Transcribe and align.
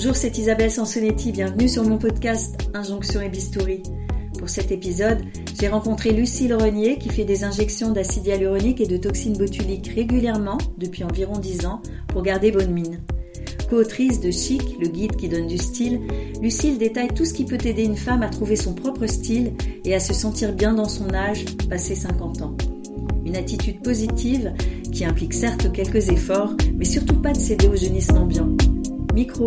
Bonjour, 0.00 0.14
c'est 0.14 0.38
Isabelle 0.38 0.70
Sansonetti, 0.70 1.32
bienvenue 1.32 1.68
sur 1.68 1.82
mon 1.82 1.98
podcast 1.98 2.70
Injonction 2.72 3.20
et 3.20 3.28
Bistouri. 3.28 3.82
Pour 4.38 4.48
cet 4.48 4.70
épisode, 4.70 5.18
j'ai 5.58 5.66
rencontré 5.66 6.12
Lucille 6.12 6.54
Renier 6.54 6.98
qui 6.98 7.08
fait 7.08 7.24
des 7.24 7.42
injections 7.42 7.90
d'acide 7.90 8.28
hyaluronique 8.28 8.80
et 8.80 8.86
de 8.86 8.96
toxines 8.96 9.36
botuliques 9.36 9.90
régulièrement 9.92 10.58
depuis 10.76 11.02
environ 11.02 11.40
10 11.40 11.66
ans 11.66 11.82
pour 12.06 12.22
garder 12.22 12.52
bonne 12.52 12.70
mine. 12.70 13.00
Co-autrice 13.68 14.20
de 14.20 14.30
Chic, 14.30 14.62
le 14.80 14.86
guide 14.86 15.16
qui 15.16 15.28
donne 15.28 15.48
du 15.48 15.58
style, 15.58 16.02
Lucille 16.40 16.78
détaille 16.78 17.12
tout 17.12 17.24
ce 17.24 17.34
qui 17.34 17.44
peut 17.44 17.58
aider 17.64 17.82
une 17.82 17.96
femme 17.96 18.22
à 18.22 18.28
trouver 18.28 18.54
son 18.54 18.74
propre 18.74 19.06
style 19.06 19.54
et 19.84 19.96
à 19.96 19.98
se 19.98 20.14
sentir 20.14 20.52
bien 20.52 20.74
dans 20.74 20.88
son 20.88 21.12
âge, 21.12 21.44
passé 21.68 21.96
50 21.96 22.42
ans. 22.42 22.56
Une 23.26 23.34
attitude 23.34 23.82
positive 23.82 24.54
qui 24.92 25.04
implique 25.04 25.34
certes 25.34 25.72
quelques 25.72 26.08
efforts, 26.08 26.54
mais 26.76 26.84
surtout 26.84 27.20
pas 27.20 27.32
de 27.32 27.38
céder 27.38 27.66
au 27.66 27.74
jeunisme 27.74 28.16
ambiant. 28.16 28.56
Micro. 29.12 29.44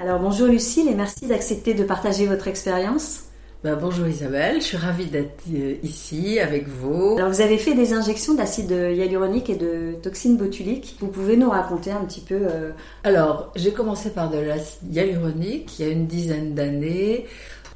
Alors 0.00 0.18
bonjour 0.18 0.46
Lucille 0.46 0.88
et 0.88 0.94
merci 0.94 1.26
d'accepter 1.26 1.74
de 1.74 1.84
partager 1.84 2.24
votre 2.24 2.48
expérience. 2.48 3.24
Ben, 3.62 3.76
bonjour 3.76 4.08
Isabelle, 4.08 4.62
je 4.62 4.64
suis 4.64 4.76
ravie 4.78 5.04
d'être 5.04 5.42
euh, 5.54 5.74
ici 5.82 6.40
avec 6.40 6.68
vous. 6.68 7.16
Alors 7.18 7.28
vous 7.28 7.42
avez 7.42 7.58
fait 7.58 7.74
des 7.74 7.92
injections 7.92 8.32
d'acide 8.32 8.70
hyaluronique 8.70 9.50
et 9.50 9.56
de 9.56 9.96
toxines 10.02 10.38
botuliques. 10.38 10.96
Vous 11.00 11.08
pouvez 11.08 11.36
nous 11.36 11.50
raconter 11.50 11.90
un 11.90 12.02
petit 12.06 12.22
peu 12.22 12.38
euh, 12.40 12.70
Alors 13.04 13.52
j'ai 13.56 13.72
commencé 13.72 14.08
par 14.08 14.30
de 14.30 14.38
l'acide 14.38 14.90
hyaluronique 14.90 15.78
il 15.78 15.84
y 15.84 15.88
a 15.90 15.92
une 15.92 16.06
dizaine 16.06 16.54
d'années 16.54 17.26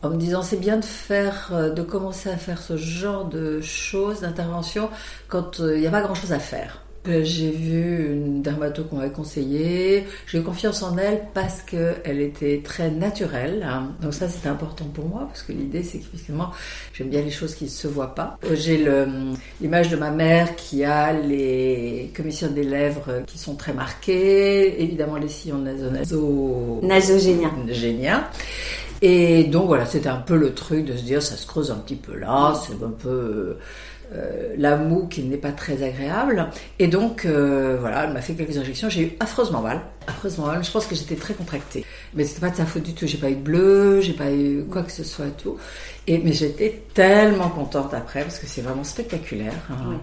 en 0.03 0.09
me 0.09 0.17
disant 0.17 0.41
c'est 0.41 0.57
bien 0.57 0.79
de 0.79 0.85
faire, 0.87 1.51
euh, 1.53 1.69
de 1.69 1.83
commencer 1.83 2.31
à 2.31 2.39
faire 2.39 2.63
ce 2.63 2.79
genre 2.79 3.27
de 3.27 3.61
choses, 3.61 4.23
d'intervention 4.23 4.89
quand 5.29 5.59
il 5.59 5.81
n'y 5.81 5.87
a 5.87 5.91
pas 5.91 6.01
grand 6.01 6.15
chose 6.15 6.33
à 6.33 6.39
faire. 6.39 6.84
J'ai 7.07 7.51
vu 7.51 8.15
une 8.15 8.41
dermato 8.41 8.85
qu'on 8.85 8.97
m'avait 8.97 9.11
conseillée. 9.11 10.05
J'ai 10.27 10.39
eu 10.39 10.43
confiance 10.43 10.83
en 10.83 10.97
elle 10.97 11.21
parce 11.35 11.61
qu'elle 11.61 12.21
était 12.21 12.63
très 12.65 12.91
naturelle. 12.91 13.67
Donc 14.01 14.15
ça, 14.15 14.29
c'était 14.29 14.49
important 14.49 14.87
pour 14.87 15.07
moi 15.07 15.27
parce 15.27 15.43
que 15.43 15.53
l'idée, 15.53 15.83
c'est 15.83 15.99
qu'effectivement, 15.99 16.51
j'aime 16.95 17.11
bien 17.11 17.21
les 17.21 17.31
choses 17.31 17.55
qui 17.55 17.65
ne 17.65 17.69
se 17.69 17.89
voient 17.89 18.15
pas. 18.15 18.39
J'ai 18.55 18.83
l'image 19.61 19.91
de 19.91 19.97
ma 19.97 20.11
mère 20.11 20.57
qui 20.57 20.83
a 20.83 21.13
les 21.13 22.11
commissions 22.17 22.51
des 22.51 22.65
lèvres 22.65 23.23
qui 23.27 23.39
sont 23.39 23.55
très 23.55 23.75
marquées. 23.75 24.83
Évidemment, 24.83 25.17
les 25.17 25.29
sillons 25.29 25.59
naso 25.59 26.81
nasogéniens. 26.83 28.29
Et 29.03 29.45
donc 29.45 29.67
voilà, 29.67 29.85
c'était 29.85 30.09
un 30.09 30.21
peu 30.21 30.37
le 30.37 30.55
truc 30.55 30.87
de 30.87 30.97
se 30.97 31.03
dire 31.03 31.21
ça 31.23 31.37
se 31.37 31.47
creuse 31.47 31.71
un 31.71 31.77
petit 31.77 31.97
peu 31.97 32.17
là, 32.17 32.55
c'est 32.67 32.83
un 32.83 32.91
peu 32.91 33.59
euh, 34.13 34.55
la 34.59 34.77
moue 34.77 35.07
qui 35.07 35.23
n'est 35.23 35.39
pas 35.39 35.53
très 35.53 35.83
agréable. 35.83 36.49
Et 36.79 36.89
donc, 36.89 37.25
euh, 37.25 37.77
voilà, 37.81 38.05
elle 38.05 38.13
m'a 38.13 38.21
fait 38.21 38.35
quelques 38.35 38.57
injections. 38.57 38.89
J'ai 38.89 39.03
eu 39.03 39.13
affreusement 39.19 39.61
mal. 39.61 39.81
Affreusement 40.07 40.47
mal. 40.47 40.63
Je 40.63 40.71
pense 40.71 40.87
que 40.87 40.95
j'étais 40.95 41.17
très 41.17 41.35
contractée. 41.35 41.85
Mais 42.15 42.25
c'était 42.25 42.41
pas 42.41 42.51
de 42.51 42.57
sa 42.57 42.67
faute 42.67 42.83
du 42.83 42.95
tout. 42.95 43.07
J'ai 43.07 43.19
pas 43.19 43.31
eu 43.31 43.35
de 43.35 43.41
bleu, 43.41 44.01
j'ai 44.01 44.13
pas 44.13 44.31
eu 44.31 44.65
quoi 44.71 44.83
que 44.83 44.93
ce 44.93 45.05
soit 45.05 45.27
et 45.27 45.43
tout. 45.43 45.57
Et, 46.07 46.19
mais 46.19 46.33
j'étais 46.33 46.83
tellement 46.93 47.49
contente 47.49 47.95
après 47.95 48.23
parce 48.23 48.39
que 48.39 48.47
c'est 48.47 48.61
vraiment 48.61 48.85
spectaculaire. 48.85 49.55
Hein. 49.71 49.99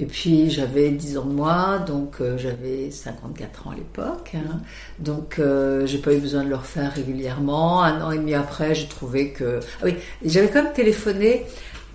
Et 0.00 0.06
puis 0.06 0.50
j'avais 0.50 0.90
10 0.90 1.18
ans 1.18 1.24
de 1.24 1.32
moins, 1.32 1.78
donc 1.78 2.16
euh, 2.20 2.36
j'avais 2.36 2.90
54 2.90 3.68
ans 3.68 3.70
à 3.70 3.76
l'époque. 3.76 4.32
Hein. 4.34 4.60
Donc 4.98 5.40
j'ai 5.84 5.98
pas 5.98 6.12
eu 6.12 6.18
besoin 6.18 6.42
de 6.42 6.48
le 6.48 6.56
refaire 6.56 6.92
régulièrement. 6.92 7.82
Un 7.82 8.02
an 8.02 8.10
et 8.10 8.18
demi 8.18 8.34
après, 8.34 8.74
j'ai 8.74 8.88
trouvé 8.88 9.30
que... 9.30 9.60
Ah 9.80 9.84
oui, 9.84 9.94
j'avais 10.24 10.48
quand 10.48 10.64
même 10.64 10.72
téléphoné 10.72 11.46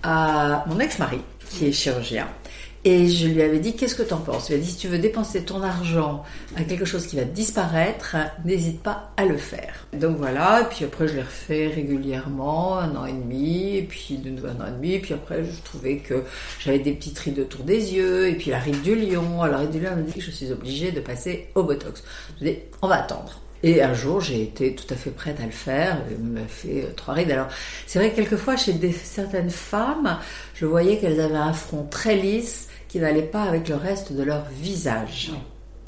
à 0.02 0.64
mon 0.66 0.80
ex-mari 0.80 1.20
qui 1.50 1.66
est 1.66 1.72
chirurgien. 1.72 2.28
Et 2.82 3.08
je 3.08 3.26
lui 3.26 3.42
avais 3.42 3.58
dit, 3.58 3.76
qu'est-ce 3.76 3.94
que 3.94 4.02
tu 4.02 4.14
en 4.14 4.20
penses? 4.20 4.48
Il 4.48 4.56
m'a 4.56 4.62
dit, 4.62 4.70
si 4.70 4.78
tu 4.78 4.88
veux 4.88 4.98
dépenser 4.98 5.44
ton 5.44 5.62
argent 5.62 6.24
à 6.56 6.64
quelque 6.64 6.86
chose 6.86 7.06
qui 7.06 7.16
va 7.16 7.24
disparaître, 7.24 8.16
n'hésite 8.46 8.82
pas 8.82 9.12
à 9.18 9.26
le 9.26 9.36
faire. 9.36 9.86
Donc 9.92 10.16
voilà, 10.16 10.62
et 10.62 10.64
puis 10.64 10.86
après 10.86 11.06
je 11.06 11.16
l'ai 11.16 11.22
refait 11.22 11.66
régulièrement, 11.66 12.78
un 12.78 12.96
an 12.96 13.04
et 13.04 13.12
demi, 13.12 13.76
et 13.76 13.82
puis 13.82 14.16
de 14.16 14.30
nouveau 14.30 14.46
un 14.46 14.64
an 14.64 14.68
et 14.68 14.70
demi, 14.70 14.94
et 14.94 14.98
puis 14.98 15.12
après 15.12 15.44
je 15.44 15.60
trouvais 15.62 15.98
que 15.98 16.24
j'avais 16.58 16.78
des 16.78 16.92
petites 16.92 17.18
rides 17.18 17.40
autour 17.40 17.64
des 17.64 17.92
yeux, 17.92 18.28
et 18.28 18.34
puis 18.34 18.50
la 18.50 18.58
ride 18.58 18.80
du 18.80 18.94
lion. 18.94 19.42
Alors 19.42 19.58
la 19.58 19.58
ride 19.58 19.72
du 19.72 19.80
lion, 19.80 19.90
dit 19.98 20.18
je 20.18 20.30
suis 20.30 20.50
obligée 20.50 20.90
de 20.90 21.00
passer 21.00 21.48
au 21.54 21.64
Botox. 21.64 22.02
Je 22.38 22.44
lui 22.44 22.50
ai 22.50 22.54
dit, 22.54 22.60
on 22.80 22.88
va 22.88 23.02
attendre. 23.02 23.42
Et 23.62 23.82
un 23.82 23.92
jour, 23.92 24.20
j'ai 24.20 24.42
été 24.42 24.74
tout 24.74 24.92
à 24.92 24.96
fait 24.96 25.10
prête 25.10 25.38
à 25.40 25.44
le 25.44 25.50
faire. 25.50 25.98
Il 26.10 26.24
m'a 26.24 26.46
fait 26.46 26.84
euh, 26.84 26.92
trois 26.96 27.14
rides. 27.14 27.30
Alors, 27.30 27.48
c'est 27.86 27.98
vrai 27.98 28.10
que 28.10 28.16
quelquefois, 28.16 28.56
chez 28.56 28.74
certaines 28.92 29.50
femmes, 29.50 30.18
je 30.54 30.64
voyais 30.64 30.98
qu'elles 30.98 31.20
avaient 31.20 31.34
un 31.36 31.52
front 31.52 31.84
très 31.84 32.16
lisse 32.16 32.68
qui 32.88 32.98
n'allait 32.98 33.22
pas 33.22 33.42
avec 33.42 33.68
le 33.68 33.76
reste 33.76 34.12
de 34.12 34.22
leur 34.22 34.44
visage. 34.50 35.32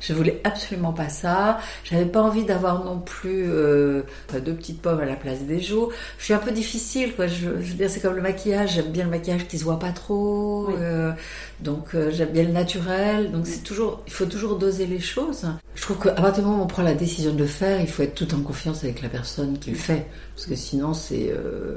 Je 0.02 0.12
voulais 0.12 0.40
absolument 0.44 0.92
pas 0.92 1.08
ça. 1.08 1.60
J'avais 1.84 2.06
pas 2.06 2.20
envie 2.20 2.44
d'avoir 2.44 2.84
non 2.84 2.98
plus 2.98 3.44
euh, 3.48 4.02
deux 4.44 4.54
petites 4.54 4.82
pommes 4.82 5.00
à 5.00 5.06
la 5.06 5.16
place 5.16 5.42
des 5.42 5.60
joues. 5.60 5.90
Je 6.18 6.24
suis 6.24 6.34
un 6.34 6.38
peu 6.38 6.50
difficile, 6.50 7.14
quoi. 7.14 7.28
Je, 7.28 7.48
veux 7.48 7.74
dire, 7.74 7.88
c'est 7.88 8.00
comme 8.00 8.16
le 8.16 8.22
maquillage. 8.22 8.74
J'aime 8.74 8.90
bien 8.90 9.04
le 9.04 9.10
maquillage 9.10 9.46
qui 9.46 9.58
se 9.58 9.64
voit 9.64 9.78
pas 9.78 9.92
trop. 9.92 10.68
Euh, 10.70 11.12
donc 11.60 11.94
euh, 11.94 12.10
j'aime 12.10 12.30
bien 12.30 12.42
le 12.42 12.52
naturel. 12.52 13.30
Donc 13.30 13.46
c'est 13.46 13.62
toujours, 13.62 14.02
il 14.06 14.12
faut 14.12 14.26
toujours 14.26 14.58
doser 14.58 14.86
les 14.86 15.00
choses. 15.00 15.46
Je 15.74 15.82
trouve 15.82 15.98
qu'à 15.98 16.12
partir 16.12 16.42
du 16.42 16.50
moment 16.50 16.62
où 16.62 16.64
on 16.64 16.68
prend 16.68 16.82
la 16.82 16.94
décision 16.94 17.32
de 17.32 17.38
le 17.38 17.46
faire, 17.46 17.80
il 17.80 17.88
faut 17.88 18.02
être 18.02 18.14
tout 18.14 18.34
en 18.34 18.40
confiance 18.40 18.84
avec 18.84 19.02
la 19.02 19.08
personne 19.08 19.58
qui 19.58 19.70
le 19.70 19.76
fait, 19.76 20.06
parce 20.34 20.46
que 20.46 20.54
sinon 20.54 20.92
c'est, 20.94 21.30
euh, 21.30 21.76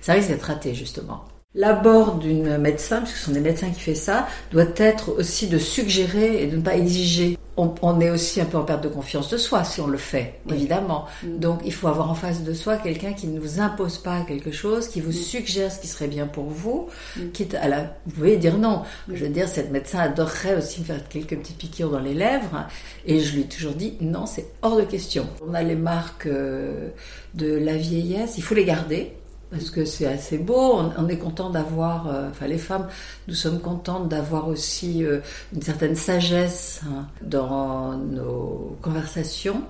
ça 0.00 0.14
risque 0.14 0.28
d'être 0.28 0.42
raté 0.44 0.74
justement. 0.74 1.24
L'abord 1.54 2.16
d'une 2.16 2.58
médecin, 2.58 3.00
puisque 3.00 3.16
ce 3.16 3.24
sont 3.26 3.32
des 3.32 3.40
médecins 3.40 3.70
qui 3.70 3.80
font 3.80 3.94
ça, 3.94 4.28
doit 4.52 4.64
être 4.76 5.18
aussi 5.18 5.48
de 5.48 5.58
suggérer 5.58 6.42
et 6.42 6.46
de 6.46 6.56
ne 6.56 6.62
pas 6.62 6.76
exiger. 6.76 7.36
On, 7.82 8.00
est 8.00 8.10
aussi 8.10 8.40
un 8.40 8.46
peu 8.46 8.56
en 8.56 8.64
perte 8.64 8.82
de 8.82 8.88
confiance 8.88 9.28
de 9.28 9.36
soi 9.36 9.64
si 9.64 9.80
on 9.80 9.86
le 9.86 9.98
fait, 9.98 10.40
évidemment. 10.50 11.06
Mm. 11.22 11.38
Donc 11.38 11.60
il 11.64 11.72
faut 11.72 11.88
avoir 11.88 12.10
en 12.10 12.14
face 12.14 12.42
de 12.42 12.54
soi 12.54 12.76
quelqu'un 12.76 13.12
qui 13.12 13.26
ne 13.26 13.38
vous 13.38 13.60
impose 13.60 13.98
pas 13.98 14.22
quelque 14.22 14.50
chose, 14.50 14.88
qui 14.88 15.00
vous 15.00 15.10
mm. 15.10 15.12
suggère 15.12 15.72
ce 15.72 15.80
qui 15.80 15.86
serait 15.86 16.08
bien 16.08 16.26
pour 16.26 16.44
vous, 16.44 16.88
mm. 17.16 17.30
quitte 17.32 17.54
à 17.54 17.68
la... 17.68 17.94
Vous 18.06 18.12
pouvez 18.14 18.36
dire 18.36 18.56
non. 18.56 18.82
Je 19.08 19.24
veux 19.24 19.30
dire, 19.30 19.48
cette 19.48 19.70
médecin 19.70 19.98
adorerait 20.00 20.56
aussi 20.56 20.80
me 20.80 20.86
faire 20.86 21.06
quelques 21.08 21.36
petites 21.36 21.58
piqûres 21.58 21.90
dans 21.90 22.00
les 22.00 22.14
lèvres. 22.14 22.66
Et 23.04 23.20
je 23.20 23.34
lui 23.34 23.42
ai 23.42 23.46
toujours 23.46 23.74
dit 23.74 23.96
non, 24.00 24.26
c'est 24.26 24.46
hors 24.62 24.76
de 24.76 24.82
question. 24.82 25.26
On 25.46 25.52
a 25.54 25.62
les 25.62 25.76
marques 25.76 26.26
euh, 26.26 26.88
de 27.34 27.52
la 27.52 27.76
vieillesse, 27.76 28.34
il 28.38 28.42
faut 28.42 28.54
les 28.54 28.64
garder 28.64 29.12
parce 29.50 29.70
que 29.70 29.84
c'est 29.84 30.06
assez 30.06 30.38
beau. 30.38 30.80
On, 30.96 31.08
est 31.08 31.18
content 31.18 31.50
d'avoir, 31.50 32.08
euh, 32.08 32.28
enfin 32.30 32.46
les 32.46 32.58
femmes, 32.58 32.86
nous 33.28 33.34
sommes 33.34 33.60
contentes 33.60 34.08
d'avoir 34.08 34.48
aussi 34.48 35.04
euh, 35.04 35.20
une 35.54 35.62
certaine 35.62 35.96
sagesse 35.96 36.82
hein, 36.86 37.06
dans 37.22 37.96
nos 37.96 38.76
conversations. 38.82 39.62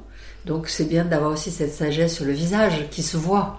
Donc 0.47 0.69
c'est 0.69 0.87
bien 0.87 1.05
d'avoir 1.05 1.33
aussi 1.33 1.51
cette 1.51 1.73
sagesse 1.73 2.15
sur 2.15 2.25
le 2.25 2.33
visage 2.33 2.89
qui 2.91 3.03
se 3.03 3.17
voit 3.17 3.59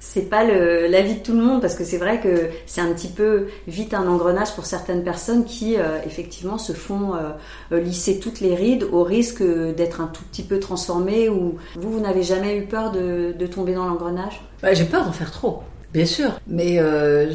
c'est 0.00 0.28
pas 0.28 0.44
l'avis 0.44 1.16
de 1.16 1.20
tout 1.20 1.32
le 1.32 1.42
monde 1.42 1.60
parce 1.60 1.74
que 1.74 1.84
c'est 1.84 1.98
vrai 1.98 2.20
que 2.20 2.50
c'est 2.66 2.80
un 2.80 2.92
petit 2.92 3.08
peu 3.08 3.48
vite 3.66 3.94
un 3.94 4.06
engrenage 4.06 4.54
pour 4.54 4.64
certaines 4.64 5.02
personnes 5.02 5.44
qui 5.44 5.76
euh, 5.76 5.98
effectivement 6.06 6.58
se 6.58 6.72
font 6.72 7.14
euh, 7.14 7.80
lisser 7.80 8.20
toutes 8.20 8.40
les 8.40 8.54
rides 8.54 8.84
au 8.84 9.02
risque 9.02 9.42
d'être 9.42 10.00
un 10.00 10.06
tout 10.06 10.22
petit 10.30 10.42
peu 10.42 10.60
transformées 10.60 11.28
ou 11.28 11.56
vous 11.74 11.92
vous 11.92 12.00
n'avez 12.00 12.22
jamais 12.22 12.56
eu 12.56 12.66
peur 12.66 12.92
de, 12.92 13.34
tomber 13.46 13.74
dans 13.74 13.86
l'engrenage? 13.86 14.42
Bah, 14.62 14.74
J'ai 14.74 14.84
peur 14.84 15.04
d'en 15.04 15.12
faire 15.12 15.32
trop, 15.32 15.62
bien 15.92 16.04
sûr, 16.04 16.38
mais 16.46 16.78
euh, 16.78 17.32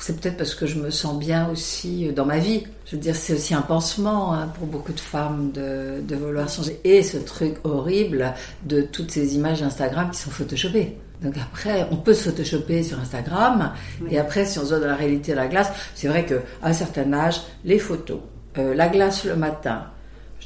c'est 0.00 0.18
peut-être 0.18 0.36
parce 0.36 0.54
que 0.54 0.66
je 0.66 0.78
me 0.78 0.90
sens 0.90 1.18
bien 1.18 1.48
aussi 1.50 2.08
euh, 2.08 2.12
dans 2.12 2.24
ma 2.24 2.38
vie. 2.38 2.64
Je 2.90 2.96
veux 2.96 3.02
dire, 3.02 3.14
c'est 3.14 3.34
aussi 3.34 3.54
un 3.54 3.62
pansement 3.62 4.34
hein, 4.34 4.48
pour 4.58 4.66
beaucoup 4.66 4.92
de 4.92 4.98
femmes 4.98 5.52
de, 5.52 6.00
de, 6.02 6.16
vouloir 6.16 6.48
changer. 6.48 6.80
Et 6.82 7.04
ce 7.04 7.18
truc 7.18 7.54
horrible 7.62 8.34
de 8.64 8.82
toutes 8.82 9.12
ces 9.12 9.36
images 9.36 9.62
Instagram 9.62 10.10
qui 10.10 10.18
sont 10.18 10.30
photoshopées. 10.30 10.96
Donc 11.22 11.34
après, 11.36 11.86
on 11.92 11.96
peut 11.96 12.14
se 12.14 12.30
photoshopper 12.30 12.82
sur 12.82 12.98
Instagram. 12.98 13.74
Et 14.10 14.18
après, 14.18 14.44
si 14.44 14.58
on 14.58 14.62
se 14.62 14.70
voit 14.70 14.80
dans 14.80 14.88
la 14.88 14.96
réalité 14.96 15.30
de 15.30 15.36
la 15.36 15.46
glace, 15.46 15.70
c'est 15.94 16.08
vrai 16.08 16.26
qu'à 16.26 16.40
un 16.64 16.72
certain 16.72 17.12
âge, 17.12 17.42
les 17.64 17.78
photos, 17.78 18.18
euh, 18.58 18.74
la 18.74 18.88
glace 18.88 19.24
le 19.24 19.36
matin, 19.36 19.84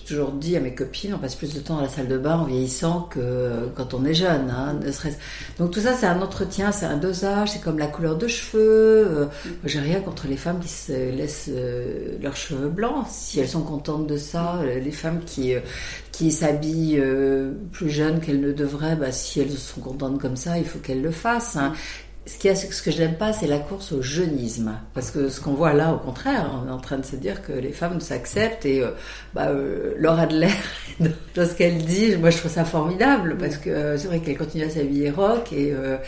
toujours 0.04 0.32
dit 0.32 0.56
à 0.56 0.60
mes 0.60 0.74
copines, 0.74 1.14
on 1.14 1.18
passe 1.18 1.34
plus 1.34 1.54
de 1.54 1.60
temps 1.60 1.76
dans 1.76 1.82
la 1.82 1.88
salle 1.88 2.08
de 2.08 2.18
bain 2.18 2.38
en 2.38 2.44
vieillissant 2.44 3.02
que 3.10 3.68
quand 3.74 3.94
on 3.94 4.04
est 4.04 4.14
jeune. 4.14 4.50
Hein, 4.50 4.78
Donc 5.58 5.72
tout 5.72 5.80
ça, 5.80 5.94
c'est 5.94 6.06
un 6.06 6.20
entretien, 6.20 6.72
c'est 6.72 6.86
un 6.86 6.96
dosage, 6.96 7.52
c'est 7.52 7.60
comme 7.60 7.78
la 7.78 7.86
couleur 7.86 8.16
de 8.16 8.28
cheveux. 8.28 9.06
Euh, 9.06 9.26
j'ai 9.64 9.80
rien 9.80 10.00
contre 10.00 10.26
les 10.26 10.36
femmes 10.36 10.60
qui 10.60 10.68
se 10.68 10.92
laissent 10.92 11.50
euh, 11.50 12.16
leurs 12.22 12.36
cheveux 12.36 12.68
blancs, 12.68 13.06
si 13.08 13.40
elles 13.40 13.48
sont 13.48 13.62
contentes 13.62 14.06
de 14.06 14.16
ça. 14.16 14.60
Euh, 14.62 14.78
les 14.78 14.92
femmes 14.92 15.20
qui 15.24 15.54
qui 16.12 16.30
s'habillent 16.30 17.02
plus 17.72 17.90
jeunes 17.90 18.20
qu'elles 18.20 18.40
ne 18.40 18.52
devraient, 18.52 18.94
bah, 18.94 19.10
si 19.10 19.40
elles 19.40 19.50
sont 19.50 19.80
contentes 19.80 20.20
comme 20.20 20.36
ça, 20.36 20.58
il 20.58 20.64
faut 20.64 20.78
qu'elles 20.78 21.02
le 21.02 21.10
fassent. 21.10 21.56
Hein 21.56 21.72
ce, 22.26 22.38
qui 22.38 22.54
ce 22.56 22.82
que 22.82 22.90
je 22.90 22.98
n'aime 22.98 23.16
pas, 23.16 23.32
c'est 23.32 23.46
la 23.46 23.58
course 23.58 23.92
au 23.92 24.00
jeunisme. 24.00 24.72
Parce 24.94 25.10
que 25.10 25.28
ce 25.28 25.40
qu'on 25.40 25.52
voit 25.52 25.74
là, 25.74 25.92
au 25.92 25.98
contraire, 25.98 26.50
on 26.62 26.68
est 26.68 26.72
en 26.72 26.78
train 26.78 26.96
de 26.96 27.04
se 27.04 27.16
dire 27.16 27.42
que 27.42 27.52
les 27.52 27.72
femmes 27.72 28.00
s'acceptent 28.00 28.64
et 28.64 28.82
euh, 28.82 28.92
euh, 29.36 29.94
Laura 29.98 30.22
Adler, 30.22 30.48
dans 31.00 31.46
ce 31.46 31.54
qu'elle 31.54 31.84
dit, 31.84 32.16
moi 32.16 32.30
je 32.30 32.38
trouve 32.38 32.50
ça 32.50 32.64
formidable 32.64 33.36
parce 33.36 33.58
que 33.58 33.68
euh, 33.68 33.98
c'est 33.98 34.06
vrai 34.06 34.20
qu'elle 34.20 34.38
continue 34.38 34.64
à 34.64 34.70
s'habiller 34.70 35.10
rock 35.10 35.52
et, 35.52 35.72
euh, 35.72 35.98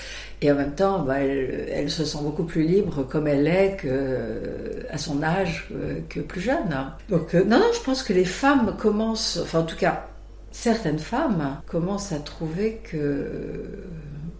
et 0.41 0.51
en 0.51 0.55
même 0.55 0.75
temps, 0.75 1.01
bah, 1.01 1.19
elle, 1.19 1.91
se 1.91 2.05
sent 2.07 2.19
beaucoup 2.23 2.45
plus 2.45 2.63
libre 2.63 3.03
comme 3.03 3.27
elle 3.27 3.47
est 3.47 3.77
que, 3.77 4.87
à 4.91 4.97
son 4.97 5.23
âge 5.23 5.69
que 6.09 6.21
plus 6.21 6.41
jeune. 6.41 6.93
Donc 7.11 7.35
non, 7.35 7.59
non, 7.59 7.71
je 7.75 7.81
pense 7.81 8.03
que 8.03 8.13
les 8.13 8.25
femmes 8.25 8.75
commencent, 8.79 9.39
enfin 9.43 9.61
en 9.61 9.65
tout 9.65 9.77
cas, 9.77 10.07
certaines 10.51 10.99
femmes 10.99 11.59
commencent 11.67 12.13
à 12.13 12.19
trouver 12.21 12.81
que 12.91 13.63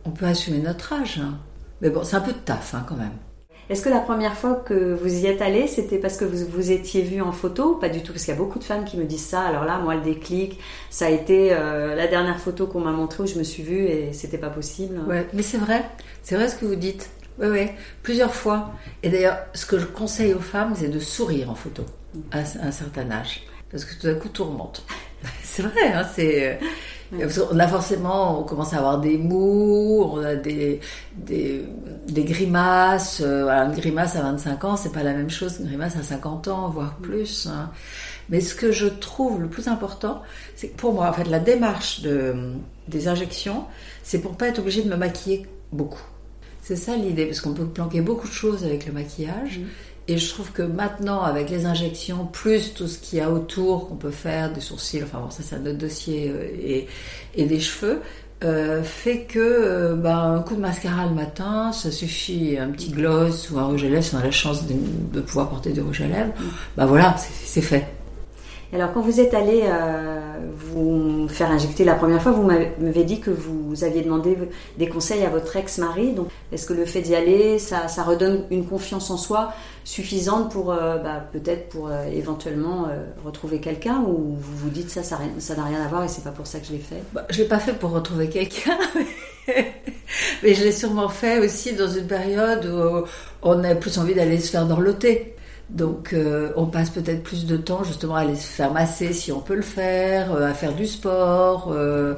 on 0.07 0.11
peut 0.11 0.27
assumer 0.27 0.59
notre 0.59 0.93
âge. 0.93 1.21
Mais 1.81 1.91
bon, 1.91 2.05
c'est 2.05 2.17
un 2.17 2.21
peu 2.21 2.33
de 2.33 2.39
taf 2.39 2.75
hein, 2.75 2.85
quand 2.89 2.97
même. 2.97 3.13
Est-ce 3.69 3.83
que 3.83 3.89
la 3.89 3.99
première 3.99 4.35
fois 4.35 4.55
que 4.55 4.95
vous 4.95 5.25
y 5.25 5.27
êtes 5.27 5.43
allé, 5.43 5.67
c'était 5.67 5.99
parce 5.99 6.17
que 6.17 6.25
vous 6.25 6.47
vous 6.47 6.71
étiez 6.71 7.03
vu 7.03 7.21
en 7.21 7.33
photo 7.33 7.75
Pas 7.75 7.89
du 7.89 8.01
tout, 8.01 8.13
parce 8.13 8.25
qu'il 8.25 8.33
y 8.33 8.37
a 8.37 8.39
beaucoup 8.41 8.61
de 8.61 8.65
femmes 8.65 8.85
qui 8.85 8.97
me 8.97 9.05
disent 9.05 9.27
ça. 9.27 9.41
Alors 9.41 9.65
là, 9.65 9.79
moi, 9.79 9.97
le 9.97 10.03
déclic, 10.03 10.61
ça 10.89 11.07
a 11.07 11.11
été 11.11 11.49
euh, 11.53 11.97
la 11.97 12.07
dernière 12.07 12.39
photo 12.39 12.69
qu'on 12.69 12.81
m'a 12.81 12.93
montrée 12.93 13.25
où 13.25 13.27
je 13.27 13.37
me 13.37 13.43
suis 13.43 13.65
vue 13.65 13.87
et 13.87 14.13
c'était 14.13 14.39
pas 14.39 14.51
possible. 14.51 15.01
Ouais, 15.09 15.27
mais 15.33 15.43
c'est 15.43 15.59
vrai, 15.59 15.85
c'est 16.23 16.37
vrai 16.37 16.49
ce 16.49 16.55
que 16.55 16.65
vous 16.65 16.77
dites. 16.77 17.11
Oui, 17.41 17.49
oui, 17.49 17.69
plusieurs 18.05 18.35
fois. 18.35 18.71
Et 19.03 19.09
d'ailleurs, 19.09 19.39
ce 19.53 19.67
que 19.67 19.79
je 19.81 19.87
conseille 19.87 20.33
aux 20.33 20.39
femmes, 20.39 20.75
c'est 20.77 20.89
de 20.89 21.01
sourire 21.01 21.51
en 21.51 21.57
photo 21.57 21.83
à 22.31 22.39
un 22.39 22.71
certain 22.71 23.11
âge. 23.11 23.43
Parce 23.71 23.85
que 23.85 23.95
tout 24.01 24.07
d'un 24.07 24.15
coup, 24.15 24.29
tout 24.29 24.45
remonte. 24.45 24.85
C'est 25.43 25.63
vrai, 25.63 25.93
hein, 25.93 26.07
c'est. 26.15 26.59
euh, 27.15 27.19
parce 27.21 27.39
qu'on 27.39 27.59
a 27.59 27.69
forcément, 27.69 28.41
on 28.41 28.45
commence 28.45 28.75
à 28.75 28.79
avoir 28.79 29.01
des 29.01 29.17
mous, 29.17 30.03
on 30.13 30.23
a 30.23 30.35
des, 30.37 30.81
des, 31.17 31.65
des 32.09 32.25
grimaces. 32.25 33.23
euh, 33.25 33.49
une 33.51 33.73
grimace 33.75 34.17
à 34.17 34.23
25 34.23 34.65
ans, 34.65 34.77
c'est 34.77 34.93
pas 34.93 35.03
la 35.03 35.15
même 35.15 35.31
chose 35.31 35.57
qu'une 35.57 35.67
grimace 35.67 35.97
à 35.97 36.03
50 36.03 36.49
ans, 36.49 36.69
voire 36.69 36.97
plus. 36.97 37.47
hein. 37.51 37.71
Mais 38.29 38.41
ce 38.41 38.55
que 38.55 38.73
je 38.73 38.87
trouve 38.87 39.41
le 39.41 39.49
plus 39.49 39.69
important, 39.69 40.23
c'est 40.57 40.69
que 40.69 40.77
pour 40.77 40.93
moi, 40.95 41.09
en 41.09 41.13
fait, 41.13 41.25
la 41.25 41.39
démarche 41.41 42.03
de, 42.03 42.35
des 42.89 43.09
injections, 43.09 43.65
c'est 44.03 44.21
pour 44.21 44.37
pas 44.37 44.49
être 44.49 44.59
obligé 44.61 44.83
de 44.83 44.89
me 44.91 44.97
maquiller 44.97 45.47
beaucoup. 45.73 46.03
C'est 46.63 46.77
ça 46.77 46.97
l'idée, 46.97 47.27
parce 47.27 47.41
qu'on 47.41 47.55
peut 47.55 47.67
planquer 47.67 48.01
beaucoup 48.01 48.29
de 48.29 48.33
choses 48.33 48.65
avec 48.65 48.87
le 48.87 48.93
maquillage. 48.93 49.61
Et 50.09 50.19
je 50.19 50.29
trouve 50.29 50.53
que 50.53 50.63
maintenant, 50.63 51.23
avec 51.23 51.51
les 51.51 51.67
injections, 51.67 52.27
plus 52.27 52.75
tout 52.75 52.87
ce 52.87 52.99
qu'il 52.99 53.19
y 53.19 53.23
a 53.23 53.31
autour 53.31 53.89
qu'on 53.89 53.97
peut 53.97 54.13
faire, 54.13 54.53
des 54.53 54.61
sourcils, 54.61 55.03
enfin 55.03 55.19
bon, 55.19 55.31
ça 55.31 55.43
c'est 55.43 55.57
un 55.57 55.67
autre 55.67 55.79
dossier, 55.79 56.31
euh, 56.31 56.49
et, 56.63 56.87
et 57.35 57.45
des 57.45 57.59
cheveux, 57.59 58.01
euh, 58.45 58.85
fait 58.85 59.23
que 59.23 59.39
euh, 59.41 59.97
bah, 59.97 60.19
un 60.19 60.41
coup 60.43 60.55
de 60.55 60.61
mascara 60.61 61.07
le 61.07 61.15
matin, 61.15 61.73
ça 61.73 61.91
suffit, 61.91 62.57
un 62.57 62.69
petit 62.69 62.91
gloss 62.91 63.51
ou 63.51 63.59
un 63.59 63.65
rouge 63.65 63.83
à 63.83 63.89
lèvres, 63.89 64.05
si 64.05 64.15
on 64.15 64.19
a 64.19 64.25
la 64.25 64.31
chance 64.31 64.67
de, 64.67 64.75
de 65.13 65.21
pouvoir 65.21 65.49
porter 65.49 65.73
du 65.73 65.81
rouge 65.81 66.03
à 66.03 66.07
lèvres, 66.07 66.33
bah 66.77 66.87
voilà, 66.87 67.17
c'est 67.19 67.63
fait. 67.63 67.96
Alors, 68.77 68.93
quand 68.93 69.01
vous 69.01 69.21
êtes 69.21 69.33
allé 69.33 69.63
euh, 69.65 70.21
vous 70.55 71.29
faire 71.29 71.51
injecter 71.51 71.83
la 71.83 71.95
première 71.95 72.21
fois, 72.21 72.33
vous 72.33 72.43
m'avez 72.43 73.05
dit 73.05 73.21
que 73.21 73.31
vous 73.31 73.85
aviez 73.85 74.03
demandé 74.03 74.37
des 74.77 74.87
conseils 74.87 75.25
à 75.25 75.31
votre 75.31 75.57
ex-mari. 75.57 76.13
Donc, 76.13 76.29
est-ce 76.53 76.67
que 76.67 76.75
le 76.75 76.85
fait 76.85 77.01
d'y 77.01 77.15
aller, 77.15 77.59
ça, 77.59 77.87
redonne 78.03 78.45
une 78.51 78.67
confiance 78.67 79.11
en 79.11 79.17
soi 79.17 79.55
suffisante 79.85 80.53
pour 80.53 80.73
euh, 80.73 80.99
bah, 80.99 81.25
peut-être 81.33 81.71
pour 81.71 81.89
euh, 81.89 82.05
éventuellement 82.13 82.89
retrouver 83.25 83.61
quelqu'un 83.61 84.03
ou 84.07 84.37
vous 84.39 84.57
vous 84.57 84.69
dites 84.69 84.91
ça, 84.91 85.03
ça 85.03 85.55
n'a 85.55 85.65
rien 85.65 85.81
à 85.81 85.89
voir 85.89 86.05
et 86.05 86.09
c'est 86.09 86.25
pas 86.25 86.31
pour 86.31 86.47
ça 86.47 86.61
que 86.61 86.67
je 86.67 86.73
l'ai 86.73 86.79
fait? 86.79 87.03
Bah, 87.15 87.27
je 87.31 87.39
l'ai 87.39 87.49
pas 87.49 87.59
fait 87.59 87.73
pour 87.73 87.93
retrouver 87.93 88.29
quelqu'un, 88.29 88.77
mais 90.43 90.53
je 90.53 90.65
l'ai 90.65 90.73
sûrement 90.73 91.09
fait 91.09 91.39
aussi 91.39 91.73
dans 91.73 91.89
une 91.89 92.07
période 92.07 92.67
où 92.67 93.07
on 93.41 93.65
a 93.65 93.75
plus 93.75 93.97
envie 93.97 94.15
d'aller 94.15 94.39
se 94.39 94.51
faire 94.51 94.67
dorloter. 94.67 95.36
Donc 95.69 96.13
euh, 96.13 96.53
on 96.57 96.67
passe 96.67 96.91
peut-être 96.91 97.23
plus 97.25 97.45
de 97.47 97.57
temps 97.57 97.83
justement 97.83 98.15
à 98.15 98.21
aller 98.21 98.37
se 98.37 98.47
faire 98.47 98.73
masser 98.73 99.13
si 99.13 99.33
on 99.33 99.41
peut 99.41 99.57
le 99.57 99.63
faire, 99.63 100.33
euh, 100.33 100.47
à 100.51 100.55
faire 100.55 100.75
du 100.75 100.87
sport. 100.87 101.73
euh. 101.73 102.15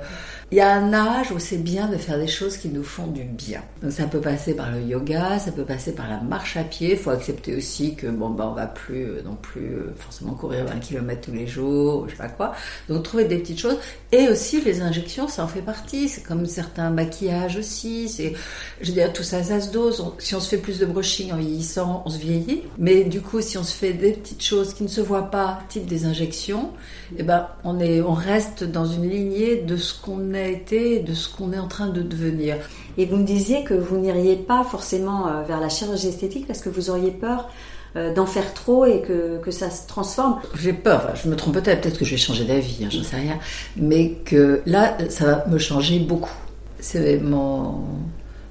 Il 0.51 0.57
y 0.57 0.61
a 0.63 0.73
un 0.75 0.95
âge 0.95 1.31
où 1.31 1.39
c'est 1.39 1.59
bien 1.59 1.89
de 1.89 1.99
faire 1.99 2.19
des 2.19 2.27
choses 2.27 2.57
qui 2.57 2.71
nous 2.71 2.83
font 2.83 3.07
du 3.07 3.23
bien. 3.23 3.61
Donc 3.83 3.93
ça 3.93 4.05
peut 4.07 4.21
passer 4.23 4.55
par 4.55 4.71
le 4.71 4.81
yoga, 4.81 5.39
ça 5.39 5.53
peut 5.53 5.65
passer 5.65 5.93
par 5.95 6.09
la 6.09 6.21
marche 6.23 6.57
à 6.57 6.65
pied. 6.65 6.93
Il 6.93 6.97
faut 6.97 7.11
accepter 7.11 7.55
aussi 7.55 7.95
que 7.95 8.07
bon 8.07 8.31
bah 8.31 8.49
on 8.51 8.55
va 8.55 8.67
plus 8.67 9.05
euh, 9.05 9.23
non 9.27 9.35
plus 9.35 9.75
euh, 9.75 9.93
forcément 9.99 10.33
courir 10.33 10.65
20 10.65 10.79
km 10.79 11.21
tous 11.27 11.33
les 11.37 11.47
jours, 11.47 12.07
je 12.07 12.13
sais 12.13 12.17
pas 12.17 12.31
quoi. 12.31 12.55
Donc 12.89 13.03
trouver 13.03 13.27
des 13.27 13.37
petites 13.37 13.61
choses 13.61 13.77
et 14.11 14.27
aussi 14.31 14.63
les 14.63 14.81
injections, 14.81 15.29
ça 15.29 15.45
en 15.45 15.49
fait 15.49 15.61
partie. 15.61 16.09
C'est 16.09 16.23
comme 16.23 16.47
certains 16.47 16.89
maquillages 16.89 17.59
aussi. 17.59 18.09
C'est, 18.09 18.33
je 18.81 18.87
veux 18.89 18.95
dire, 18.95 19.13
tout 19.13 19.23
ça, 19.25 19.43
ça 19.43 19.61
se 19.61 19.71
dose. 19.71 20.01
On- 20.01 20.15
si 20.19 20.35
on 20.35 20.41
se 20.41 20.49
fait 20.49 20.57
plus 20.57 20.79
de 20.79 20.87
brushing 20.87 21.31
en 21.31 21.37
vieillissant, 21.37 22.03
on 22.07 22.09
se 22.11 22.17
vieillit. 22.19 22.63
Mais 22.79 23.05
du 23.05 23.21
coup, 23.21 23.43
si 23.43 23.59
on 23.59 23.63
se 23.65 23.75
fait 23.75 23.93
des 23.93 24.13
petites 24.13 24.43
choses 24.43 24.73
qui 24.73 24.83
ne 24.83 24.89
se 24.89 25.03
voient 25.03 25.31
pas, 25.31 25.59
type 25.69 25.85
des 25.85 26.07
injections, 26.07 26.71
eh 27.19 27.23
ben, 27.23 27.49
on 27.65 27.81
est, 27.81 28.01
on 28.01 28.13
reste 28.15 28.65
dans 28.65 28.87
une 28.87 29.09
lignée 29.09 29.57
de 29.57 29.77
ce 29.77 29.95
qu'on 30.01 30.35
été, 30.43 31.01
de 31.01 31.15
ce 31.15 31.29
qu'on 31.29 31.53
est 31.53 31.59
en 31.59 31.69
train 31.69 31.89
de 31.89 32.03
devenir. 32.03 32.57
Et 32.97 33.07
vous 33.07 33.17
me 33.17 33.25
disiez 33.25 33.65
que 33.65 33.75
vous 33.75 33.97
n'iriez 33.99 34.37
pas 34.37 34.65
forcément 34.65 35.29
euh, 35.29 35.43
vers 35.43 35.61
la 35.61 35.69
chirurgie 35.69 36.09
esthétique 36.09 36.47
parce 36.47 36.61
que 36.61 36.69
vous 36.69 36.91
auriez 36.91 37.11
peur 37.11 37.49
euh, 37.97 38.13
d'en 38.13 38.27
faire 38.27 38.53
trop 38.55 38.85
et 38.85 39.01
que, 39.01 39.39
que 39.39 39.51
ça 39.51 39.71
se 39.71 39.87
transforme. 39.87 40.41
J'ai 40.59 40.73
peur, 40.73 41.15
je 41.15 41.29
me 41.29 41.37
trompe 41.37 41.55
peut-être, 41.55 41.81
peut-être 41.81 41.99
que 41.99 42.05
je 42.05 42.13
vais 42.13 42.17
changer 42.17 42.45
d'avis, 42.45 42.85
hein, 42.85 42.89
j'en 42.91 43.03
sais 43.03 43.17
rien, 43.17 43.39
mais 43.77 44.11
que 44.25 44.61
là, 44.67 44.99
ça 45.09 45.25
va 45.25 45.47
me 45.47 45.59
changer 45.59 45.99
beaucoup. 45.99 46.35
C'est 46.81 47.19
mon 47.19 47.85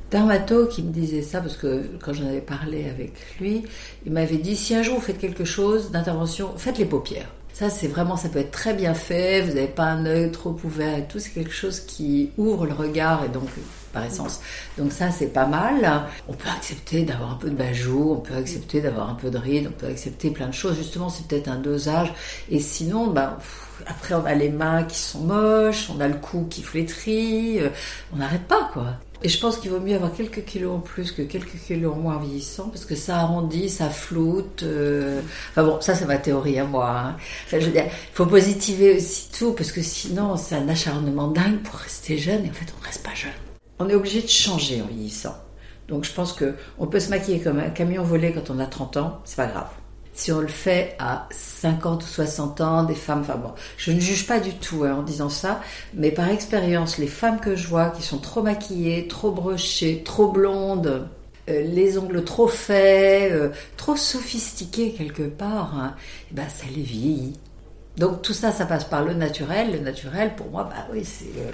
dermato 0.10 0.66
qui 0.68 0.82
me 0.82 0.92
disait 0.92 1.22
ça, 1.22 1.42
parce 1.42 1.56
que 1.56 1.84
quand 2.04 2.14
j'en 2.14 2.26
avais 2.26 2.42
parlé 2.42 2.90
avec 2.90 3.14
lui, 3.40 3.64
il 4.06 4.12
m'avait 4.12 4.38
dit, 4.38 4.56
si 4.56 4.74
un 4.74 4.82
jour 4.82 4.96
vous 4.96 5.02
faites 5.02 5.20
quelque 5.20 5.46
chose 5.46 5.92
d'intervention, 5.92 6.50
faites 6.58 6.78
les 6.78 6.86
paupières. 6.86 7.30
Ça, 7.58 7.72
c'est 7.72 7.88
vraiment, 7.88 8.18
ça 8.18 8.30
peut 8.30 8.38
être 8.38 8.52
très 8.52 8.76
bien 8.76 8.94
fait, 8.94 9.42
vous 9.42 9.56
n'avez 9.56 9.66
pas 9.66 9.86
un 9.86 10.06
œil 10.06 10.32
trop 10.32 10.56
ouvert 10.64 10.96
et 10.96 11.08
tout, 11.08 11.18
c'est 11.18 11.32
quelque 11.32 11.52
chose 11.52 11.80
qui 11.80 12.30
ouvre 12.38 12.68
le 12.68 12.74
regard 12.74 13.24
et 13.26 13.30
donc, 13.30 13.50
par 13.92 14.06
essence. 14.06 14.42
Donc 14.78 14.92
ça, 14.92 15.10
c'est 15.10 15.34
pas 15.34 15.48
mal. 15.48 16.04
On 16.28 16.34
peut 16.34 16.50
accepter 16.56 17.02
d'avoir 17.02 17.32
un 17.32 17.36
peu 17.38 17.50
de 17.50 17.56
bajou, 17.56 18.12
on 18.12 18.20
peut 18.20 18.36
accepter 18.36 18.80
d'avoir 18.80 19.10
un 19.10 19.16
peu 19.16 19.32
de 19.32 19.40
rides, 19.40 19.70
on 19.70 19.72
peut 19.72 19.88
accepter 19.88 20.30
plein 20.30 20.50
de 20.50 20.54
choses. 20.54 20.78
Justement, 20.78 21.10
c'est 21.10 21.26
peut-être 21.26 21.48
un 21.48 21.58
dosage. 21.58 22.14
Et 22.52 22.60
sinon, 22.60 23.12
pff, 23.12 23.68
après, 23.88 24.14
on 24.14 24.26
a 24.26 24.36
les 24.36 24.50
mains 24.50 24.84
qui 24.84 25.00
sont 25.00 25.22
moches, 25.22 25.90
on 25.90 26.00
a 26.00 26.08
le 26.08 26.14
cou 26.14 26.46
qui 26.48 26.62
flétrit, 26.62 27.60
euh, 27.60 27.70
on 28.14 28.18
n'arrête 28.18 28.44
pas, 28.44 28.70
quoi. 28.72 28.94
Et 29.24 29.30
je 29.30 29.40
pense 29.40 29.58
qu'il 29.58 29.72
vaut 29.72 29.80
mieux 29.80 29.96
avoir 29.96 30.14
quelques 30.14 30.44
kilos 30.46 30.76
en 30.76 30.80
plus 30.80 31.12
que 31.12 31.24
quelques 31.24 31.58
kilos 31.66 31.94
en 31.94 31.98
moins 31.98 32.18
en 32.18 32.20
vieillissant, 32.20 32.70
parce 32.70 32.86
que 32.86 32.96
ça 32.96 33.18
arrondit, 33.18 33.68
ça 33.70 33.90
floute. 33.90 34.62
euh, 34.64 35.22
Enfin 35.52 35.64
bon, 35.64 35.82
ça 35.82 35.96
c'est 35.96 36.06
ma 36.06 36.18
théorie 36.18 36.60
à 36.60 36.66
moi. 36.66 36.90
hein. 36.90 37.18
Enfin, 37.46 37.60
je 37.60 37.70
il 37.70 37.84
faut 38.14 38.26
positiver 38.28 38.96
aussi 38.98 39.30
tout, 39.32 39.54
parce 39.54 39.72
que 39.72 39.82
sinon 39.82 40.38
c'est 40.38 40.56
un 40.56 40.70
acharnement 40.70 41.28
dingue 41.30 41.62
pour 41.64 41.76
rester 41.80 42.18
jeune, 42.18 42.46
et 42.46 42.50
en 42.50 42.54
fait 42.54 42.72
on 42.80 42.86
reste 42.86 43.04
pas 43.04 43.16
jeune. 43.16 43.32
On 43.80 43.90
est 43.90 43.96
obligé 43.96 44.22
de 44.22 44.28
changer 44.28 44.82
en 44.82 44.86
vieillissant. 44.88 45.36
Donc 45.88 46.04
je 46.04 46.12
pense 46.14 46.34
que 46.34 46.56
on 46.78 46.86
peut 46.88 47.00
se 47.00 47.10
maquiller 47.10 47.40
comme 47.40 47.60
un 47.60 47.70
camion 47.70 48.04
volé 48.04 48.34
quand 48.34 48.50
on 48.50 48.60
a 48.60 48.66
30 48.66 48.98
ans, 48.98 49.20
c'est 49.26 49.38
pas 49.38 49.48
grave. 49.48 49.70
Si 50.18 50.32
on 50.32 50.40
le 50.40 50.48
fait 50.48 50.96
à 50.98 51.28
50 51.30 52.04
ou 52.04 52.08
60 52.08 52.62
ans, 52.62 52.84
des 52.84 52.96
femmes, 52.96 53.22
enfin 53.22 53.36
bon, 53.36 53.52
je 53.78 53.92
ne 53.92 54.00
juge 54.00 54.26
pas 54.26 54.40
du 54.40 54.52
tout 54.56 54.84
hein, 54.84 54.96
en 54.96 55.04
disant 55.04 55.30
ça, 55.30 55.62
mais 55.94 56.10
par 56.10 56.28
expérience, 56.30 56.98
les 56.98 57.06
femmes 57.06 57.40
que 57.40 57.56
je 57.56 57.68
vois 57.68 57.92
qui 57.92 58.02
sont 58.02 58.18
trop 58.18 58.42
maquillées, 58.42 59.08
trop 59.08 59.30
brochées, 59.30 60.02
trop 60.04 60.32
blondes, 60.32 61.08
euh, 61.50 61.62
les 61.62 62.00
ongles 62.00 62.24
trop 62.24 62.48
faits, 62.48 63.32
euh, 63.32 63.50
trop 63.78 63.96
sophistiqués 63.96 64.92
quelque 64.92 65.22
part, 65.22 65.76
hein, 65.78 65.96
eh 66.32 66.34
ben 66.34 66.50
ça 66.50 66.66
les 66.76 66.82
vieillit. 66.82 67.34
Donc 67.98 68.22
tout 68.22 68.34
ça, 68.34 68.52
ça 68.52 68.66
passe 68.66 68.84
par 68.86 69.04
le 69.04 69.14
naturel. 69.14 69.72
Le 69.72 69.80
naturel, 69.80 70.36
pour 70.36 70.50
moi, 70.52 70.66
bah 70.66 70.88
oui, 70.92 71.04
c'est. 71.04 71.26
euh, 71.26 71.52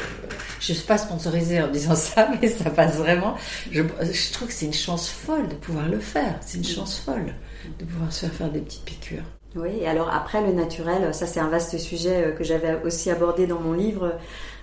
je 0.60 0.72
ne 0.74 0.78
suis 0.78 0.86
pas 0.88 0.98
sponsorisée 0.98 1.62
en 1.62 1.70
disant 1.70 1.96
ça, 1.96 2.30
mais 2.42 2.48
ça 2.50 2.70
passe 2.70 2.98
vraiment. 2.98 3.36
Je, 3.72 3.82
je 3.82 4.34
trouve 4.34 4.48
que 4.50 4.54
c'est 4.54 4.66
une 4.66 4.74
chance 4.74 5.10
folle 5.10 5.48
de 5.50 5.56
pouvoir 5.56 5.88
le 5.88 6.00
faire. 6.00 6.38
C'est 6.42 6.58
une 6.58 6.64
chance 6.66 7.00
folle 7.00 7.34
de 7.80 7.86
pouvoir 7.86 8.12
se 8.12 8.22
faire 8.26 8.34
faire 8.34 8.52
des 8.52 8.62
petites 8.62 8.84
piqûres. 8.86 9.24
Oui, 9.55 9.69
et 9.81 9.88
alors 9.88 10.10
après 10.10 10.41
le 10.41 10.51
naturel, 10.51 11.13
ça 11.13 11.27
c'est 11.27 11.39
un 11.39 11.48
vaste 11.48 11.77
sujet 11.77 12.25
euh, 12.25 12.31
que 12.31 12.43
j'avais 12.43 12.81
aussi 12.83 13.12
abordé 13.12 13.45
dans 13.45 13.60
mon 13.60 13.74
livre. 13.74 14.13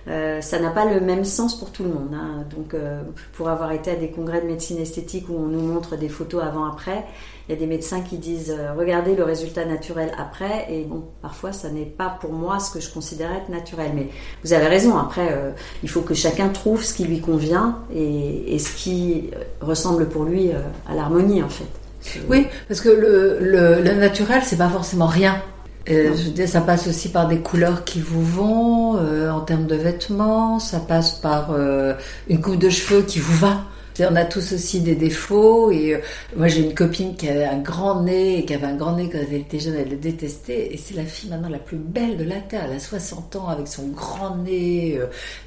Euh, 0.09 0.41
ça 0.41 0.59
n'a 0.59 0.69
pas 0.69 0.83
le 0.83 0.99
même 0.99 1.23
sens 1.23 1.57
pour 1.57 1.71
tout 1.71 1.83
le 1.83 1.89
monde. 1.89 2.13
hein. 2.13 2.43
Donc, 2.53 2.73
euh, 2.73 3.01
pour 3.33 3.47
avoir 3.47 3.71
été 3.71 3.91
à 3.91 3.95
des 3.95 4.09
congrès 4.09 4.41
de 4.41 4.47
médecine 4.47 4.79
esthétique 4.79 5.29
où 5.29 5.35
on 5.35 5.45
nous 5.45 5.61
montre 5.61 5.95
des 5.95 6.09
photos 6.09 6.43
avant-après, 6.43 7.05
il 7.47 7.53
y 7.53 7.55
a 7.55 7.59
des 7.59 7.67
médecins 7.67 8.01
qui 8.01 8.17
disent 8.17 8.53
regardez 8.77 9.15
le 9.15 9.23
résultat 9.23 9.63
naturel 9.63 10.11
après. 10.17 10.67
Et 10.69 10.83
bon, 10.83 11.05
parfois, 11.21 11.53
ça 11.53 11.69
n'est 11.69 11.85
pas 11.85 12.09
pour 12.19 12.33
moi 12.33 12.59
ce 12.59 12.71
que 12.71 12.81
je 12.81 12.91
considère 12.91 13.31
être 13.31 13.49
naturel. 13.49 13.91
Mais 13.95 14.09
vous 14.43 14.51
avez 14.53 14.67
raison. 14.67 14.97
Après, 14.97 15.53
il 15.83 15.89
faut 15.89 16.01
que 16.01 16.13
chacun 16.13 16.49
trouve 16.49 16.83
ce 16.83 16.93
qui 16.93 17.03
lui 17.03 17.19
convient 17.19 17.79
et, 17.93 18.57
ce 18.59 18.75
qui 18.75 19.31
ressemble 19.59 20.07
pour 20.07 20.23
lui 20.23 20.51
à 20.87 20.95
l'harmonie, 20.95 21.43
en 21.43 21.49
fait. 21.49 21.80
Oui, 22.27 22.47
parce 22.67 22.81
que 22.81 22.89
le, 22.89 23.37
le, 23.39 23.81
le 23.81 23.93
naturel, 23.93 24.41
c'est 24.43 24.57
pas 24.57 24.69
forcément 24.69 25.07
rien. 25.07 25.41
Euh, 25.89 26.13
je 26.15 26.45
ça 26.45 26.61
passe 26.61 26.87
aussi 26.87 27.09
par 27.09 27.27
des 27.27 27.39
couleurs 27.39 27.83
qui 27.83 27.99
vous 28.01 28.23
vont, 28.23 28.97
euh, 28.97 29.31
en 29.31 29.41
termes 29.41 29.65
de 29.65 29.75
vêtements, 29.75 30.59
ça 30.59 30.79
passe 30.79 31.13
par 31.13 31.51
euh, 31.51 31.93
une 32.29 32.39
coupe 32.39 32.57
de 32.57 32.69
cheveux 32.69 33.01
qui 33.01 33.19
vous 33.19 33.37
va. 33.37 33.63
On 33.99 34.15
a 34.15 34.25
tous 34.25 34.53
aussi 34.53 34.79
des 34.81 34.95
défauts 34.95 35.69
et 35.69 36.01
moi 36.35 36.47
j'ai 36.47 36.61
une 36.61 36.73
copine 36.73 37.15
qui 37.15 37.29
avait 37.29 37.45
un 37.45 37.59
grand 37.59 38.01
nez 38.01 38.39
et 38.39 38.45
qui 38.45 38.53
avait 38.55 38.65
un 38.65 38.75
grand 38.75 38.95
nez 38.95 39.09
quand 39.11 39.19
elle 39.19 39.35
était 39.35 39.59
jeune, 39.59 39.75
elle 39.75 39.89
le 39.89 39.97
détestait 39.97 40.73
et 40.73 40.77
c'est 40.77 40.95
la 40.95 41.03
fille 41.03 41.29
maintenant 41.29 41.49
la 41.49 41.59
plus 41.59 41.77
belle 41.77 42.17
de 42.17 42.23
la 42.23 42.37
terre. 42.37 42.63
Elle 42.67 42.77
a 42.77 42.79
60 42.79 43.35
ans 43.35 43.47
avec 43.49 43.67
son 43.67 43.89
grand 43.89 44.37
nez, 44.37 44.99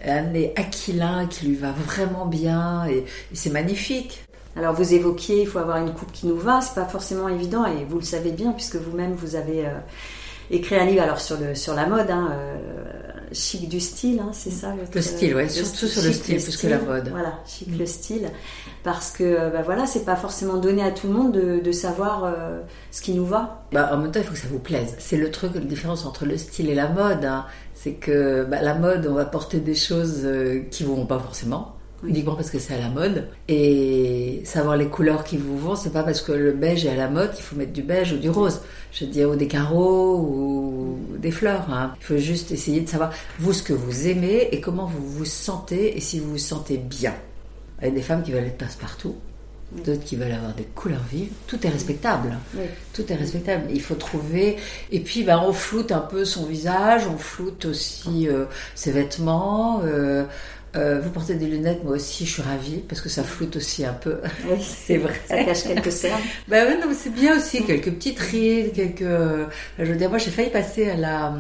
un 0.07 0.23
nez 0.23 0.53
aquilin 0.55 1.27
qui 1.27 1.47
lui 1.47 1.57
va 1.57 1.73
vraiment 1.73 2.27
bien 2.27 2.87
et, 2.87 2.99
et 2.99 3.05
c'est 3.33 3.51
magnifique. 3.51 4.25
Alors 4.57 4.75
vous 4.75 4.95
évoquiez, 4.95 5.43
il 5.43 5.49
faut 5.49 5.59
avoir 5.59 5.79
une 5.79 5.93
coupe 5.93 6.13
qui 6.13 6.27
nous 6.27 6.37
va, 6.37 6.61
c'est 6.61 6.75
pas 6.75 6.87
forcément 6.87 7.29
évident 7.29 7.67
et 7.67 7.85
vous 7.85 7.99
le 7.99 8.05
savez 8.05 8.31
bien 8.31 8.53
puisque 8.53 8.77
vous-même 8.77 9.13
vous 9.15 9.35
avez 9.35 9.67
euh, 9.67 9.73
écrit 10.51 10.77
un 10.77 10.85
livre 10.85 11.03
alors 11.03 11.21
sur 11.21 11.39
le 11.39 11.55
sur 11.55 11.75
la 11.75 11.87
mode. 11.87 12.11
hein, 12.11 12.31
euh, 12.33 12.57
chic 13.33 13.69
du 13.69 13.81
style, 13.81 14.21
hein, 14.21 14.31
c'est 14.33 14.53
ça 14.53 14.73
Le 14.95 15.03
style, 15.03 15.35
ouais, 15.35 15.49
surtout 15.49 15.87
sur 15.89 16.05
le 16.05 16.13
style, 16.13 16.41
plus 16.41 16.57
que 16.57 16.69
la 16.69 16.79
mode. 16.79 17.09
Voilà, 17.09 17.41
chic 17.45 17.67
le 17.77 17.85
style. 17.85 18.31
Parce 18.85 19.11
que, 19.11 19.51
bah 19.51 19.63
voilà, 19.65 19.87
c'est 19.87 20.05
pas 20.05 20.15
forcément 20.15 20.59
donné 20.59 20.85
à 20.85 20.93
tout 20.93 21.09
le 21.09 21.15
monde 21.15 21.33
de, 21.33 21.73
savoir 21.73 22.33
ce 22.93 23.03
qui 23.03 23.13
nous 23.13 23.27
va. 23.27 23.65
Bah, 23.73 23.91
en 23.93 23.97
même 23.97 24.13
temps, 24.13 24.21
il 24.21 24.27
faut 24.27 24.35
que 24.35 24.39
ça 24.39 24.47
vous 24.49 24.61
plaise. 24.61 24.95
C'est 25.01 25.17
le 25.17 25.33
truc, 25.33 25.57
la 25.57 25.63
différence 25.63 26.07
entre 26.07 26.27
le 26.27 26.37
style 26.37 26.71
et 26.71 26.77
la 26.77 26.89
mode. 26.89 27.25
Hein. 27.25 27.47
C'est 27.73 27.95
que 27.95 28.45
bah, 28.45 28.63
la 28.63 28.75
mode, 28.75 29.09
on 29.09 29.15
va 29.15 29.25
porter 29.25 29.59
des 29.59 29.75
choses 29.75 30.25
qui 30.71 30.85
vont 30.85 31.05
pas 31.05 31.19
forcément 31.19 31.74
uniquement 32.07 32.35
parce 32.35 32.51
que 32.51 32.59
c'est 32.59 32.75
à 32.75 32.79
la 32.79 32.89
mode. 32.89 33.29
Et 33.49 34.43
savoir 34.45 34.77
les 34.77 34.87
couleurs 34.87 35.25
qui 35.25 35.37
vous 35.37 35.59
vont, 35.59 35.77
c'est 35.77 35.93
pas 35.93 36.03
parce 36.03 36.21
que 36.21 36.33
le 36.33 36.53
beige 36.53 36.85
est 36.85 36.91
à 36.91 36.97
la 36.97 37.09
mode 37.09 37.33
qu'il 37.33 37.45
faut 37.45 37.57
mettre 37.57 37.73
du 37.73 37.83
beige 37.83 38.13
ou 38.13 38.19
du 38.19 38.31
rose. 38.31 38.61
Je 38.93 39.05
veux 39.05 39.11
dire, 39.11 39.31
ou 39.31 39.37
des 39.37 39.49
carreaux 39.49 40.19
ou 40.19 40.99
des 41.19 41.31
fleurs. 41.31 41.67
Hein. 41.71 41.95
Il 42.01 42.05
faut 42.05 42.17
juste 42.17 42.53
essayer 42.53 42.81
de 42.81 42.89
savoir, 42.89 43.13
vous, 43.39 43.53
ce 43.53 43.63
que 43.63 43.73
vous 43.73 44.09
aimez 44.09 44.49
et 44.53 44.61
comment 44.61 44.87
vous 44.87 45.07
vous 45.07 45.25
sentez 45.25 45.97
et 45.97 46.01
si 46.01 46.21
vous 46.21 46.33
vous 46.33 46.39
sentez 46.39 46.79
bien. 46.79 47.15
Il 47.81 47.89
y 47.89 47.91
a 47.91 47.91
des 47.91 48.03
femmes 48.03 48.23
qui 48.23 48.33
veulent 48.33 48.45
être 48.45 48.59
passe-partout 48.59 49.17
d'autres 49.85 50.05
qui 50.05 50.17
veulent 50.17 50.33
avoir 50.33 50.55
des 50.55 50.65
couleurs 50.65 51.03
vives. 51.11 51.33
Tout 51.47 51.67
est 51.67 51.71
respectable. 51.71 52.37
Tout 52.93 53.13
est 53.13 53.17
respectable. 53.17 53.65
Il 53.71 53.83
faut 53.83 53.95
trouver. 53.95 54.57
Et 54.93 55.01
puis, 55.01 55.25
ben, 55.25 55.43
on 55.45 55.53
floute 55.53 55.93
un 55.93 56.01
peu 56.01 56.25
son 56.25 56.47
visage, 56.47 57.03
on 57.07 57.19
floute 57.19 57.65
aussi 57.65 58.29
euh, 58.29 58.45
ses 58.75 58.93
vêtements. 58.93 59.81
Euh, 59.85 60.25
euh, 60.77 61.01
vous 61.01 61.11
portez 61.11 61.35
des 61.35 61.47
lunettes, 61.47 61.85
moi 61.85 61.95
aussi, 61.95 62.27
je 62.27 62.33
suis 62.33 62.43
ravie 62.43 62.79
parce 62.89 63.01
que 63.01 63.09
ça 63.09 63.23
floute 63.23 63.57
aussi 63.57 63.85
un 63.85 63.93
peu. 63.93 64.19
Oui, 64.49 64.59
c'est 64.61 64.97
vrai. 64.97 65.15
Ça 65.29 65.45
cache 65.45 65.63
quelques 65.65 65.93
cernes. 65.93 66.21
ben 66.49 66.67
oui, 66.69 66.75
non, 66.81 66.93
c'est 66.97 67.13
bien 67.13 67.37
aussi 67.37 67.65
quelques 67.65 67.93
petites 67.93 68.19
rides, 68.19 68.73
quelques. 68.73 69.03
Euh, 69.03 69.47
je 69.79 69.85
veux 69.85 69.97
dire, 69.97 70.09
moi, 70.09 70.19
j'ai 70.19 70.31
failli 70.31 70.51
passer 70.51 70.91
à 70.91 70.97
la 70.97 71.33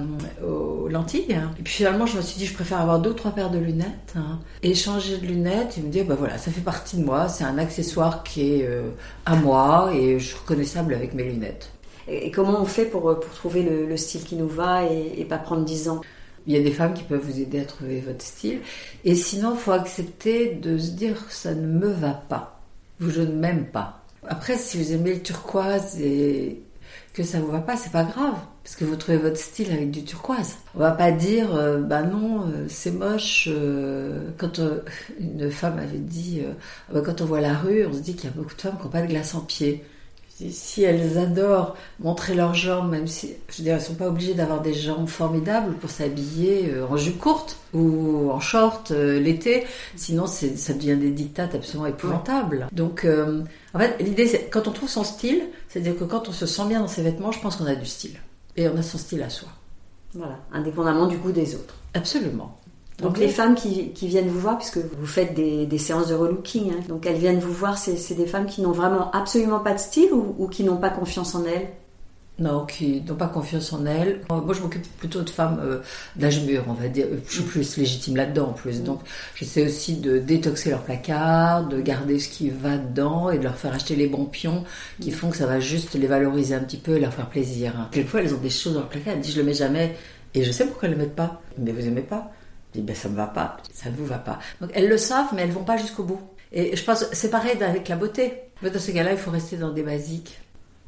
euh, 0.43 0.47
aux 0.47 0.89
lentilles. 0.89 1.35
Hein. 1.35 1.51
Et 1.59 1.63
puis 1.63 1.75
finalement, 1.75 2.07
je 2.07 2.17
me 2.17 2.23
suis 2.23 2.39
dit, 2.39 2.47
je 2.47 2.55
préfère 2.55 2.81
avoir 2.81 3.01
deux 3.01 3.11
ou 3.11 3.15
trois 3.15 3.33
paires 3.33 3.51
de 3.51 3.59
lunettes 3.59 4.15
hein. 4.17 4.39
et 4.63 4.75
changer 4.75 5.19
de 5.19 5.27
lunettes. 5.27 5.79
Et 5.79 5.81
me 5.81 5.91
dire, 5.91 6.05
ben 6.05 6.15
voilà, 6.15 6.39
ça 6.39 6.53
fait 6.53 6.61
partie 6.61 6.97
de 6.97 7.05
moi. 7.05 7.29
C'est 7.29 7.45
un 7.45 7.59
accessoire 7.59 8.23
qui 8.23 8.53
est 8.53 8.69
à 9.27 9.35
moi 9.35 9.91
et 9.95 10.19
je 10.19 10.27
suis 10.27 10.37
reconnaissable 10.37 10.95
avec 10.95 11.13
mes 11.15 11.25
lunettes. 11.25 11.71
Et 12.07 12.31
comment 12.31 12.61
on 12.61 12.67
fait 12.67 12.85
pour, 12.85 13.03
pour 13.19 13.35
trouver 13.35 13.63
le, 13.63 13.97
style 13.97 14.25
qui 14.25 14.37
nous 14.37 14.49
va 14.49 14.85
et, 14.85 15.15
et 15.17 15.25
pas 15.25 15.39
prendre 15.39 15.65
10 15.65 15.89
ans? 15.89 16.01
Il 16.47 16.55
y 16.55 16.59
a 16.59 16.63
des 16.63 16.71
femmes 16.71 16.95
qui 16.95 17.05
peuvent 17.05 17.25
vous 17.25 17.41
aider 17.41 17.61
à 17.61 17.65
trouver 17.65 18.01
votre 18.01 18.23
style. 18.23 18.61
Et 19.05 19.15
sinon, 19.15 19.55
il 19.55 19.59
faut 19.59 19.73
accepter 19.73 20.55
de 20.55 20.79
se 20.79 20.91
dire 20.91 21.17
ça 21.31 21.55
ne 21.55 21.67
me 21.67 21.89
va 21.89 22.13
pas. 22.13 22.61
Vous, 23.01 23.11
je 23.11 23.23
ne 23.23 23.33
m'aime 23.33 23.67
pas. 23.67 24.03
Après, 24.27 24.57
si 24.57 24.79
vous 24.79 24.93
aimez 24.93 25.15
le 25.15 25.23
turquoise 25.23 26.01
et 26.01 26.61
que 27.13 27.23
ça 27.23 27.41
vous 27.41 27.51
va 27.51 27.61
pas, 27.61 27.77
c'est 27.77 27.93
pas 27.93 28.05
grave. 28.05 28.37
Parce 28.63 28.77
que 28.77 28.85
vous 28.85 28.97
trouvez 28.97 29.19
votre 29.19 29.37
style 29.37 29.71
avec 29.73 29.91
du 29.91 30.05
turquoise. 30.05 30.57
On 30.75 30.79
va 30.79 30.93
pas 30.93 31.13
dire, 31.13 31.49
bah 31.81 32.03
non, 32.03 32.47
euh, 32.49 32.65
c'est 32.69 32.93
moche. 32.93 33.49
Euh, 33.51 34.31
quand 34.39 34.61
une 35.21 35.51
femme 35.51 35.79
avait 35.79 35.99
dit, 35.99 36.43
bah, 36.93 37.03
quand 37.05 37.21
on 37.21 37.27
voit 37.27 37.41
la 37.41 37.55
rue, 37.55 37.87
on 37.87 37.93
se 37.93 37.99
dit 37.99 38.15
qu'il 38.15 38.31
y 38.31 38.33
a 38.33 38.37
beaucoup 38.37 38.55
de 38.55 38.61
femmes 38.61 38.77
qui 38.79 38.85
n'ont 38.85 38.91
pas 38.91 39.03
de 39.03 39.09
glace 39.09 39.35
en 39.35 39.41
pied 39.41 39.85
si 40.51 40.83
elles 40.83 41.17
adorent 41.19 41.77
montrer 42.01 42.35
leurs 42.35 42.55
jambes, 42.55 42.91
même 42.91 43.07
si, 43.07 43.35
je 43.49 43.59
veux 43.59 43.65
dire, 43.65 43.75
elles 43.75 43.81
sont 43.81 43.95
pas 43.95 44.09
obligées 44.09 44.35
d'avoir 44.35 44.61
des 44.61 44.75
jambes 44.75 45.09
formidables 45.09 45.75
pour 45.75 45.91
s'habiller 45.91 46.71
euh, 46.71 46.87
en 46.87 46.97
jupe 46.97 47.19
courte 47.19 47.57
ou 47.73 48.31
en 48.31 48.41
short 48.41 48.91
euh, 48.91 49.21
l'été, 49.21 49.65
sinon 49.97 50.27
ça 50.27 50.73
devient 50.75 50.97
des 50.97 51.11
dictates 51.11 51.55
absolument 51.55 51.87
épouvantables. 51.87 52.69
Donc, 52.73 53.05
euh, 53.05 53.43
en 53.75 53.79
fait, 53.79 53.97
l'idée, 54.01 54.27
c'est 54.27 54.49
quand 54.51 54.67
on 54.67 54.73
trouve 54.73 54.89
son 54.89 55.05
style, 55.05 55.43
c'est-à-dire 55.69 55.97
que 55.97 56.05
quand 56.05 56.29
on 56.29 56.33
se 56.33 56.47
sent 56.47 56.67
bien 56.67 56.81
dans 56.81 56.89
ses 56.89 57.03
vêtements, 57.03 57.33
je 57.33 57.41
pense 57.41 57.57
qu'on 57.57 57.67
a 57.67 57.77
du 57.77 57.87
style 57.87 58.19
et 58.57 58.69
on 58.69 58.77
a 58.77 58.83
son 58.83 58.99
style 58.99 59.23
à 59.23 59.31
soi. 59.31 59.49
Voilà, 60.15 60.39
indépendamment 60.53 61.07
du 61.07 61.17
goût 61.17 61.33
des 61.33 61.55
autres. 61.55 61.75
Absolument. 61.95 62.57
Donc 63.05 63.19
les 63.19 63.29
femmes 63.29 63.55
qui, 63.55 63.93
viennent 64.03 64.29
vous 64.29 64.41
voir, 64.41 64.59
puisque 64.59 64.79
vous 64.79 65.07
faites 65.07 65.35
des, 65.35 65.79
séances 65.79 66.09
de 66.09 66.15
relooking, 66.15 66.73
hein, 66.73 66.81
donc 66.89 67.07
elles 67.07 67.19
viennent 67.19 67.39
vous 67.39 67.53
voir, 67.53 67.77
c'est 67.79 68.15
des 68.15 68.27
femmes 68.27 68.47
qui 68.47 68.63
n'ont 68.63 68.73
vraiment 68.73 69.11
absolument 69.11 69.61
pas 69.61 69.75
de 69.75 69.79
style 69.79 70.11
ou, 70.13 70.49
qui 70.49 70.65
n'ont 70.65 70.79
pas 70.79 70.91
confiance 70.91 71.35
en 71.35 71.45
elles? 71.45 71.69
Non, 72.37 72.67
qui 72.67 73.01
n'ont 73.03 73.15
pas 73.15 73.29
confiance 73.29 73.73
en 73.73 73.87
elles. 73.87 74.21
Moi, 74.29 74.55
je 74.55 74.61
m'occupe 74.61 74.85
plutôt 74.97 75.21
de 75.21 75.31
femmes 75.31 75.61
euh, 75.63 75.79
d'âge 76.17 76.43
mûr, 76.43 76.65
on 76.67 76.73
va 76.73 76.89
dire. 76.89 77.07
Je 77.29 77.33
suis 77.33 77.45
plus 77.45 77.77
légitime 77.77 78.17
là-dedans, 78.17 78.49
en 78.49 78.53
plus. 78.53 78.83
Donc, 78.83 79.03
j'essaie 79.37 79.65
aussi 79.65 79.99
de 79.99 80.19
détoxer 80.19 80.71
leur 80.71 80.83
placard, 80.83 81.69
de 81.69 81.81
garder 81.81 82.19
ce 82.19 82.29
qui 82.29 82.51
va 82.51 82.77
dedans 82.77 83.31
et 83.31 83.39
de 83.39 83.45
leur 83.45 83.55
faire 83.55 83.73
acheter 83.73 83.95
les 83.95 84.09
bons 84.09 84.25
pions 84.25 84.65
qui 85.01 85.13
font 85.13 85.31
que 85.31 85.37
ça 85.37 85.47
va 85.47 85.61
juste 85.61 85.95
les 85.95 86.09
valoriser 86.09 86.57
un 86.57 86.61
petit 86.61 86.77
peu 86.77 86.97
et 86.97 87.01
leur 87.01 87.15
faire 87.15 87.29
plaisir. 87.29 87.73
Quelquefois, 87.93 88.23
elles 88.23 88.35
ont 88.35 88.41
des 88.41 88.51
choses 88.51 88.75
dans 88.75 88.81
leur 88.81 88.89
placard. 88.89 89.15
Elles 89.15 89.21
disent, 89.21 89.35
je 89.35 89.41
le 89.41 89.47
mets 89.47 89.55
jamais. 89.55 89.95
Et 90.35 90.43
je 90.43 90.51
sais 90.51 90.67
pourquoi 90.67 90.89
elles 90.89 90.95
le 90.97 91.01
mettent 91.01 91.15
pas. 91.15 91.41
Mais 91.57 91.71
vous 91.71 91.87
aimez 91.87 92.03
pas 92.03 92.33
dis, 92.75 92.83
ben, 92.83 92.95
ça 92.95 93.09
me 93.09 93.17
va 93.17 93.27
pas, 93.27 93.57
ça 93.73 93.91
ne 93.91 93.97
vous 93.97 94.07
va 94.07 94.19
pas. 94.19 94.39
Donc 94.61 94.71
elles 94.75 94.89
le 94.89 94.99
savent, 94.99 95.29
mais 95.35 95.43
elles 95.43 95.53
vont 95.53 95.65
pas 95.65 95.77
jusqu'au 95.77 96.05
bout. 96.05 96.21
Et 96.53 96.77
je 96.77 96.85
pense, 96.85 97.05
c'est 97.13 97.31
pareil 97.31 97.61
avec 97.63 97.89
la 97.89 97.97
beauté. 97.97 98.33
Mais 98.63 98.71
dans 98.71 98.79
ces 98.79 98.93
cas-là, 98.93 99.13
il 99.13 99.19
faut 99.19 99.33
rester 99.33 99.57
dans 99.57 99.73
des 99.73 99.83
basiques. 99.83 100.41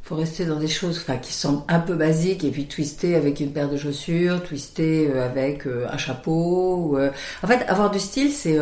Il 0.05 0.09
faut 0.09 0.15
rester 0.15 0.47
dans 0.47 0.61
des 0.61 0.69
choses 0.69 1.05
qui 1.21 1.33
semblent 1.33 1.65
un 1.67 1.81
peu 1.81 1.95
basiques 1.95 2.45
et 2.45 2.51
puis 2.53 2.67
twister 2.67 3.17
avec 3.17 3.41
une 3.41 3.53
paire 3.53 3.69
de 3.69 3.77
chaussures, 3.77 4.41
twister 4.45 5.11
euh, 5.11 5.27
avec 5.27 5.67
euh, 5.67 5.85
un 5.91 5.99
chapeau. 5.99 6.97
Euh. 6.97 7.11
En 7.43 7.49
fait, 7.49 7.65
avoir 7.67 7.91
du 7.91 7.99
style, 7.99 8.31
c'est 8.31 8.57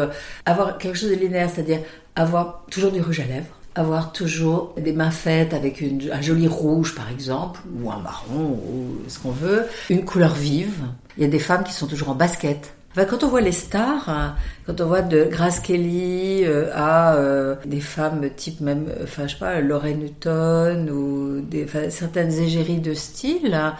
avoir 0.47 0.78
quelque 0.78 0.97
chose 0.97 1.11
de 1.11 1.16
linéaire, 1.16 1.50
c'est-à-dire 1.50 1.81
avoir 2.16 2.64
toujours 2.71 2.93
du 2.93 3.02
rouge 3.02 3.21
à 3.21 3.25
lèvres, 3.25 3.54
avoir 3.75 4.12
toujours 4.12 4.75
des 4.78 4.95
mains 4.95 5.11
faites 5.11 5.52
avec 5.52 5.85
un 6.11 6.23
joli 6.23 6.49
rouge 6.49 6.95
par 6.95 7.11
exemple, 7.11 7.61
ou 7.78 7.90
un 7.90 7.99
marron, 7.99 8.59
ou 8.66 8.97
ce 9.09 9.19
qu'on 9.19 9.31
veut, 9.31 9.66
une 9.90 10.07
couleur 10.07 10.35
vive. 10.35 10.87
Il 11.19 11.25
y 11.25 11.26
a 11.26 11.28
des 11.28 11.38
femmes 11.38 11.64
qui 11.64 11.75
sont 11.75 11.87
toujours 11.87 12.09
en 12.09 12.14
basket 12.14 12.74
quand 13.03 13.25
on 13.25 13.29
voit 13.29 13.41
les 13.41 13.53
stars, 13.53 14.09
hein, 14.09 14.37
quand 14.67 14.81
on 14.81 14.87
voit 14.87 15.03
de 15.03 15.25
Grace 15.25 15.59
Kelly 15.59 16.45
euh, 16.45 16.71
à 16.75 17.17
euh, 17.17 17.57
des 17.65 17.81
femmes 17.81 18.31
type 18.37 18.61
même, 18.61 18.87
euh, 18.89 19.03
enfin 19.03 19.27
je 19.27 19.33
sais 19.33 19.39
pas, 19.39 19.61
Lorraine 19.61 19.99
Newton 19.99 20.91
ou 20.91 21.45
certaines 21.91 22.33
égéries 22.33 22.79
de 22.79 22.95
style, 22.95 23.53
hein, 23.53 23.75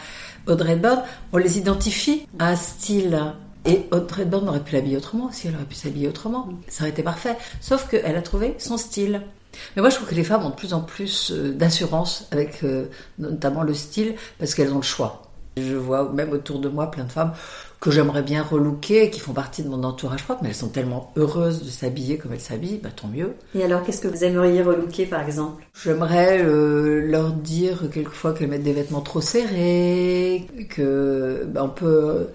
Audrey 0.49 0.73
Hepburn, 0.73 1.03
on 1.33 1.39
les 1.39 1.59
identifie 1.59 2.27
à 2.39 2.49
un 2.51 2.57
style. 2.57 3.21
Et 3.67 3.87
Audrey 3.93 4.23
Hepburn 4.23 4.47
aurait 4.49 4.61
pu 4.61 4.75
l'habiller 4.75 4.97
autrement 4.97 5.31
si 5.33 5.47
elle 5.47 5.55
aurait 5.55 5.65
pu 5.65 5.77
s'habiller 5.77 6.09
autrement. 6.09 6.51
Ça 6.69 6.83
aurait 6.83 6.91
été 6.91 7.03
parfait. 7.03 7.37
Sauf 7.61 7.89
qu'elle 7.89 8.17
a 8.17 8.21
trouvé 8.21 8.57
son 8.59 8.77
style. 8.77 9.23
Mais 9.75 9.81
moi, 9.81 9.89
je 9.89 9.95
trouve 9.95 10.09
que 10.09 10.15
les 10.15 10.25
femmes 10.25 10.45
ont 10.45 10.51
de 10.51 10.55
plus 10.55 10.75
en 10.75 10.83
plus 10.83 11.33
d'assurance 11.33 12.27
avec 12.31 12.63
notamment 13.19 13.63
le 13.63 13.73
style 13.73 14.17
parce 14.39 14.55
qu'elles 14.55 14.73
ont 14.73 14.79
le 14.79 14.83
choix. 14.83 15.34
Je 15.57 15.77
vois 15.77 16.11
même 16.13 16.33
autour 16.33 16.59
de 16.59 16.69
moi 16.69 16.91
plein 16.91 17.05
de 17.05 17.13
femmes 17.13 17.33
que 17.81 17.91
j'aimerais 17.91 18.23
bien 18.23 18.43
relooker, 18.43 19.11
qui 19.11 19.21
font 19.21 19.35
partie 19.35 19.63
de 19.63 19.69
mon 19.69 19.85
entourage 19.85 20.25
propre, 20.25 20.41
mais 20.43 20.49
elles 20.49 20.55
sont 20.55 20.71
tellement 20.71 21.13
heureuses 21.17 21.63
de 21.63 21.69
s'habiller 21.69 22.17
comme 22.17 22.33
elles 22.33 22.41
s'habillent, 22.41 22.81
bah, 22.83 22.89
tant 22.95 23.09
mieux. 23.09 23.35
Et 23.55 23.63
alors, 23.63 23.83
qu'est-ce 23.83 24.01
que 24.01 24.09
vous 24.09 24.25
aimeriez 24.25 24.63
relooker, 24.63 25.05
par 25.05 25.21
exemple? 25.21 25.63
J'aimerais 25.85 26.43
euh, 26.43 27.07
leur 27.07 27.33
dire 27.33 27.91
quelquefois 27.93 28.33
qu'elles 28.33 28.49
mettent 28.49 28.63
des 28.63 28.73
vêtements 28.73 29.03
trop 29.03 29.21
serrés, 29.21 30.47
que 30.71 31.45
bah, 31.47 31.63
on 31.63 31.69
peut 31.69 32.29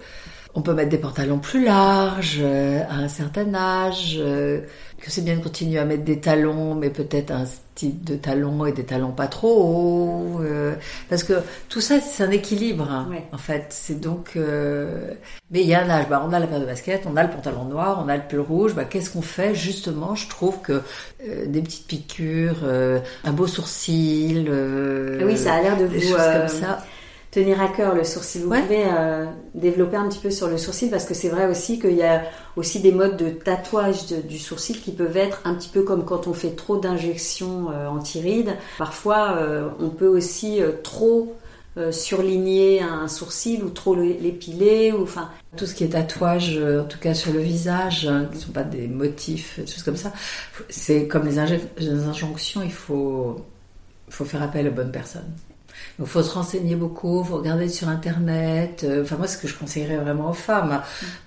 on 0.54 0.62
peut 0.62 0.74
mettre 0.74 0.90
des 0.90 0.98
pantalons 0.98 1.38
plus 1.38 1.64
larges 1.64 2.40
euh, 2.40 2.82
à 2.88 2.96
un 2.96 3.08
certain 3.08 3.54
âge, 3.54 4.16
euh, 4.18 4.60
que 5.00 5.10
c'est 5.10 5.22
bien 5.22 5.36
de 5.36 5.42
continuer 5.42 5.78
à 5.78 5.84
mettre 5.84 6.04
des 6.04 6.20
talons, 6.20 6.74
mais 6.74 6.90
peut-être 6.90 7.30
un 7.30 7.46
style 7.46 8.02
de 8.04 8.16
talons 8.16 8.66
et 8.66 8.72
des 8.72 8.84
talons 8.84 9.12
pas 9.12 9.26
trop 9.26 9.62
hauts, 9.62 10.40
euh, 10.42 10.74
parce 11.08 11.24
que 11.24 11.34
tout 11.68 11.80
ça 11.80 12.00
c'est 12.00 12.22
un 12.22 12.30
équilibre 12.30 12.88
hein, 12.90 13.08
en 13.32 13.38
fait. 13.38 13.66
C'est 13.70 13.98
donc, 13.98 14.36
mais 14.36 15.60
il 15.62 15.66
y 15.66 15.74
a 15.74 15.82
un 15.82 15.90
âge. 15.90 16.08
Bah, 16.08 16.22
on 16.26 16.32
a 16.32 16.38
la 16.38 16.46
paire 16.46 16.60
de 16.60 16.66
baskets, 16.66 17.06
on 17.06 17.16
a 17.16 17.22
le 17.22 17.30
pantalon 17.30 17.64
noir, 17.64 18.02
on 18.04 18.08
a 18.08 18.16
le 18.16 18.22
pull 18.28 18.40
rouge. 18.40 18.74
Bah, 18.74 18.84
qu'est-ce 18.84 19.10
qu'on 19.10 19.22
fait? 19.22 19.54
Justement 19.54 20.14
Je 20.14 20.28
trouve 20.28 20.60
que 20.60 20.82
des 21.46 21.62
petites 21.62 21.86
piqûres, 21.86 22.64
un 23.24 23.32
beau 23.32 23.46
sourcil, 23.46 24.50
oui, 25.24 25.36
ça 25.36 25.54
a 25.54 25.62
l'air 25.62 25.76
de 25.76 25.84
vous 25.84 26.14
comme 26.14 26.48
ça 26.48 26.84
tenir 27.30 27.60
à 27.60 27.68
cœur 27.68 27.94
le 27.94 28.04
sourcil. 28.04 28.42
Vous 28.42 28.48
pouvez 28.50 28.84
euh, 28.86 29.26
développer 29.54 29.96
un 29.96 30.08
petit 30.08 30.18
peu 30.18 30.30
sur 30.30 30.48
le 30.48 30.58
sourcil 30.58 30.90
parce 30.90 31.04
que 31.04 31.14
c'est 31.14 31.28
vrai 31.28 31.46
aussi 31.46 31.78
qu'il 31.78 31.94
y 31.94 32.02
a 32.02 32.24
aussi 32.56 32.80
des 32.80 32.92
modes 32.92 33.16
de 33.16 33.30
tatouage 33.30 34.06
du 34.06 34.38
sourcil 34.38 34.80
qui 34.80 34.90
peuvent 34.90 35.16
être 35.16 35.40
un 35.44 35.54
petit 35.54 35.68
peu 35.68 35.82
comme 35.82 36.04
quand 36.04 36.26
on 36.26 36.32
fait 36.32 36.50
trop 36.50 36.76
d'injections 36.76 37.70
euh, 37.70 37.86
anti-rides. 37.86 38.56
Parfois, 38.78 39.36
euh, 39.36 39.68
on 39.78 39.90
peut 39.90 40.08
aussi 40.08 40.60
trop 40.82 41.36
surligner 41.92 42.82
un 42.82 43.06
sourcil 43.08 43.62
ou 43.62 43.70
trop 43.70 43.94
l'épiler 43.94 44.92
ou 44.92 45.04
enfin 45.04 45.30
tout 45.56 45.64
ce 45.64 45.74
qui 45.74 45.84
est 45.84 45.90
tatouage 45.90 46.58
en 46.58 46.84
tout 46.84 46.98
cas 46.98 47.14
sur 47.14 47.32
le 47.32 47.38
visage 47.38 48.06
hein, 48.06 48.26
qui 48.30 48.38
ne 48.38 48.42
sont 48.42 48.52
pas 48.52 48.64
des 48.64 48.86
motifs 48.86 49.58
des 49.58 49.66
choses 49.66 49.84
comme 49.84 49.96
ça 49.96 50.12
c'est 50.68 51.06
comme 51.06 51.26
les, 51.26 51.36
les 51.78 52.02
injonctions 52.02 52.60
il 52.62 52.72
faut 52.72 53.36
faut 54.10 54.24
faire 54.26 54.42
appel 54.42 54.68
aux 54.68 54.72
bonnes 54.72 54.92
personnes 54.92 55.32
il 55.98 56.06
faut 56.06 56.22
se 56.22 56.30
renseigner 56.30 56.76
beaucoup, 56.76 57.22
faut 57.24 57.36
regarder 57.36 57.68
sur 57.68 57.88
Internet. 57.88 58.82
Euh, 58.84 59.02
enfin, 59.02 59.16
moi, 59.16 59.26
ce 59.26 59.36
que 59.38 59.48
je 59.48 59.56
conseillerais 59.56 59.96
vraiment 59.96 60.30
aux 60.30 60.34
femmes, 60.34 60.82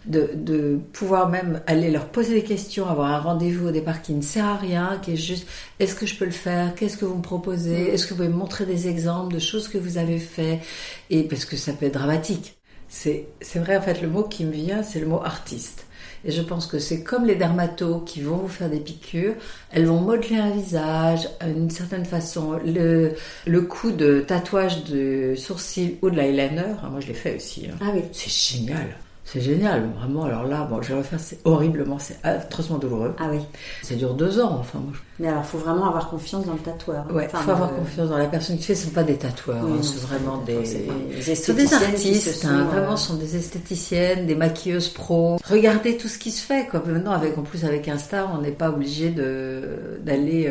de, 0.06 0.32
de, 0.36 0.80
pouvoir 0.94 1.30
même 1.30 1.62
aller 1.68 1.92
leur 1.92 2.08
poser 2.08 2.34
des 2.34 2.44
questions, 2.44 2.88
avoir 2.88 3.12
un 3.12 3.20
rendez-vous 3.20 3.68
au 3.68 3.72
départ 3.72 4.02
qui 4.02 4.14
ne 4.14 4.22
sert 4.22 4.46
à 4.46 4.58
rien, 4.58 5.00
qui 5.02 5.14
est 5.14 5.18
juste 5.18 5.48
est-ce 5.80 5.96
que 5.96 6.06
je 6.06 6.16
peux 6.16 6.26
le 6.26 6.32
faire 6.32 6.76
Qu'est-ce 6.76 6.98
que 6.98 7.06
vous 7.06 7.16
me 7.16 7.22
proposez 7.22 7.94
Est-ce 7.94 8.06
que 8.06 8.12
vous 8.12 8.18
pouvez 8.18 8.30
me 8.30 8.36
montrer 8.36 8.66
des 8.66 8.88
exemples 8.88 9.34
de 9.34 9.40
choses 9.40 9.68
que 9.68 9.78
vous 9.78 9.98
avez 9.98 10.20
fait? 10.20 10.62
Et 11.10 11.24
parce 11.24 11.46
que 11.46 11.58
ça 11.58 11.74
peut 11.74 11.86
être 11.86 11.94
dramatique 11.94 12.58
c'est 12.94 13.60
vrai, 13.60 13.78
en 13.78 13.82
fait, 13.82 14.02
le 14.02 14.08
mot 14.08 14.24
qui 14.24 14.46
me 14.46 14.52
vient, 14.52 14.84
c'est 14.84 15.00
le 15.00 15.08
mot 15.08 15.22
artiste. 15.24 15.86
Et 16.26 16.32
je 16.32 16.42
pense 16.42 16.68
que 16.68 16.80
c'est 16.80 17.04
comme 17.04 17.26
les 17.26 17.36
dermatos 17.36 18.04
qui 18.06 18.22
vont 18.22 18.38
vous 18.38 18.48
faire 18.48 18.70
des 18.70 18.80
piqûres, 18.80 19.36
elles 19.72 19.86
vont 19.86 20.00
modeler 20.00 20.38
un 20.38 20.52
visage 20.52 21.28
d'une 21.46 21.70
certaine 21.70 22.06
façon. 22.06 22.60
Le, 22.66 23.14
le 23.46 23.62
coup 23.62 23.92
de 23.92 24.22
tatouage 24.22 24.86
de 24.86 25.36
sourcil 25.36 25.98
ou 26.02 26.10
de 26.10 26.16
l'eyeliner, 26.16 26.76
moi 26.90 27.00
je 27.00 27.08
l'ai 27.08 27.14
fait 27.14 27.36
aussi. 27.36 27.68
Hein. 27.68 27.78
Ah 27.82 27.92
oui. 27.94 28.04
C'est 28.12 28.32
génial. 28.32 28.96
C'est 29.26 29.40
génial, 29.40 29.90
vraiment. 29.98 30.26
Alors 30.26 30.44
là, 30.44 30.68
bon, 30.70 30.82
je 30.82 30.90
vais 30.90 30.96
refaire, 30.96 31.20
c'est 31.20 31.40
horriblement, 31.46 31.98
c'est 31.98 32.18
atrocement 32.24 32.78
douloureux. 32.78 33.16
Ah 33.18 33.28
oui. 33.32 33.40
Ça 33.82 33.96
dure 33.96 34.14
deux 34.14 34.40
ans, 34.40 34.58
enfin. 34.60 34.80
Mais 35.20 35.28
alors, 35.28 35.44
il 35.46 35.48
faut 35.48 35.58
vraiment 35.60 35.88
avoir 35.88 36.10
confiance 36.10 36.46
dans 36.46 36.54
le 36.54 36.60
tatoueur. 36.60 37.06
Hein. 37.10 37.14
Ouais, 37.14 37.30
il 37.32 37.38
faut 37.38 37.52
avoir 37.52 37.72
euh, 37.72 37.78
confiance 37.78 38.10
dans 38.10 38.18
la 38.18 38.26
personne 38.26 38.58
qui 38.58 38.64
fait. 38.64 38.76
Ce 38.76 38.82
ne 38.82 38.90
sont 38.90 38.96
pas 38.96 39.04
des 39.04 39.16
tatoueurs, 39.16 39.64
hein, 39.64 39.82
c'est 39.82 40.02
vraiment 40.02 40.38
des. 40.38 40.66
C'est 40.66 41.54
des 41.56 41.74
artistes, 41.74 42.46
hein, 42.46 42.68
vraiment, 42.72 42.94
euh, 42.94 42.96
ce 42.98 43.08
sont 43.08 43.16
des 43.16 43.36
esthéticiennes, 43.38 44.28
des 44.28 44.36
maquilleuses 44.36 44.90
pro. 44.90 45.38
Regardez 45.50 45.98
tout 45.98 46.10
ce 46.10 46.18
qui 46.18 46.32
se 46.32 46.46
fait, 46.46 46.68
quoi. 46.68 46.84
Maintenant, 46.86 47.12
avec, 47.12 47.38
en 47.38 47.44
plus, 47.44 47.64
avec 47.64 47.88
Insta, 47.88 48.30
on 48.34 48.42
n'est 48.42 48.52
pas 48.52 48.70
obligé 48.70 49.10
d'aller 49.10 50.50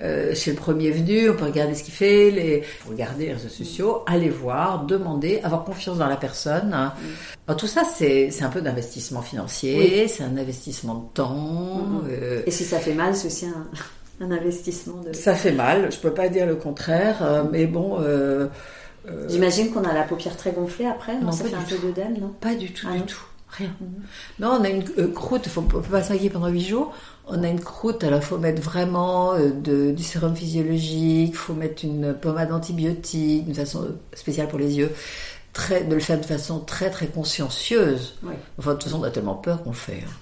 euh, 0.00 0.32
chez 0.34 0.52
le 0.52 0.56
premier 0.56 0.92
venu, 0.92 1.30
on 1.30 1.34
peut 1.34 1.46
regarder 1.46 1.74
ce 1.74 1.82
qu'il 1.82 1.94
fait, 1.94 2.30
les... 2.30 2.62
regarder 2.88 3.26
les 3.26 3.32
réseaux 3.32 3.48
sociaux, 3.48 4.04
aller 4.06 4.28
voir, 4.28 4.84
demander, 4.84 5.40
avoir 5.42 5.64
confiance 5.64 5.98
dans 5.98 6.06
la 6.06 6.16
personne. 6.16 6.92
Mm. 7.48 7.54
tout 7.56 7.66
ça, 7.66 7.82
c'est 7.88 8.42
un 8.42 8.50
peu 8.50 8.60
d'investissement 8.60 9.22
financier, 9.22 10.06
c'est 10.08 10.22
un 10.22 10.36
investissement 10.36 10.94
de 10.94 11.14
temps. 11.14 12.02
Mm-hmm. 12.04 12.42
Et 12.46 12.50
si 12.50 12.64
ça 12.64 12.78
fait 12.78 12.94
mal, 12.94 13.14
c'est 13.16 13.26
aussi 13.26 13.46
un, 13.46 13.66
un 14.20 14.30
investissement 14.30 15.00
de... 15.02 15.12
Ça 15.12 15.34
fait 15.34 15.52
mal, 15.52 15.90
je 15.92 15.98
peux 15.98 16.12
pas 16.12 16.28
dire 16.28 16.46
le 16.46 16.56
contraire, 16.56 17.22
euh, 17.22 17.44
mais 17.50 17.66
bon... 17.66 18.00
Euh, 18.00 18.48
euh, 19.06 19.28
J'imagine 19.28 19.70
qu'on 19.70 19.84
a 19.84 19.94
la 19.94 20.02
paupière 20.02 20.36
très 20.36 20.52
gonflée 20.52 20.86
après, 20.86 21.18
non, 21.18 21.32
Ça 21.32 21.44
fait 21.44 21.54
un 21.54 21.62
peu 21.62 21.78
d'œdème, 21.78 22.18
non? 22.18 22.34
Pas 22.40 22.54
du 22.54 22.72
tout, 22.72 22.90
du 22.90 23.02
tout. 23.02 23.22
Rien. 23.50 23.74
Mhm. 23.80 24.02
Non, 24.40 24.58
on 24.60 24.64
a 24.64 24.68
une 24.68 24.84
croûte, 25.14 25.48
on 25.56 25.62
ne 25.62 25.66
peut 25.66 25.80
pas 25.80 26.02
s'inquiéter 26.02 26.30
pendant 26.30 26.48
8 26.48 26.60
jours. 26.60 26.92
On 27.26 27.42
a 27.42 27.48
une 27.48 27.60
croûte, 27.60 28.04
alors 28.04 28.20
il 28.20 28.24
faut 28.24 28.38
mettre 28.38 28.60
vraiment 28.60 29.34
de, 29.38 29.90
du 29.92 30.02
sérum 30.02 30.34
physiologique, 30.34 31.30
il 31.30 31.36
faut 31.36 31.54
mettre 31.54 31.84
une 31.84 32.14
pommade 32.14 32.52
antibiotique, 32.52 33.46
d'une 33.46 33.54
façon 33.54 33.86
spéciale 34.14 34.48
pour 34.48 34.58
les 34.58 34.76
yeux. 34.76 34.90
Très, 35.52 35.82
de 35.82 35.94
le 35.94 36.00
faire 36.00 36.20
de 36.20 36.24
façon 36.24 36.60
très 36.60 36.90
très 36.90 37.08
consciencieuse. 37.08 38.14
Enfin, 38.58 38.70
de 38.70 38.74
toute 38.74 38.84
façon, 38.84 39.00
on 39.00 39.04
a 39.04 39.10
tellement 39.10 39.34
peur 39.34 39.62
qu'on 39.62 39.70
le 39.70 39.76
fait. 39.76 40.04
Hein 40.06 40.12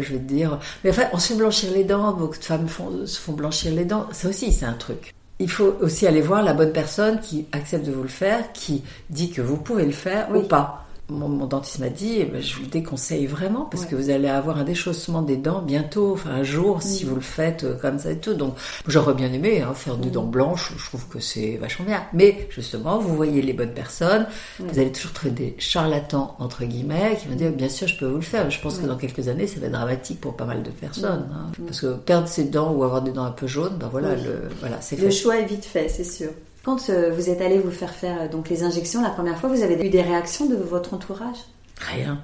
je 0.00 0.12
vais 0.12 0.18
te 0.18 0.24
dire. 0.24 0.58
Mais 0.82 0.90
enfin, 0.90 1.04
on 1.12 1.18
se 1.18 1.28
fait 1.28 1.38
blanchir 1.38 1.72
les 1.72 1.84
dents, 1.84 2.12
beaucoup 2.12 2.38
de 2.38 2.44
femmes 2.44 2.68
font, 2.68 3.06
se 3.06 3.18
font 3.18 3.32
blanchir 3.32 3.74
les 3.74 3.84
dents. 3.84 4.06
Ça 4.12 4.28
aussi, 4.28 4.52
c'est 4.52 4.64
un 4.64 4.72
truc. 4.72 5.14
Il 5.38 5.50
faut 5.50 5.76
aussi 5.80 6.06
aller 6.06 6.20
voir 6.20 6.42
la 6.42 6.54
bonne 6.54 6.72
personne 6.72 7.20
qui 7.20 7.46
accepte 7.52 7.84
de 7.84 7.92
vous 7.92 8.02
le 8.02 8.08
faire, 8.08 8.52
qui 8.52 8.82
dit 9.10 9.30
que 9.30 9.42
vous 9.42 9.56
pouvez 9.56 9.84
le 9.84 9.92
faire 9.92 10.34
ou 10.34 10.42
pas 10.42 10.86
mon, 11.12 11.46
dentiste 11.46 11.78
m'a 11.78 11.88
dit, 11.88 12.16
eh 12.18 12.24
ben, 12.24 12.42
je 12.42 12.56
vous 12.56 12.62
le 12.62 12.68
déconseille 12.68 13.26
vraiment 13.26 13.64
parce 13.64 13.86
que 13.86 13.94
vous 13.94 14.10
allez 14.10 14.28
avoir 14.28 14.58
un 14.58 14.64
déchaussement 14.64 15.22
des 15.22 15.36
dents 15.36 15.62
bientôt, 15.62 16.12
enfin 16.14 16.30
un 16.30 16.42
jour, 16.42 16.82
si 16.82 17.04
vous 17.04 17.14
le 17.14 17.20
faites 17.20 17.64
euh, 17.64 17.76
comme 17.76 17.98
ça 17.98 18.12
et 18.12 18.18
tout. 18.18 18.34
Donc 18.34 18.54
j'aurais 18.86 19.14
bien 19.14 19.32
aimé 19.32 19.62
hein, 19.62 19.74
faire 19.74 19.96
des 19.96 20.10
dents 20.10 20.24
blanches, 20.24 20.72
je 20.76 20.84
trouve 20.86 21.06
que 21.08 21.20
c'est 21.20 21.56
vachement 21.56 21.84
bien. 21.84 22.02
Mais 22.12 22.48
justement, 22.50 22.98
vous 22.98 23.14
voyez 23.14 23.42
les 23.42 23.52
bonnes 23.52 23.74
personnes, 23.74 24.26
vous 24.58 24.78
allez 24.78 24.92
toujours 24.92 25.12
trouver 25.12 25.32
des 25.32 25.54
charlatans 25.58 26.36
entre 26.38 26.64
guillemets 26.64 27.18
qui 27.20 27.28
vont 27.28 27.36
dire, 27.36 27.52
bien 27.52 27.68
sûr, 27.68 27.88
je 27.88 27.98
peux 27.98 28.06
vous 28.06 28.16
le 28.16 28.22
faire. 28.22 28.50
Je 28.50 28.60
pense 28.60 28.78
que 28.78 28.86
dans 28.86 28.96
quelques 28.96 29.28
années, 29.28 29.46
ça 29.46 29.60
va 29.60 29.66
être 29.66 29.72
dramatique 29.72 30.20
pour 30.20 30.36
pas 30.36 30.44
mal 30.44 30.62
de 30.62 30.70
personnes, 30.70 31.28
hein. 31.32 31.52
parce 31.66 31.80
que 31.80 31.94
perdre 31.94 32.28
ses 32.28 32.44
dents 32.44 32.72
ou 32.72 32.84
avoir 32.84 33.02
des 33.02 33.12
dents 33.12 33.24
un 33.24 33.30
peu 33.30 33.46
jaunes, 33.46 33.76
ben 33.78 33.88
voilà, 33.88 34.14
le 34.14 34.48
voilà, 34.60 34.80
c'est 34.80 34.96
Le 34.96 35.10
choix 35.10 35.38
est 35.38 35.46
vite 35.46 35.64
fait, 35.64 35.88
c'est 35.88 36.04
sûr. 36.04 36.30
Quand 36.64 36.90
euh, 36.90 37.10
vous 37.10 37.28
êtes 37.28 37.40
allé 37.40 37.58
vous 37.58 37.72
faire 37.72 37.92
faire 37.92 38.22
euh, 38.22 38.28
donc 38.28 38.48
les 38.48 38.62
injections 38.62 39.02
la 39.02 39.10
première 39.10 39.38
fois, 39.38 39.48
vous 39.48 39.62
avez 39.62 39.74
eu 39.84 39.90
des 39.90 40.02
réactions 40.02 40.46
de 40.46 40.54
votre 40.54 40.94
entourage? 40.94 41.38
Rien. 41.80 42.20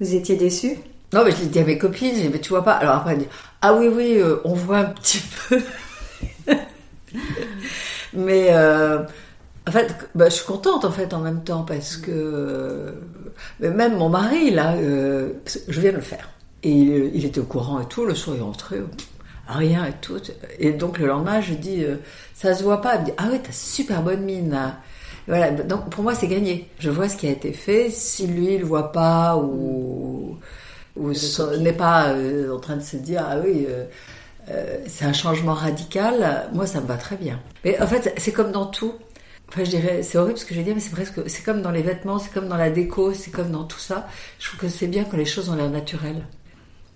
Vous 0.00 0.14
étiez 0.14 0.36
déçu? 0.36 0.76
Non, 1.12 1.24
mais 1.24 1.30
je 1.30 1.40
l'ai 1.42 1.46
dit 1.46 1.60
à 1.60 1.64
mes 1.64 1.78
copines, 1.78 2.30
mais 2.32 2.40
tu 2.40 2.48
vois 2.48 2.64
pas. 2.64 2.72
Alors 2.72 2.96
après, 2.96 3.12
elle 3.12 3.18
dit 3.20 3.28
Ah 3.62 3.74
oui, 3.74 3.86
oui, 3.86 4.16
euh, 4.18 4.38
on 4.44 4.54
voit 4.54 4.78
un 4.78 4.84
petit 4.86 5.22
peu. 5.48 5.62
mais 8.12 8.52
en 9.66 9.70
fait, 9.70 9.94
bah, 10.16 10.28
je 10.28 10.34
suis 10.34 10.44
contente 10.44 10.84
en 10.84 10.90
fait 10.90 11.14
en 11.14 11.20
même 11.20 11.44
temps 11.44 11.62
parce 11.62 11.96
que 11.96 12.92
même 13.60 13.96
mon 13.96 14.08
mari, 14.08 14.50
là, 14.50 14.74
je 14.76 15.80
viens 15.80 15.92
de 15.92 15.96
le 15.96 16.02
faire. 16.02 16.30
Et 16.64 16.72
il, 16.72 17.24
était 17.24 17.40
au 17.40 17.44
courant 17.44 17.80
et 17.80 17.86
tout, 17.86 18.04
le 18.04 18.14
soir 18.14 18.34
il 18.36 18.40
est 18.40 18.42
rentré 18.42 18.80
rien 19.48 19.84
et 19.86 19.92
tout. 20.00 20.20
Et 20.58 20.72
donc 20.72 20.98
le 20.98 21.06
lendemain, 21.06 21.40
je 21.40 21.54
dis, 21.54 21.84
euh, 21.84 21.96
ça 22.34 22.54
se 22.54 22.62
voit 22.62 22.80
pas. 22.80 22.94
Elle 22.94 23.00
me 23.00 23.04
dit, 23.06 23.12
ah 23.18 23.28
ouais, 23.28 23.40
t'as 23.42 23.52
super 23.52 24.02
bonne 24.02 24.22
mine. 24.22 24.58
Voilà, 25.26 25.50
donc 25.50 25.90
pour 25.90 26.02
moi 26.02 26.14
c'est 26.14 26.28
gagné. 26.28 26.68
Je 26.78 26.90
vois 26.90 27.08
ce 27.08 27.16
qui 27.16 27.26
a 27.26 27.30
été 27.30 27.52
fait. 27.52 27.90
Si 27.90 28.26
lui 28.26 28.54
il 28.54 28.64
voit 28.64 28.92
pas 28.92 29.36
ou, 29.36 30.38
ou 30.96 31.12
n'est 31.58 31.72
pas 31.72 32.08
euh, 32.08 32.54
en 32.54 32.60
train 32.60 32.76
de 32.76 32.82
se 32.82 32.96
dire, 32.96 33.24
ah 33.26 33.38
oui, 33.44 33.66
euh, 34.50 34.78
c'est 34.86 35.04
un 35.04 35.12
changement 35.12 35.54
radical, 35.54 36.48
moi 36.52 36.66
ça 36.66 36.80
me 36.80 36.86
va 36.86 36.96
très 36.96 37.16
bien. 37.16 37.40
Mais 37.64 37.80
en 37.80 37.86
fait, 37.86 38.14
c'est 38.18 38.32
comme 38.32 38.52
dans 38.52 38.66
tout. 38.66 38.94
Enfin, 39.48 39.64
je 39.64 39.70
dirais, 39.70 40.02
c'est 40.02 40.18
horrible 40.18 40.38
ce 40.38 40.44
que 40.44 40.54
je 40.54 40.58
vais 40.58 40.64
dire, 40.64 40.74
mais 40.74 40.80
c'est 40.80 40.90
presque, 40.90 41.20
c'est 41.28 41.44
comme 41.44 41.62
dans 41.62 41.70
les 41.70 41.82
vêtements, 41.82 42.18
c'est 42.18 42.32
comme 42.32 42.48
dans 42.48 42.56
la 42.56 42.70
déco, 42.70 43.12
c'est 43.14 43.30
comme 43.30 43.50
dans 43.50 43.64
tout 43.64 43.78
ça. 43.78 44.08
Je 44.38 44.48
trouve 44.48 44.60
que 44.60 44.68
c'est 44.68 44.86
bien 44.86 45.04
quand 45.04 45.16
les 45.16 45.24
choses 45.24 45.48
ont 45.48 45.54
l'air 45.54 45.70
naturelles. 45.70 46.24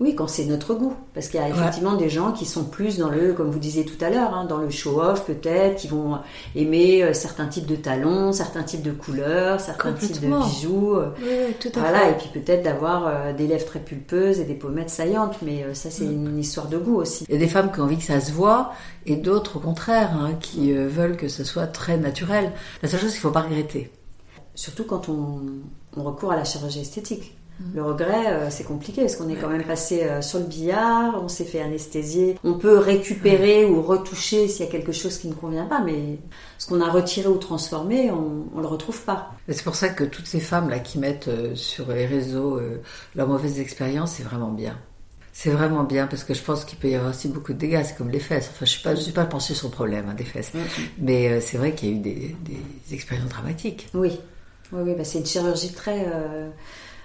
Oui, 0.00 0.14
quand 0.14 0.28
c'est 0.28 0.44
notre 0.44 0.74
goût. 0.74 0.94
Parce 1.12 1.26
qu'il 1.26 1.40
y 1.40 1.42
a 1.42 1.48
effectivement 1.48 1.94
des 1.94 2.08
gens 2.08 2.30
qui 2.30 2.46
sont 2.46 2.64
plus 2.64 2.98
dans 2.98 3.08
le, 3.08 3.32
comme 3.32 3.50
vous 3.50 3.58
disiez 3.58 3.84
tout 3.84 4.02
à 4.04 4.10
l'heure, 4.10 4.32
hein, 4.32 4.44
dans 4.44 4.58
le 4.58 4.70
show-off 4.70 5.26
peut-être, 5.26 5.80
qui 5.80 5.88
vont 5.88 6.18
aimer 6.54 7.02
euh, 7.02 7.12
certains 7.12 7.46
types 7.46 7.66
de 7.66 7.74
talons, 7.74 8.30
certains 8.32 8.62
types 8.62 8.82
de 8.82 8.92
couleurs, 8.92 9.60
certains 9.60 9.92
types 9.92 10.20
de 10.20 10.28
bijoux. 10.28 10.94
Euh, 10.94 11.10
oui, 11.20 11.54
tout 11.58 11.70
à 11.74 11.80
voilà, 11.80 12.10
et 12.10 12.16
puis 12.16 12.28
peut-être 12.32 12.62
d'avoir 12.62 13.08
euh, 13.08 13.32
des 13.32 13.48
lèvres 13.48 13.66
très 13.66 13.80
pulpeuses 13.80 14.38
et 14.38 14.44
des 14.44 14.54
pommettes 14.54 14.90
saillantes. 14.90 15.36
Mais 15.42 15.64
ça, 15.74 15.90
c'est 15.90 16.04
mm. 16.04 16.28
une 16.28 16.38
histoire 16.38 16.68
de 16.68 16.78
goût 16.78 16.96
aussi. 16.96 17.24
Il 17.28 17.34
y 17.34 17.36
a 17.36 17.40
des 17.40 17.48
femmes 17.48 17.72
qui 17.72 17.80
ont 17.80 17.84
envie 17.84 17.98
que 17.98 18.04
ça 18.04 18.20
se 18.20 18.30
voit 18.30 18.72
et 19.04 19.16
d'autres, 19.16 19.56
au 19.56 19.60
contraire, 19.60 20.12
hein, 20.14 20.34
qui 20.40 20.72
veulent 20.72 21.16
que 21.16 21.28
ce 21.28 21.42
soit 21.42 21.66
très 21.66 21.96
naturel. 21.98 22.52
La 22.82 22.88
seule 22.88 23.00
chose, 23.00 23.10
qu'il 23.10 23.18
ne 23.18 23.22
faut 23.22 23.30
pas 23.30 23.40
regretter. 23.40 23.90
Surtout 24.54 24.84
quand 24.84 25.08
on 25.08 26.02
recourt 26.04 26.30
à 26.30 26.36
la 26.36 26.44
chirurgie 26.44 26.80
esthétique. 26.80 27.37
Le 27.74 27.82
regret, 27.82 28.26
euh, 28.28 28.50
c'est 28.50 28.64
compliqué 28.64 29.02
parce 29.02 29.16
qu'on 29.16 29.28
est 29.28 29.34
quand 29.34 29.48
même 29.48 29.64
passé 29.64 30.04
euh, 30.04 30.22
sur 30.22 30.38
le 30.38 30.44
billard, 30.44 31.20
on 31.20 31.28
s'est 31.28 31.44
fait 31.44 31.60
anesthésier. 31.60 32.38
On 32.44 32.54
peut 32.54 32.78
récupérer 32.78 33.64
ou 33.64 33.82
retoucher 33.82 34.46
s'il 34.46 34.64
y 34.64 34.68
a 34.68 34.70
quelque 34.70 34.92
chose 34.92 35.18
qui 35.18 35.26
ne 35.26 35.34
convient 35.34 35.66
pas, 35.66 35.80
mais 35.80 36.18
ce 36.58 36.68
qu'on 36.68 36.80
a 36.80 36.88
retiré 36.88 37.28
ou 37.28 37.36
transformé, 37.36 38.12
on, 38.12 38.56
ne 38.56 38.62
le 38.62 38.68
retrouve 38.68 39.02
pas. 39.02 39.32
C'est 39.48 39.64
pour 39.64 39.74
ça 39.74 39.88
que 39.88 40.04
toutes 40.04 40.26
ces 40.26 40.38
femmes 40.38 40.70
là 40.70 40.78
qui 40.78 40.98
mettent 40.98 41.28
euh, 41.28 41.54
sur 41.56 41.88
les 41.88 42.06
réseaux 42.06 42.60
leurs 43.16 43.28
mauvaises 43.28 43.58
expériences, 43.58 44.12
c'est 44.12 44.22
vraiment 44.22 44.52
bien. 44.52 44.78
C'est 45.32 45.50
vraiment 45.50 45.84
bien 45.84 46.06
parce 46.06 46.24
que 46.24 46.34
je 46.34 46.42
pense 46.42 46.64
qu'il 46.64 46.78
peut 46.78 46.88
y 46.88 46.94
avoir 46.94 47.10
aussi 47.10 47.28
beaucoup 47.28 47.52
de 47.52 47.58
dégâts. 47.58 47.82
C'est 47.84 47.96
comme 47.96 48.10
les 48.10 48.20
fesses. 48.20 48.50
Enfin, 48.52 48.66
je 48.66 48.70
suis 48.70 48.82
pas, 48.82 48.94
je 48.94 49.00
suis 49.00 49.12
pas 49.12 49.24
pensée 49.24 49.54
sur 49.54 49.68
le 49.68 49.72
problème 49.72 50.06
hein, 50.08 50.14
des 50.14 50.24
fesses, 50.24 50.52
mais 50.98 51.40
c'est 51.40 51.58
vrai 51.58 51.74
qu'il 51.74 51.88
y 51.88 51.92
a 51.92 51.96
eu 51.96 51.98
des, 52.00 52.94
expériences 52.94 53.30
dramatiques. 53.30 53.88
Oui, 53.94 54.20
oui, 54.72 54.82
oui 54.84 54.94
bah, 54.96 55.04
c'est 55.04 55.18
une 55.18 55.26
chirurgie 55.26 55.72
très 55.72 56.06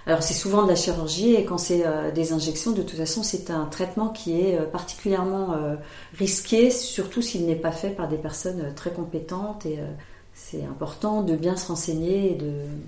alors 0.06 0.22
c'est 0.22 0.34
souvent 0.34 0.64
de 0.64 0.68
la 0.68 0.76
chirurgie 0.76 1.34
et 1.34 1.44
quand 1.44 1.56
c'est 1.56 1.86
euh, 1.86 2.10
des 2.10 2.32
injections, 2.32 2.72
de 2.72 2.82
toute 2.82 2.98
façon 2.98 3.22
c'est 3.22 3.50
un 3.50 3.64
traitement 3.64 4.08
qui 4.08 4.38
est 4.38 4.58
euh, 4.58 4.66
particulièrement 4.66 5.54
euh, 5.54 5.76
risqué, 6.18 6.70
surtout 6.70 7.22
s'il 7.22 7.46
n'est 7.46 7.56
pas 7.56 7.72
fait 7.72 7.90
par 7.90 8.08
des 8.08 8.18
personnes 8.18 8.74
très 8.74 8.90
compétentes 8.90 9.64
et 9.64 9.78
c'est 10.34 10.64
important 10.64 11.22
de 11.22 11.36
bien 11.36 11.56
se 11.56 11.68
renseigner. 11.68 12.36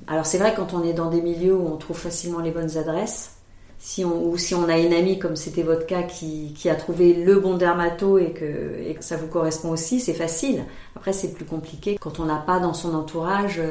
Alors 0.09 0.27
c'est 0.27 0.39
vrai 0.39 0.53
quand 0.55 0.75
on 0.75 0.83
est 0.85 0.93
dans 0.93 1.09
des 1.09 1.23
milieux 1.23 1.55
où 1.55 1.67
on 1.67 1.77
trouve 1.77 1.97
facilement 1.97 2.41
les 2.41 2.51
bonnes 2.51 2.77
adresses, 2.77 3.33
si 3.79 4.05
on, 4.05 4.27
ou 4.27 4.37
si 4.37 4.55
on 4.55 4.69
a 4.69 4.79
une 4.79 4.93
amie 4.93 5.19
comme 5.19 5.37
c'était 5.37 5.63
votre 5.63 5.87
cas 5.87 6.03
qui, 6.03 6.69
a 6.69 6.75
trouvé 6.75 7.15
le 7.15 7.39
bon 7.39 7.57
dermato 7.57 8.19
et 8.19 8.33
que 8.33 8.95
ça 9.01 9.17
vous 9.17 9.29
correspond 9.29 9.71
aussi, 9.71 10.01
c'est 10.01 10.15
facile. 10.15 10.65
Après 10.97 11.15
c'est 11.15 11.33
plus 11.33 11.47
compliqué 11.47 11.97
quand 11.99 12.21
on 12.21 12.27
n'a 12.27 12.37
pas 12.37 12.59
dans 12.59 12.75
son 12.75 12.95
entourage 12.95 13.63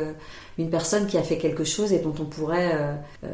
une 0.57 0.69
personne 0.69 1.07
qui 1.07 1.17
a 1.17 1.23
fait 1.23 1.37
quelque 1.37 1.63
chose 1.63 1.91
et 1.91 1.99
dont 1.99 2.13
on 2.19 2.25
pourrait 2.25 2.71
euh, 2.73 2.93
euh, 3.25 3.27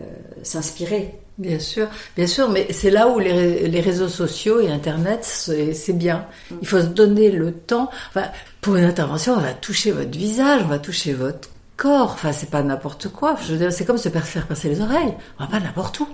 s'inspirer. 0.43 1.15
Bien 1.38 1.60
sûr, 1.60 1.88
bien 2.15 2.27
sûr, 2.27 2.49
mais 2.49 2.67
c'est 2.71 2.91
là 2.91 3.07
où 3.07 3.19
les, 3.19 3.81
réseaux 3.81 4.10
sociaux 4.10 4.60
et 4.60 4.69
Internet, 4.69 5.23
c'est 5.23 5.93
bien. 5.93 6.27
Mm. 6.49 6.55
Il 6.62 6.67
faut 6.67 6.81
se 6.81 6.88
donner 6.88 7.31
le 7.31 7.51
temps. 7.51 7.89
Enfin, 8.10 8.27
pour 8.60 8.75
une 8.75 8.84
intervention, 8.84 9.34
on 9.34 9.39
va 9.39 9.53
toucher 9.53 9.91
votre 9.91 10.12
visage, 10.12 10.62
on 10.63 10.67
va 10.67 10.79
toucher 10.79 11.13
votre 11.13 11.49
corps. 11.77 12.12
Enfin, 12.13 12.31
c'est 12.31 12.49
pas 12.49 12.62
n'importe 12.62 13.07
quoi. 13.07 13.36
C'est 13.71 13.86
comme 13.86 13.97
se 13.97 14.10
faire 14.10 14.47
passer 14.47 14.69
les 14.69 14.81
oreilles. 14.81 15.13
On 15.39 15.45
va 15.45 15.49
pas 15.49 15.60
n'importe 15.60 15.99
où. 16.01 16.07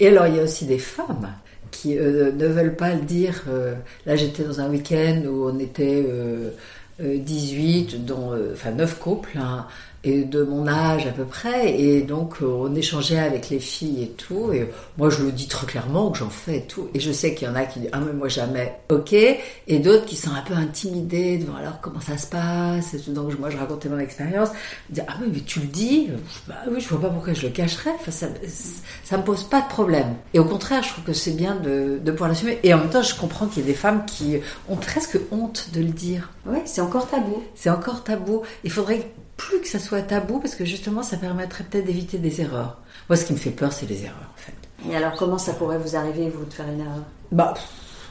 Et 0.00 0.08
alors, 0.08 0.26
il 0.28 0.36
y 0.36 0.40
a 0.40 0.42
aussi 0.42 0.66
des 0.66 0.78
femmes 0.78 1.28
qui 1.70 1.98
euh, 1.98 2.30
ne 2.32 2.46
veulent 2.46 2.76
pas 2.76 2.94
le 2.94 3.00
dire. 3.00 3.44
là, 4.06 4.16
j'étais 4.16 4.44
dans 4.44 4.60
un 4.60 4.70
week-end 4.70 5.22
où 5.26 5.48
on 5.48 5.58
était 5.58 6.06
18, 7.00 8.04
dont, 8.04 8.32
enfin 8.52 8.70
9 8.70 8.98
couples. 8.98 9.38
Hein, 9.38 9.66
et 10.04 10.24
de 10.24 10.44
mon 10.44 10.68
âge 10.68 11.06
à 11.06 11.10
peu 11.10 11.24
près. 11.24 11.80
Et 11.80 12.02
donc, 12.02 12.36
euh, 12.42 12.46
on 12.46 12.74
échangeait 12.74 13.18
avec 13.18 13.48
les 13.48 13.58
filles 13.58 14.02
et 14.04 14.08
tout. 14.10 14.52
Et 14.52 14.70
moi, 14.98 15.10
je 15.10 15.22
le 15.22 15.32
dis 15.32 15.48
très 15.48 15.66
clairement 15.66 16.10
que 16.10 16.18
j'en 16.18 16.28
fais 16.28 16.58
et 16.58 16.62
tout. 16.62 16.88
Et 16.94 17.00
je 17.00 17.10
sais 17.10 17.34
qu'il 17.34 17.48
y 17.48 17.50
en 17.50 17.54
a 17.54 17.64
qui 17.64 17.80
disent, 17.80 17.90
ah, 17.92 18.00
mais 18.00 18.12
moi 18.12 18.28
jamais, 18.28 18.78
ok. 18.90 19.12
Et 19.12 19.78
d'autres 19.78 20.04
qui 20.04 20.16
sont 20.16 20.30
un 20.30 20.42
peu 20.42 20.54
intimidés 20.54 21.38
devant 21.38 21.56
alors 21.56 21.80
comment 21.80 22.00
ça 22.00 22.18
se 22.18 22.26
passe. 22.26 22.94
Et. 22.94 23.10
Donc, 23.10 23.38
moi, 23.38 23.50
je 23.50 23.56
racontais 23.56 23.88
mon 23.88 23.98
expérience. 23.98 24.50
Dire, 24.90 25.04
ah, 25.08 25.14
oui, 25.20 25.28
mais 25.32 25.40
tu 25.40 25.60
le 25.60 25.66
dis. 25.66 26.10
Bah 26.46 26.56
oui, 26.70 26.80
je 26.80 26.88
vois 26.88 27.00
pas 27.00 27.08
pourquoi 27.08 27.32
je 27.32 27.42
le 27.42 27.52
cacherais. 27.52 27.92
Enfin, 27.94 28.10
ça, 28.10 28.28
ça 29.04 29.16
me 29.16 29.22
pose 29.22 29.44
pas 29.44 29.62
de 29.62 29.68
problème. 29.68 30.14
Et 30.34 30.38
au 30.38 30.44
contraire, 30.44 30.82
je 30.82 30.90
trouve 30.90 31.04
que 31.04 31.12
c'est 31.14 31.32
bien 31.32 31.56
de, 31.56 31.98
de 32.02 32.10
pouvoir 32.12 32.28
l'assumer. 32.28 32.58
Et 32.62 32.74
en 32.74 32.78
même 32.78 32.90
temps, 32.90 33.02
je 33.02 33.14
comprends 33.14 33.46
qu'il 33.46 33.62
y 33.62 33.64
a 33.64 33.68
des 33.68 33.74
femmes 33.74 34.04
qui 34.04 34.36
ont 34.68 34.76
presque 34.76 35.18
honte 35.30 35.70
de 35.72 35.80
le 35.80 35.88
dire. 35.88 36.33
Oui, 36.46 36.58
c'est 36.64 36.80
encore 36.80 37.08
tabou. 37.08 37.42
C'est 37.54 37.70
encore 37.70 38.04
tabou. 38.04 38.42
Il 38.64 38.70
faudrait 38.70 39.10
plus 39.36 39.60
que 39.60 39.68
ça 39.68 39.78
soit 39.78 40.02
tabou 40.02 40.38
parce 40.38 40.54
que 40.54 40.64
justement 40.64 41.02
ça 41.02 41.16
permettrait 41.16 41.64
peut-être 41.64 41.86
d'éviter 41.86 42.18
des 42.18 42.40
erreurs. 42.40 42.78
Moi 43.08 43.16
ce 43.16 43.24
qui 43.24 43.32
me 43.32 43.38
fait 43.38 43.50
peur 43.50 43.72
c'est 43.72 43.86
les 43.86 44.04
erreurs 44.04 44.30
en 44.32 44.38
fait. 44.38 44.54
Et 44.90 44.96
alors 44.96 45.14
comment 45.16 45.38
ça 45.38 45.54
pourrait 45.54 45.78
vous 45.78 45.96
arriver 45.96 46.28
vous 46.28 46.44
de 46.44 46.52
faire 46.52 46.68
une 46.68 46.80
erreur? 46.80 47.02
Bah 47.32 47.54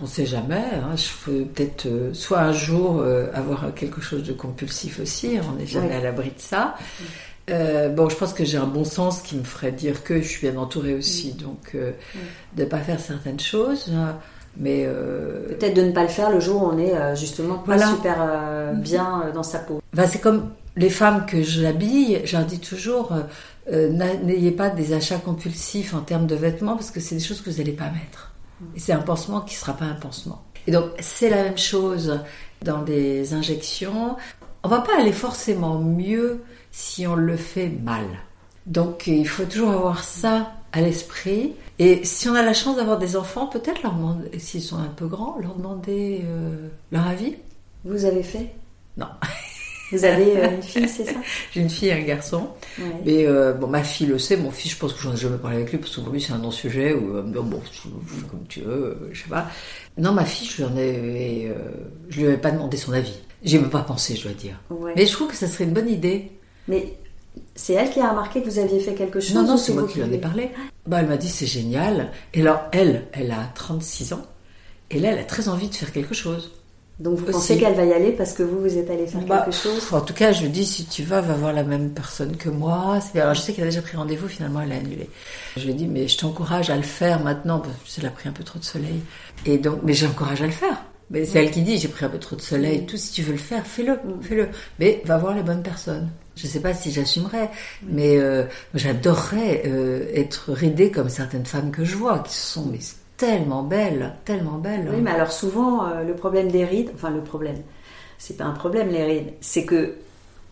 on 0.02 0.08
sait 0.08 0.26
jamais. 0.26 0.66
Hein. 0.74 0.96
Je 0.96 1.10
peux 1.24 1.46
peut-être 1.46 1.86
euh, 1.86 2.14
soit 2.14 2.40
un 2.40 2.52
jour 2.52 3.00
euh, 3.00 3.28
avoir 3.34 3.74
quelque 3.74 4.02
chose 4.02 4.24
de 4.24 4.34
compulsif 4.34 5.00
aussi. 5.00 5.38
On 5.50 5.56
n'est 5.56 5.68
jamais 5.68 5.96
à 5.96 6.02
l'abri 6.02 6.30
de 6.30 6.40
ça. 6.42 6.76
Euh, 7.50 7.90
bon, 7.90 8.10
je 8.10 8.16
pense 8.16 8.34
que 8.34 8.44
j'ai 8.44 8.58
un 8.58 8.66
bon 8.66 8.86
sens 8.86 9.22
qui 9.22 9.36
me 9.36 9.44
ferait 9.44 9.72
dire 9.72 10.04
que 10.04 10.22
je 10.22 10.28
suis 10.28 10.50
bien 10.50 10.60
entourée 10.60 10.94
aussi, 10.94 11.34
donc 11.34 11.76
de 11.76 11.94
ne 12.58 12.66
pas 12.66 12.80
faire 12.80 13.00
certaines 13.00 13.40
choses. 13.40 13.92
Mais 14.58 14.88
peut-être 15.48 15.74
de 15.74 15.82
ne 15.82 15.92
pas 15.92 16.04
le 16.04 16.10
faire 16.10 16.30
le 16.30 16.40
jour 16.40 16.62
où 16.62 16.66
on 16.68 16.78
est 16.78 17.16
justement 17.16 17.58
pas 17.58 17.78
super 17.80 18.74
bien 18.76 19.32
dans 19.34 19.42
sa 19.42 19.60
peau. 19.60 19.82
Bah, 19.94 20.06
c'est 20.08 20.20
comme 20.20 20.52
les 20.76 20.90
femmes 20.90 21.26
que 21.26 21.42
j'habille, 21.44 22.22
je 22.26 22.38
leur 22.38 22.46
dis 22.46 22.60
toujours, 22.60 23.12
euh, 23.12 23.22
euh, 23.72 23.90
n'ayez 24.24 24.52
pas 24.52 24.70
des 24.70 24.94
achats 24.94 25.20
compulsifs 25.20 25.94
en 25.94 26.02
termes 26.02 26.28
de 26.28 26.36
vêtements 26.36 26.76
parce 26.76 26.92
que 26.92 27.00
c'est 27.00 27.16
des 27.16 27.22
choses 27.22 27.42
que 27.42 27.50
vous 27.50 27.58
n'allez 27.58 27.74
pas 27.74 27.90
mettre. 27.90 28.32
Et 28.76 28.80
c'est 28.80 28.94
un 28.94 29.02
pansement 29.02 29.42
qui 29.42 29.56
ne 29.56 29.60
sera 29.60 29.74
pas 29.74 29.86
un 29.86 29.96
pansement. 29.96 30.44
Et 30.68 30.72
donc 30.72 30.86
c'est 31.00 31.30
la 31.30 31.44
même 31.44 31.58
chose 31.58 32.20
dans 32.62 32.82
des 32.82 33.34
injections. 33.34 34.16
On 34.64 34.70
va 34.70 34.80
pas 34.80 34.98
aller 35.00 35.12
forcément 35.12 35.78
mieux 35.78 36.42
si 36.72 37.06
on 37.06 37.16
le 37.16 37.36
fait 37.36 37.68
mal. 37.68 38.06
Donc 38.66 39.08
il 39.08 39.28
faut 39.28 39.44
toujours 39.44 39.72
avoir 39.72 40.04
ça 40.04 40.54
à 40.74 40.82
l'esprit. 40.82 41.54
Et 41.80 42.04
si 42.04 42.28
on 42.28 42.36
a 42.36 42.42
la 42.42 42.54
chance 42.54 42.76
d'avoir 42.76 42.98
des 42.98 43.16
enfants, 43.16 43.48
peut-être 43.48 43.84
leur 43.84 43.94
demander, 43.94 44.38
s'ils 44.40 44.62
sont 44.62 44.78
un 44.78 44.90
peu 44.96 45.08
grands, 45.08 45.38
leur 45.40 45.56
demander 45.56 46.22
euh, 46.26 46.68
leur 46.92 47.08
avis. 47.08 47.36
Vous 47.86 48.06
avez 48.06 48.24
fait? 48.24 48.54
Non. 48.98 49.08
Vous 49.92 50.06
avez 50.06 50.38
euh, 50.38 50.56
une 50.56 50.64
fille, 50.64 50.90
c'est 50.90 51.06
ça? 51.06 51.20
J'ai 51.52 51.62
une 51.62 51.70
fille 51.70 51.90
et 51.90 51.94
un 51.94 52.02
garçon. 52.02 52.50
Mais 53.06 53.28
euh, 53.28 53.54
bon, 53.54 53.68
ma 53.68 53.84
fille 53.84 54.08
le 54.08 54.18
sait. 54.18 54.38
Mon 54.38 54.50
fils, 54.50 54.72
je 54.72 54.78
pense 54.78 54.94
que 54.94 55.00
j'en 55.00 55.14
ai 55.14 55.18
jamais 55.18 55.38
parlé 55.38 55.58
avec 55.58 55.72
lui 55.72 55.78
parce 55.78 55.96
que 55.96 56.02
pour 56.02 56.12
lui 56.12 56.20
c'est 56.20 56.34
un 56.34 56.40
non-sujet. 56.40 56.96
Ou 56.96 57.22
bon, 57.22 57.62
comme 58.32 58.48
tu 58.50 58.62
veux, 58.62 59.10
je 59.12 59.22
sais 59.22 59.30
pas. 59.30 59.48
Non, 59.98 60.12
ma 60.14 60.26
fille, 60.26 60.48
je 60.48 60.58
lui 60.58 60.64
en 60.64 60.76
ai, 60.76 61.52
je 62.10 62.20
lui 62.20 62.28
avais 62.28 62.38
pas 62.38 62.50
demandé 62.50 62.78
son 62.78 62.94
avis. 62.94 63.20
J'ai 63.44 63.60
même 63.60 63.70
pas 63.70 63.84
pensé, 63.84 64.16
je 64.16 64.24
dois 64.24 64.32
dire. 64.32 64.60
Mais 64.96 65.06
je 65.06 65.12
trouve 65.12 65.28
que 65.28 65.36
ça 65.36 65.48
serait 65.48 65.66
une 65.66 65.74
bonne 65.74 65.90
idée. 65.90 66.32
Mais 66.68 66.98
c'est 67.56 67.74
elle 67.74 67.90
qui 67.90 68.00
a 68.00 68.10
remarqué 68.10 68.42
que 68.42 68.50
vous 68.50 68.60
aviez 68.60 68.80
fait 68.80 68.96
quelque 68.96 69.20
chose 69.20 69.36
Non, 69.36 69.44
non, 69.44 69.58
c'est 69.58 69.74
moi 69.74 69.88
qui 69.88 70.00
lui 70.00 70.04
en 70.04 70.12
ai 70.12 70.18
parlé. 70.18 70.52
Bah, 70.88 70.98
elle 71.00 71.08
m'a 71.08 71.18
dit 71.18 71.30
c'est 71.30 71.46
génial. 71.46 72.12
Et 72.34 72.42
alors, 72.42 72.64
elle, 72.72 73.06
elle 73.14 73.32
a 73.32 73.52
36 73.56 74.14
ans. 74.14 74.24
Et 74.90 75.00
là, 75.00 75.12
elle 75.12 75.20
a 75.20 75.24
très 75.24 75.50
envie 75.50 75.70
de 75.70 75.76
faire 75.76 75.92
quelque 75.92 76.14
chose. 76.14 76.52
Donc 77.00 77.18
vous 77.18 77.26
pensez 77.26 77.58
qu'elle 77.58 77.74
va 77.74 77.86
y 77.86 77.92
aller 77.92 78.12
parce 78.12 78.34
que 78.34 78.44
vous, 78.44 78.60
vous 78.60 78.78
êtes 78.78 78.90
allé 78.90 79.08
faire 79.08 79.22
bah, 79.22 79.42
quelque 79.46 79.58
chose 79.58 79.92
En 79.92 80.02
tout 80.02 80.14
cas, 80.14 80.32
je 80.32 80.46
dis, 80.46 80.66
si 80.66 80.86
tu 80.86 81.04
vas, 81.04 81.22
va 81.22 81.34
voir 81.34 81.52
la 81.52 81.64
même 81.64 81.90
personne 81.90 82.38
que 82.38 82.50
moi. 82.50 83.00
Alors 83.16 83.34
je 83.34 83.42
sais 83.42 83.54
qu'elle 83.54 83.66
a 83.66 83.70
déjà 83.70 83.82
pris 83.82 83.98
rendez-vous, 83.98 84.28
finalement 84.28 84.62
elle 84.62 84.72
a 84.72 84.76
annulé. 84.76 85.10
Je 85.58 85.64
lui 85.64 85.72
ai 85.72 85.74
dit, 85.74 85.88
mais 85.88 86.08
je 86.08 86.18
t'encourage 86.18 86.70
à 86.70 86.76
le 86.76 86.84
faire 86.84 87.20
maintenant, 87.22 87.60
parce 87.60 87.96
qu'elle 87.96 88.06
a 88.06 88.12
pris 88.12 88.30
un 88.30 88.32
peu 88.32 88.44
trop 88.44 88.60
de 88.60 88.64
soleil. 88.64 89.02
Et 89.46 89.58
donc, 89.58 89.80
mais 89.84 89.94
j'encourage 89.94 90.44
à 90.44 90.46
le 90.46 90.52
faire. 90.52 90.84
Mais 91.10 91.26
c'est 91.26 91.44
elle 91.44 91.52
qui 91.52 91.64
dit, 91.64 91.80
j'ai 91.80 91.88
pris 91.88 92.06
un 92.06 92.10
peu 92.10 92.20
trop 92.20 92.36
de 92.36 92.42
soleil, 92.42 92.86
tout, 92.86 92.98
si 92.98 93.12
tu 93.12 93.24
veux 93.24 93.34
le 93.34 93.40
faire, 93.40 93.66
fais-le, 93.66 93.94
mm. 93.94 94.22
fais-le. 94.22 94.50
Mais 94.80 95.02
va 95.06 95.18
voir 95.18 95.34
les 95.34 95.44
bonnes 95.44 95.64
personnes. 95.64 96.10
Je 96.36 96.48
ne 96.48 96.52
sais 96.52 96.62
pas 96.62 96.74
si 96.74 96.92
j'assumerais, 96.92 97.52
mais 97.84 98.18
euh, 98.18 98.44
j'adorerais 98.74 99.64
euh, 99.68 100.08
être 100.16 100.52
ridée 100.52 100.90
comme 100.90 101.10
certaines 101.10 101.46
femmes 101.46 101.72
que 101.72 101.86
je 101.86 101.96
vois, 101.96 102.20
qui 102.20 102.36
sont 102.36 102.66
mais 102.72 102.80
tellement 103.18 103.64
belle, 103.64 104.14
tellement 104.26 104.58
belle. 104.58 104.90
Oui, 104.92 105.02
mais 105.02 105.12
alors 105.12 105.32
souvent, 105.32 105.86
euh, 105.86 106.04
le 106.04 106.16
problème 106.16 106.50
des 106.52 106.66
rides, 106.66 106.90
enfin 106.96 107.12
le 107.12 107.22
problème, 107.22 107.58
c'est 108.18 108.38
pas 108.38 108.46
un 108.46 108.52
problème 108.52 108.90
les 108.90 109.04
rides, 109.04 109.34
c'est 109.42 109.66
que 109.66 109.96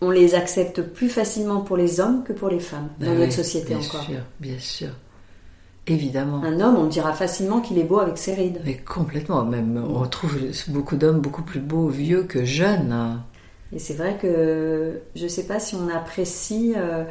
on 0.00 0.10
les 0.10 0.34
accepte 0.34 0.82
plus 0.82 1.08
facilement 1.08 1.60
pour 1.60 1.76
les 1.76 2.00
hommes 2.00 2.24
que 2.24 2.32
pour 2.32 2.48
les 2.48 2.60
femmes 2.60 2.88
dans 2.98 3.06
ben 3.06 3.18
notre 3.18 3.32
société 3.32 3.74
bien 3.74 3.78
encore. 3.78 4.04
Bien 4.06 4.16
sûr, 4.16 4.24
bien 4.40 4.58
sûr. 4.58 4.88
Évidemment. 5.88 6.42
Un 6.44 6.60
homme, 6.60 6.76
on 6.76 6.86
dira 6.86 7.12
facilement 7.12 7.60
qu'il 7.60 7.78
est 7.78 7.84
beau 7.84 7.98
avec 7.98 8.16
ses 8.16 8.34
rides. 8.34 8.60
Mais 8.64 8.76
complètement, 8.76 9.44
même 9.44 9.84
on 9.84 10.06
trouve 10.06 10.36
beaucoup 10.68 10.94
d'hommes 10.96 11.20
beaucoup 11.20 11.42
plus 11.42 11.60
beaux 11.60 11.88
vieux 11.88 12.22
que 12.22 12.44
jeunes. 12.44 13.20
Et 13.74 13.78
c'est 13.78 13.94
vrai 13.94 14.18
que 14.20 15.00
je 15.14 15.24
ne 15.24 15.28
sais 15.28 15.44
pas 15.46 15.58
si 15.58 15.74
on 15.74 15.88
apprécie 15.88 16.74
euh, 16.76 17.04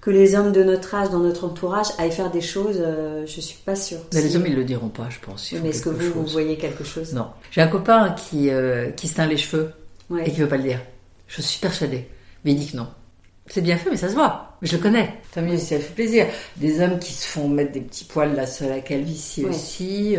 que 0.00 0.10
les 0.10 0.34
hommes 0.34 0.50
de 0.52 0.64
notre 0.64 0.94
âge, 0.94 1.10
dans 1.10 1.20
notre 1.20 1.44
entourage, 1.44 1.86
aillent 1.98 2.10
faire 2.10 2.30
des 2.30 2.40
choses, 2.40 2.78
euh, 2.80 3.24
je 3.26 3.40
suis 3.40 3.58
pas 3.64 3.76
sûre. 3.76 4.00
Mais 4.12 4.20
les 4.20 4.34
hommes, 4.34 4.46
ils 4.46 4.56
le 4.56 4.64
diront 4.64 4.88
pas, 4.88 5.08
je 5.10 5.20
pense. 5.20 5.52
mais 5.62 5.68
est-ce 5.68 5.82
que 5.82 5.90
vous, 5.90 6.12
vous 6.12 6.26
voyez 6.26 6.56
quelque 6.56 6.82
chose? 6.82 7.12
Non. 7.12 7.28
J'ai 7.52 7.60
un 7.60 7.68
copain 7.68 8.10
qui, 8.10 8.50
euh, 8.50 8.90
qui 8.90 9.06
se 9.06 9.14
teint 9.14 9.26
les 9.26 9.36
cheveux 9.36 9.70
et 10.24 10.30
qui 10.30 10.40
veut 10.40 10.48
pas 10.48 10.56
le 10.56 10.64
dire. 10.64 10.80
Je 11.28 11.40
suis 11.40 11.60
persuadée. 11.60 12.08
Mais 12.44 12.52
il 12.52 12.58
dit 12.58 12.72
que 12.72 12.76
non. 12.76 12.88
C'est 13.46 13.60
bien 13.60 13.76
fait, 13.76 13.90
mais 13.90 13.96
ça 13.96 14.08
se 14.08 14.14
voit. 14.14 14.56
Mais 14.60 14.68
je 14.68 14.76
le 14.76 14.82
connais. 14.82 15.14
Tant 15.32 15.42
mieux 15.42 15.56
ça 15.56 15.78
fait 15.78 15.94
plaisir. 15.94 16.26
Des 16.56 16.80
hommes 16.80 16.98
qui 16.98 17.12
se 17.12 17.26
font 17.26 17.48
mettre 17.48 17.72
des 17.72 17.80
petits 17.80 18.04
poils 18.04 18.34
là 18.34 18.46
sur 18.46 18.68
la 18.68 18.80
calvitie 18.80 19.44
aussi. 19.44 20.16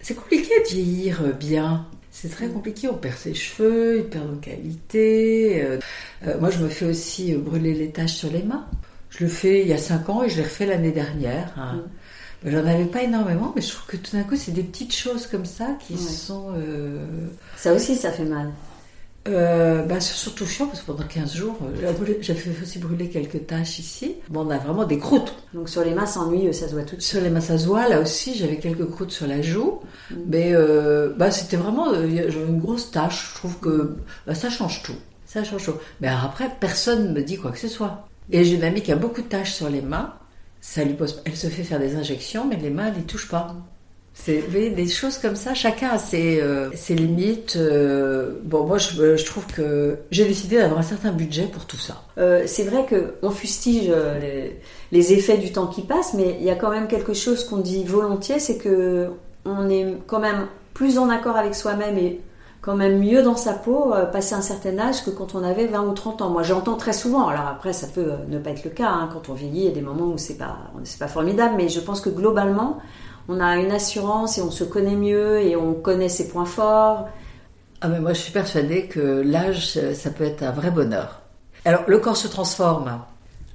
C'est 0.00 0.14
compliqué 0.14 0.50
de 0.64 0.68
vieillir 0.68 1.22
bien. 1.38 1.86
C'est 2.20 2.28
très 2.28 2.48
compliqué, 2.48 2.88
on 2.88 2.94
perd 2.94 3.16
ses 3.16 3.32
cheveux, 3.32 4.00
ils 4.00 4.04
perdent 4.04 4.34
en 4.34 4.40
qualité. 4.40 5.64
moi, 6.38 6.50
je 6.50 6.58
me 6.58 6.68
fais 6.68 6.84
aussi 6.84 7.32
brûler 7.32 7.72
les 7.72 7.90
taches 7.90 8.12
sur 8.12 8.30
les 8.30 8.42
mains. 8.42 8.66
Je 9.08 9.24
le 9.24 9.30
fais 9.30 9.62
il 9.62 9.68
y 9.68 9.72
a 9.72 9.78
5 9.78 10.08
ans 10.08 10.22
et 10.22 10.28
je 10.28 10.36
l'ai 10.36 10.42
refait 10.42 10.66
l'année 10.66 10.92
dernière. 10.92 11.52
Hein. 11.56 11.76
Mm. 11.76 12.50
J'en 12.50 12.66
avais 12.66 12.86
pas 12.86 13.02
énormément, 13.02 13.52
mais 13.54 13.60
je 13.60 13.70
trouve 13.70 13.86
que 13.86 13.96
tout 13.96 14.16
d'un 14.16 14.22
coup, 14.22 14.36
c'est 14.36 14.52
des 14.52 14.62
petites 14.62 14.94
choses 14.94 15.26
comme 15.26 15.44
ça 15.44 15.76
qui 15.78 15.98
sont. 15.98 16.54
Euh, 16.56 17.04
ça 17.56 17.74
aussi, 17.74 17.96
ça 17.96 18.10
fait 18.10 18.24
mal. 18.24 18.50
Euh, 19.28 19.82
bah, 19.82 20.00
c'est 20.00 20.14
surtout 20.14 20.46
chiant 20.46 20.66
parce 20.66 20.80
que 20.80 20.86
pendant 20.86 21.04
15 21.04 21.34
jours, 21.34 21.58
euh, 21.62 21.92
j'avais 22.22 22.40
aussi 22.62 22.78
brûlé 22.78 23.10
quelques 23.10 23.46
taches 23.46 23.78
ici. 23.78 24.16
Bon, 24.30 24.46
on 24.46 24.50
a 24.50 24.56
vraiment 24.56 24.84
des 24.84 24.98
croûtes. 24.98 25.34
Donc 25.52 25.68
sur 25.68 25.84
les 25.84 25.92
mains, 25.92 26.06
ennuyeux, 26.16 26.52
ça 26.52 26.68
se 26.68 26.72
voit 26.72 26.84
tout 26.84 26.96
de 26.96 27.02
suite. 27.02 27.12
Sur 27.12 27.20
les 27.20 27.28
mains, 27.28 27.40
ça 27.40 27.58
se 27.58 27.66
voit. 27.66 27.86
Là 27.88 28.00
aussi, 28.00 28.34
j'avais 28.34 28.56
quelques 28.56 28.88
croûtes 28.88 29.10
sur 29.10 29.26
la 29.26 29.42
joue. 29.42 29.80
Mm. 30.10 30.14
Mais 30.26 30.54
euh, 30.54 31.12
bah, 31.16 31.30
c'était 31.30 31.58
vraiment 31.58 31.92
j'avais 31.92 32.46
une 32.48 32.60
grosse 32.60 32.90
tache. 32.90 33.30
Je 33.30 33.34
trouve 33.34 33.58
que 33.58 33.96
bah, 34.26 34.34
ça 34.34 34.48
change 34.48 34.82
tout. 34.82 34.96
Ça 35.26 35.44
change 35.44 35.64
tout. 35.64 35.74
Mais 36.00 36.08
après, 36.08 36.50
personne 36.58 37.08
ne 37.08 37.12
me 37.12 37.22
dit 37.22 37.36
quoi 37.36 37.50
que 37.50 37.58
ce 37.58 37.68
soit. 37.68 38.08
Et 38.32 38.44
j'ai 38.44 38.54
une 38.54 38.64
amie 38.64 38.80
qui 38.80 38.92
a 38.92 38.96
beaucoup 38.96 39.20
de 39.20 39.28
taches 39.28 39.52
sur 39.52 39.68
les 39.68 39.82
mains. 39.82 40.14
Ça 40.62 40.82
lui 40.84 40.94
pose, 40.94 41.22
elle 41.24 41.36
se 41.36 41.46
fait 41.48 41.62
faire 41.62 41.78
des 41.78 41.96
injections, 41.96 42.46
mais 42.46 42.56
les 42.56 42.70
mains, 42.70 42.88
elle 42.88 42.98
n'y 42.98 43.04
touche 43.04 43.28
pas. 43.28 43.54
C'est, 44.22 44.42
des 44.50 44.88
choses 44.88 45.16
comme 45.16 45.34
ça, 45.34 45.54
chacun 45.54 45.88
a 45.90 45.98
ses, 45.98 46.40
euh, 46.42 46.68
limites. 46.90 47.56
Euh, 47.56 48.32
bon, 48.44 48.66
moi, 48.66 48.76
je, 48.76 49.24
trouve 49.24 49.46
que 49.46 49.96
j'ai 50.10 50.26
décidé 50.26 50.58
d'avoir 50.58 50.80
un 50.80 50.82
certain 50.82 51.10
budget 51.10 51.44
pour 51.44 51.64
tout 51.64 51.78
ça. 51.78 52.02
Euh, 52.18 52.42
c'est 52.46 52.64
vrai 52.64 52.84
qu'on 52.86 53.30
fustige 53.30 53.90
les, 54.92 55.12
effets 55.12 55.38
du 55.38 55.52
temps 55.52 55.68
qui 55.68 55.80
passe, 55.82 56.12
mais 56.12 56.36
il 56.38 56.44
y 56.44 56.50
a 56.50 56.54
quand 56.54 56.70
même 56.70 56.86
quelque 56.86 57.14
chose 57.14 57.44
qu'on 57.44 57.58
dit 57.58 57.82
volontiers, 57.84 58.40
c'est 58.40 58.58
que 58.58 59.08
on 59.46 59.70
est 59.70 59.96
quand 60.06 60.20
même 60.20 60.48
plus 60.74 60.98
en 60.98 61.08
accord 61.08 61.36
avec 61.36 61.54
soi-même 61.54 61.96
et 61.96 62.20
quand 62.60 62.76
même 62.76 62.98
mieux 62.98 63.22
dans 63.22 63.36
sa 63.36 63.54
peau 63.54 63.94
passer 64.12 64.34
un 64.34 64.42
certain 64.42 64.78
âge 64.78 65.02
que 65.02 65.08
quand 65.08 65.34
on 65.34 65.42
avait 65.42 65.66
20 65.66 65.80
ou 65.80 65.92
30 65.92 66.20
ans. 66.20 66.28
Moi, 66.28 66.42
j'entends 66.42 66.76
très 66.76 66.92
souvent. 66.92 67.26
Alors 67.28 67.46
après, 67.46 67.72
ça 67.72 67.86
peut 67.86 68.12
ne 68.28 68.38
pas 68.38 68.50
être 68.50 68.64
le 68.64 68.70
cas. 68.70 68.90
Hein. 68.90 69.08
Quand 69.10 69.30
on 69.30 69.34
vieillit, 69.34 69.60
il 69.60 69.64
y 69.64 69.68
a 69.68 69.74
des 69.74 69.80
moments 69.80 70.12
où 70.12 70.18
c'est 70.18 70.36
pas, 70.36 70.58
c'est 70.84 70.98
pas 70.98 71.08
formidable. 71.08 71.54
Mais 71.56 71.70
je 71.70 71.80
pense 71.80 72.02
que 72.02 72.10
globalement, 72.10 72.78
on 73.28 73.40
a 73.40 73.56
une 73.56 73.70
assurance 73.70 74.38
et 74.38 74.42
on 74.42 74.50
se 74.50 74.64
connaît 74.64 74.96
mieux 74.96 75.40
et 75.40 75.56
on 75.56 75.74
connaît 75.74 76.08
ses 76.08 76.28
points 76.28 76.44
forts. 76.44 77.08
Ah 77.80 77.88
mais 77.88 78.00
moi, 78.00 78.12
je 78.12 78.20
suis 78.20 78.32
persuadée 78.32 78.86
que 78.86 79.22
l'âge, 79.24 79.78
ça 79.94 80.10
peut 80.10 80.24
être 80.24 80.42
un 80.42 80.50
vrai 80.50 80.70
bonheur. 80.70 81.22
Alors, 81.64 81.82
le 81.86 81.98
corps 81.98 82.16
se 82.16 82.28
transforme 82.28 83.00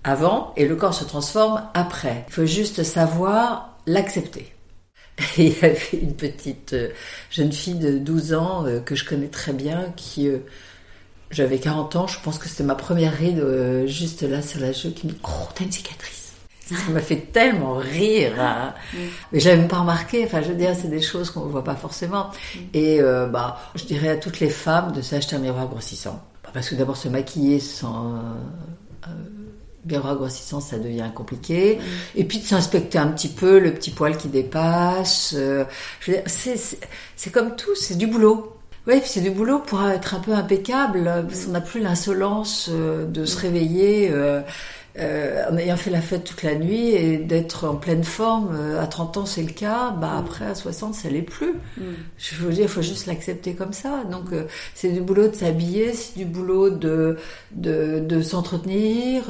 avant 0.04 0.54
et 0.56 0.66
le 0.66 0.76
corps 0.76 0.94
se 0.94 1.04
transforme 1.04 1.64
après. 1.74 2.26
Il 2.28 2.34
faut 2.34 2.46
juste 2.46 2.84
savoir 2.84 3.78
l'accepter. 3.88 4.56
il 5.38 5.50
y 5.50 5.66
avait 5.66 5.80
une 5.94 6.14
petite 6.14 6.74
euh, 6.74 6.90
jeune 7.30 7.52
fille 7.52 7.76
de 7.76 7.98
12 7.98 8.34
ans 8.34 8.66
euh, 8.66 8.80
que 8.80 8.96
je 8.96 9.06
connais 9.06 9.28
très 9.28 9.54
bien 9.54 9.94
qui 9.96 10.28
euh, 10.28 10.40
j'avais 11.32 11.58
40 11.58 11.96
ans, 11.96 12.08
je 12.08 12.20
pense 12.20 12.38
que 12.38 12.48
c'était 12.48 12.64
ma 12.64 12.76
première 12.76 13.14
ride 13.14 13.44
juste 13.88 14.22
là 14.22 14.42
sur 14.42 14.60
la 14.60 14.72
joue 14.72 14.92
qui 14.94 15.08
me 15.08 15.12
dit 15.14 15.20
"Oh, 15.24 15.48
t'as 15.56 15.66
une 15.66 15.72
cicatrice." 15.72 16.25
Ça 16.68 16.92
m'a 16.92 17.00
fait 17.00 17.32
tellement 17.32 17.76
rire. 17.76 18.34
Hein. 18.40 18.74
Mm. 18.94 18.98
Mais 19.32 19.40
j'avais 19.40 19.58
même 19.58 19.68
pas 19.68 19.80
remarqué. 19.80 20.24
Enfin, 20.26 20.42
je 20.42 20.50
veux 20.50 20.56
dire, 20.56 20.76
c'est 20.80 20.90
des 20.90 21.02
choses 21.02 21.30
qu'on 21.30 21.46
ne 21.46 21.52
voit 21.52 21.64
pas 21.64 21.76
forcément. 21.76 22.32
Mm. 22.56 22.60
Et 22.74 23.02
bah, 23.32 23.60
je 23.76 23.86
dirais 23.86 24.10
à 24.10 24.18
toutes 24.18 24.40
les 24.40 24.50
femmes 24.50 24.92
de 24.92 25.02
s'acheter 25.02 25.36
un 25.36 25.40
miroir 25.40 25.68
grossissant. 25.68 26.24
Parce 26.54 26.70
que 26.70 26.76
d'abord, 26.76 26.98
se 26.98 27.10
maquiller 27.10 27.60
sans 27.60 28.20
bien 29.84 30.00
grossissant, 30.00 30.60
ça 30.60 30.80
devient 30.80 31.12
compliqué. 31.14 31.80
Et 32.16 32.24
puis 32.24 32.40
de 32.40 32.46
s'inspecter 32.46 32.98
un 32.98 33.08
petit 33.08 33.30
peu 33.30 33.60
le 33.60 33.74
petit 33.74 33.92
poil 33.92 34.18
qui 34.18 34.28
dépasse. 34.28 35.36
c'est 36.00 37.32
comme 37.32 37.56
tout, 37.56 37.76
c'est 37.76 37.98
du 37.98 38.08
boulot. 38.08 38.52
Oui, 38.88 39.02
c'est 39.04 39.22
du 39.22 39.32
boulot 39.32 39.60
pour 39.60 39.84
être 39.88 40.14
un 40.14 40.20
peu 40.20 40.34
impeccable, 40.34 41.26
parce 41.28 41.46
qu'on 41.46 41.52
n'a 41.52 41.62
plus 41.62 41.82
l'insolence 41.82 42.70
de 42.70 43.26
se 43.26 43.40
réveiller 43.40 44.12
euh, 44.98 45.44
en 45.52 45.58
ayant 45.58 45.76
fait 45.76 45.90
la 45.90 46.00
fête 46.00 46.24
toute 46.24 46.42
la 46.44 46.56
nuit 46.56 46.92
et 46.92 47.18
d'être 47.18 47.68
en 47.68 47.76
pleine 47.76 48.06
forme, 48.06 48.56
euh, 48.56 48.82
à 48.82 48.88
30 48.88 49.18
ans 49.18 49.26
c'est 49.26 49.42
le 49.42 49.52
cas, 49.52 49.92
bah 49.92 50.14
mm. 50.16 50.20
après 50.20 50.46
à 50.46 50.56
60 50.56 50.94
ça 50.94 51.10
l'est 51.10 51.22
plus. 51.22 51.54
Mm. 51.78 51.84
Je 52.18 52.36
veux 52.36 52.54
dire, 52.54 52.64
il 52.64 52.70
faut 52.70 52.82
juste 52.82 53.06
l'accepter 53.06 53.56
comme 53.56 53.74
ça. 53.74 54.04
Donc 54.10 54.32
euh, 54.32 54.46
c'est 54.74 54.90
du 54.90 55.02
boulot 55.02 55.28
de 55.28 55.36
s'habiller, 55.36 55.92
c'est 55.94 56.18
du 56.18 56.24
boulot 56.24 56.70
de, 56.70 57.18
de, 57.52 58.00
de 58.00 58.22
s'entretenir, 58.22 59.24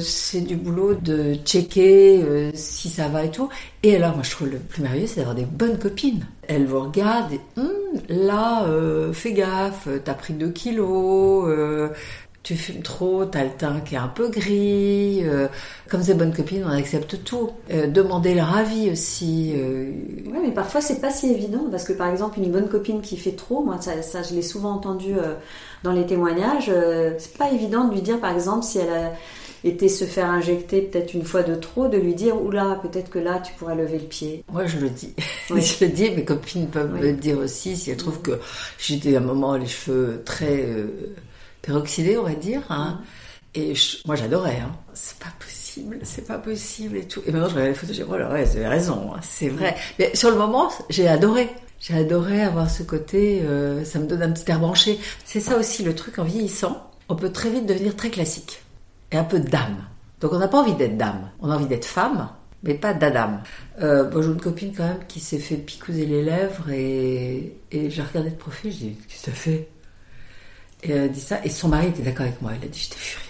c'est 0.00 0.40
du 0.40 0.56
boulot 0.56 0.94
de 0.94 1.34
checker 1.44 2.50
si 2.54 2.88
ça 2.88 3.06
va 3.06 3.24
et 3.24 3.30
tout. 3.30 3.48
Et 3.84 3.94
alors 3.94 4.14
moi 4.14 4.24
je 4.24 4.30
trouve 4.32 4.48
le 4.48 4.58
plus 4.58 4.82
merveilleux 4.82 5.06
c'est 5.06 5.18
d'avoir 5.18 5.36
des 5.36 5.44
bonnes 5.44 5.78
copines. 5.78 6.26
Elles 6.48 6.66
vous 6.66 6.80
regardent 6.80 7.32
et 7.32 7.40
hum, 7.56 7.70
là, 8.08 8.66
fais 9.12 9.32
gaffe, 9.32 9.86
t'as 10.04 10.14
pris 10.14 10.34
2 10.34 10.50
kilos 10.50 11.48
tu 12.42 12.56
fumes 12.56 12.82
trop, 12.82 13.24
t'as 13.24 13.44
le 13.44 13.50
teint 13.50 13.80
qui 13.80 13.94
est 13.94 13.98
un 13.98 14.08
peu 14.08 14.28
gris. 14.28 15.20
Euh, 15.22 15.46
comme 15.88 16.02
ces 16.02 16.14
bonnes 16.14 16.34
copines, 16.34 16.64
on 16.64 16.70
accepte 16.70 17.22
tout. 17.24 17.50
Euh, 17.70 17.86
demander 17.86 18.34
leur 18.34 18.56
avis 18.56 18.90
aussi. 18.90 19.52
Euh... 19.56 19.92
Oui, 20.26 20.38
mais 20.42 20.50
parfois 20.50 20.80
c'est 20.80 21.00
pas 21.00 21.10
si 21.10 21.30
évident 21.30 21.66
parce 21.70 21.84
que 21.84 21.92
par 21.92 22.08
exemple 22.08 22.40
une 22.40 22.50
bonne 22.50 22.68
copine 22.68 23.00
qui 23.00 23.16
fait 23.16 23.32
trop, 23.32 23.62
moi 23.62 23.76
ça, 23.80 24.02
ça 24.02 24.22
je 24.22 24.34
l'ai 24.34 24.42
souvent 24.42 24.72
entendu 24.72 25.14
euh, 25.16 25.34
dans 25.84 25.92
les 25.92 26.04
témoignages, 26.04 26.70
c'est 27.18 27.36
pas 27.36 27.50
évident 27.50 27.86
de 27.88 27.94
lui 27.94 28.02
dire 28.02 28.20
par 28.20 28.32
exemple 28.32 28.64
si 28.64 28.78
elle 28.78 28.90
a 28.92 29.12
été 29.64 29.88
se 29.88 30.04
faire 30.04 30.28
injecter 30.28 30.82
peut-être 30.82 31.14
une 31.14 31.24
fois 31.24 31.42
de 31.42 31.54
trop, 31.54 31.88
de 31.88 31.96
lui 31.96 32.14
dire 32.14 32.40
oula 32.40 32.78
peut-être 32.82 33.10
que 33.10 33.18
là 33.18 33.40
tu 33.40 33.52
pourrais 33.54 33.74
lever 33.74 33.98
le 33.98 34.06
pied. 34.06 34.44
Moi 34.52 34.66
je 34.66 34.78
le 34.78 34.90
dis, 34.90 35.14
je 35.48 35.84
le 35.84 35.90
dis, 35.90 36.10
mes 36.10 36.24
copines 36.24 36.68
peuvent 36.68 36.92
me 36.92 37.00
le 37.00 37.12
dire 37.12 37.38
aussi 37.38 37.76
si 37.76 37.90
elles 37.90 37.96
trouvent 37.96 38.22
que 38.22 38.38
j'étais 38.78 39.14
à 39.16 39.18
un 39.18 39.22
moment 39.22 39.56
les 39.56 39.66
cheveux 39.66 40.22
très 40.24 40.66
peroxydé, 41.62 42.18
on 42.18 42.24
va 42.24 42.34
dire. 42.34 42.62
Hein. 42.70 43.00
Et 43.54 43.74
moi, 44.06 44.16
j'adorais. 44.16 44.60
Hein. 44.60 44.72
C'est 44.94 45.18
pas 45.18 45.32
possible, 45.38 45.98
c'est 46.02 46.26
pas 46.26 46.38
possible 46.38 46.96
et 46.96 47.06
tout. 47.06 47.22
Et 47.26 47.32
maintenant, 47.32 47.48
je 47.48 47.54
regarde 47.54 47.68
les 47.70 47.74
photos, 47.74 47.96
je 47.96 48.02
dis, 48.02 48.08
oh 48.10 48.16
là, 48.16 48.30
ouais, 48.30 48.44
vous 48.44 48.56
avez 48.56 48.68
raison, 48.68 49.12
hein, 49.14 49.20
c'est 49.22 49.48
vrai. 49.48 49.76
Mais 49.98 50.14
sur 50.14 50.30
le 50.30 50.36
moment, 50.36 50.70
j'ai 50.90 51.08
adoré. 51.08 51.48
J'ai 51.80 51.96
adoré 51.96 52.42
avoir 52.42 52.70
ce 52.70 52.84
côté, 52.84 53.42
euh, 53.42 53.84
ça 53.84 53.98
me 53.98 54.06
donne 54.06 54.22
un 54.22 54.30
petit 54.30 54.48
air 54.48 54.60
branché. 54.60 55.00
C'est 55.24 55.40
ça 55.40 55.58
aussi 55.58 55.82
le 55.82 55.96
truc 55.96 56.20
en 56.20 56.24
vieillissant. 56.24 56.90
On 57.08 57.16
peut 57.16 57.32
très 57.32 57.50
vite 57.50 57.66
devenir 57.66 57.96
très 57.96 58.10
classique 58.10 58.62
et 59.10 59.16
un 59.16 59.24
peu 59.24 59.40
d'âme. 59.40 59.84
Donc 60.20 60.32
on 60.32 60.38
n'a 60.38 60.46
pas 60.46 60.60
envie 60.60 60.74
d'être 60.74 60.96
dame, 60.96 61.28
on 61.40 61.50
a 61.50 61.56
envie 61.56 61.66
d'être 61.66 61.84
femme, 61.84 62.28
mais 62.62 62.74
pas 62.74 62.94
d'Adam. 62.94 63.40
Euh, 63.80 64.08
j'ai 64.22 64.28
une 64.28 64.40
copine 64.40 64.72
quand 64.72 64.84
même 64.84 65.04
qui 65.08 65.18
s'est 65.18 65.40
fait 65.40 65.56
picouser 65.56 66.06
les 66.06 66.22
lèvres 66.22 66.70
et, 66.70 67.56
et 67.72 67.90
j'ai 67.90 68.02
regardé 68.02 68.30
de 68.30 68.36
profil, 68.36 68.70
j'ai 68.70 68.86
dit 68.86 68.96
qu'est-ce 69.08 69.24
que 69.24 69.30
ça 69.32 69.36
fait? 69.36 69.68
Et 70.82 70.90
elle 70.90 71.02
a 71.02 71.08
dit 71.08 71.20
ça, 71.20 71.40
et 71.44 71.50
son 71.50 71.68
mari 71.68 71.88
était 71.88 72.02
d'accord 72.02 72.26
avec 72.26 72.40
moi. 72.42 72.52
Elle 72.54 72.68
a 72.68 72.70
dit 72.70 72.78
j'étais 72.78 72.96
furieux. 72.96 73.28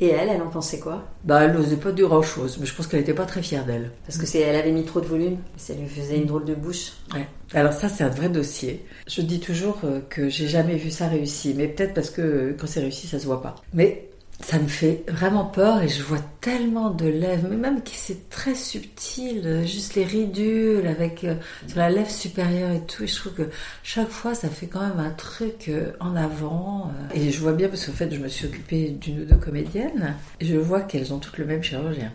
Et 0.00 0.08
elle, 0.08 0.30
elle 0.30 0.42
en 0.42 0.48
pensait 0.48 0.80
quoi? 0.80 1.04
Bah, 1.22 1.44
elle 1.44 1.52
n'osait 1.52 1.76
pas 1.76 1.92
dire 1.92 2.08
grand 2.08 2.22
chose, 2.22 2.58
mais 2.58 2.66
je 2.66 2.74
pense 2.74 2.88
qu'elle 2.88 2.98
n'était 2.98 3.14
pas 3.14 3.24
très 3.24 3.40
fière 3.40 3.64
d'elle. 3.64 3.92
Parce 4.04 4.18
que 4.18 4.26
c'est, 4.26 4.40
elle 4.40 4.56
avait 4.56 4.72
mis 4.72 4.84
trop 4.84 5.00
de 5.00 5.06
volume, 5.06 5.36
ça 5.56 5.74
lui 5.74 5.86
faisait 5.86 6.16
une 6.16 6.26
drôle 6.26 6.44
de 6.44 6.56
bouche. 6.56 6.92
Ouais. 7.14 7.28
Alors 7.54 7.72
ça, 7.72 7.88
c'est 7.88 8.02
un 8.02 8.08
vrai 8.08 8.28
dossier. 8.28 8.84
Je 9.06 9.22
dis 9.22 9.38
toujours 9.38 9.78
euh, 9.84 10.00
que 10.10 10.28
j'ai 10.28 10.48
jamais 10.48 10.74
vu 10.74 10.90
ça 10.90 11.06
réussi, 11.06 11.54
mais 11.56 11.68
peut-être 11.68 11.94
parce 11.94 12.10
que 12.10 12.56
quand 12.58 12.66
c'est 12.66 12.80
réussi, 12.80 13.06
ça 13.06 13.20
se 13.20 13.26
voit 13.26 13.42
pas. 13.42 13.54
Mais 13.74 14.08
ça 14.44 14.58
me 14.58 14.66
fait 14.66 15.04
vraiment 15.08 15.44
peur 15.44 15.82
et 15.82 15.88
je 15.88 16.02
vois 16.02 16.18
tellement 16.40 16.90
de 16.90 17.06
lèvres, 17.06 17.46
mais 17.48 17.56
même 17.56 17.82
qui 17.82 17.96
c'est 17.96 18.28
très 18.28 18.54
subtil, 18.54 19.62
juste 19.64 19.94
les 19.94 20.04
ridules 20.04 20.86
avec 20.86 21.24
euh, 21.24 21.36
sur 21.68 21.78
la 21.78 21.90
lèvre 21.90 22.10
supérieure 22.10 22.70
et 22.72 22.80
tout. 22.80 23.04
Et 23.04 23.06
je 23.06 23.16
trouve 23.16 23.34
que 23.34 23.48
chaque 23.82 24.08
fois 24.08 24.34
ça 24.34 24.48
fait 24.48 24.66
quand 24.66 24.80
même 24.80 24.98
un 24.98 25.10
truc 25.10 25.68
euh, 25.68 25.92
en 26.00 26.16
avant. 26.16 26.90
Euh. 26.90 27.14
et 27.14 27.30
je 27.30 27.40
vois 27.40 27.52
bien 27.52 27.68
parce 27.68 27.86
qu'en 27.86 27.92
fait 27.92 28.12
je 28.12 28.18
me 28.18 28.28
suis 28.28 28.46
occupée 28.46 28.90
d'une 28.90 29.22
ou 29.22 29.24
deux 29.24 29.36
comédiennes 29.36 30.16
et 30.40 30.44
je 30.44 30.56
vois 30.56 30.80
qu'elles 30.80 31.14
ont 31.14 31.18
toutes 31.18 31.38
le 31.38 31.46
même 31.46 31.62
chirurgien. 31.62 32.12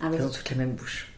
Ah 0.00 0.10
elles 0.12 0.24
ont 0.24 0.30
toutes 0.30 0.50
la 0.50 0.56
même 0.56 0.72
bouche. 0.72 1.12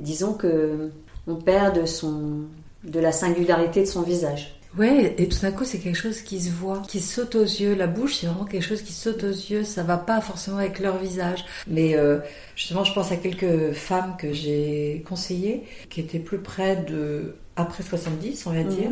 Disons 0.00 0.34
que 0.34 0.90
on 1.26 1.36
perd 1.36 1.80
de 1.80 1.86
son 1.86 2.42
de 2.84 3.00
la 3.00 3.12
singularité 3.12 3.80
de 3.80 3.86
son 3.86 4.02
visage. 4.02 4.58
Ouais, 4.78 5.14
et 5.18 5.28
tout 5.28 5.40
d'un 5.40 5.52
coup, 5.52 5.64
c'est 5.64 5.78
quelque 5.78 5.98
chose 5.98 6.22
qui 6.22 6.40
se 6.40 6.50
voit, 6.50 6.82
qui 6.88 7.00
saute 7.00 7.34
aux 7.34 7.42
yeux. 7.42 7.74
La 7.74 7.86
bouche, 7.86 8.16
c'est 8.16 8.26
vraiment 8.26 8.46
quelque 8.46 8.64
chose 8.64 8.82
qui 8.82 8.92
saute 8.92 9.22
aux 9.22 9.28
yeux. 9.28 9.64
Ça 9.64 9.82
va 9.82 9.98
pas 9.98 10.20
forcément 10.20 10.56
avec 10.56 10.78
leur 10.78 10.96
visage. 10.96 11.44
Mais 11.66 11.94
euh, 11.94 12.20
justement, 12.56 12.82
je 12.84 12.94
pense 12.94 13.12
à 13.12 13.16
quelques 13.16 13.72
femmes 13.72 14.16
que 14.18 14.32
j'ai 14.32 15.04
conseillées, 15.06 15.64
qui 15.90 16.00
étaient 16.00 16.18
plus 16.18 16.38
près 16.38 16.76
de 16.76 17.36
après 17.56 17.82
70, 17.82 18.46
on 18.46 18.52
va 18.52 18.62
dire. 18.64 18.90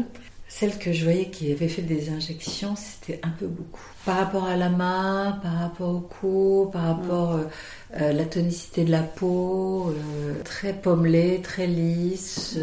Celles 0.52 0.78
que 0.78 0.92
je 0.92 1.04
voyais 1.04 1.30
qui 1.30 1.52
avaient 1.52 1.68
fait 1.68 1.80
des 1.80 2.10
injections, 2.10 2.74
c'était 2.74 3.20
un 3.22 3.30
peu 3.30 3.46
beaucoup. 3.46 3.80
Par 4.04 4.16
rapport 4.16 4.46
à 4.46 4.56
la 4.56 4.68
main, 4.68 5.38
par 5.44 5.52
rapport 5.60 5.94
au 5.94 6.00
cou, 6.00 6.68
par 6.72 6.82
rapport 6.82 7.30
à 7.30 7.36
euh, 7.36 7.44
euh, 8.00 8.12
la 8.12 8.24
tonicité 8.24 8.84
de 8.84 8.90
la 8.90 9.02
peau, 9.02 9.90
euh, 9.90 10.42
très 10.42 10.72
pommelée, 10.72 11.40
très 11.40 11.68
lisse, 11.68 12.58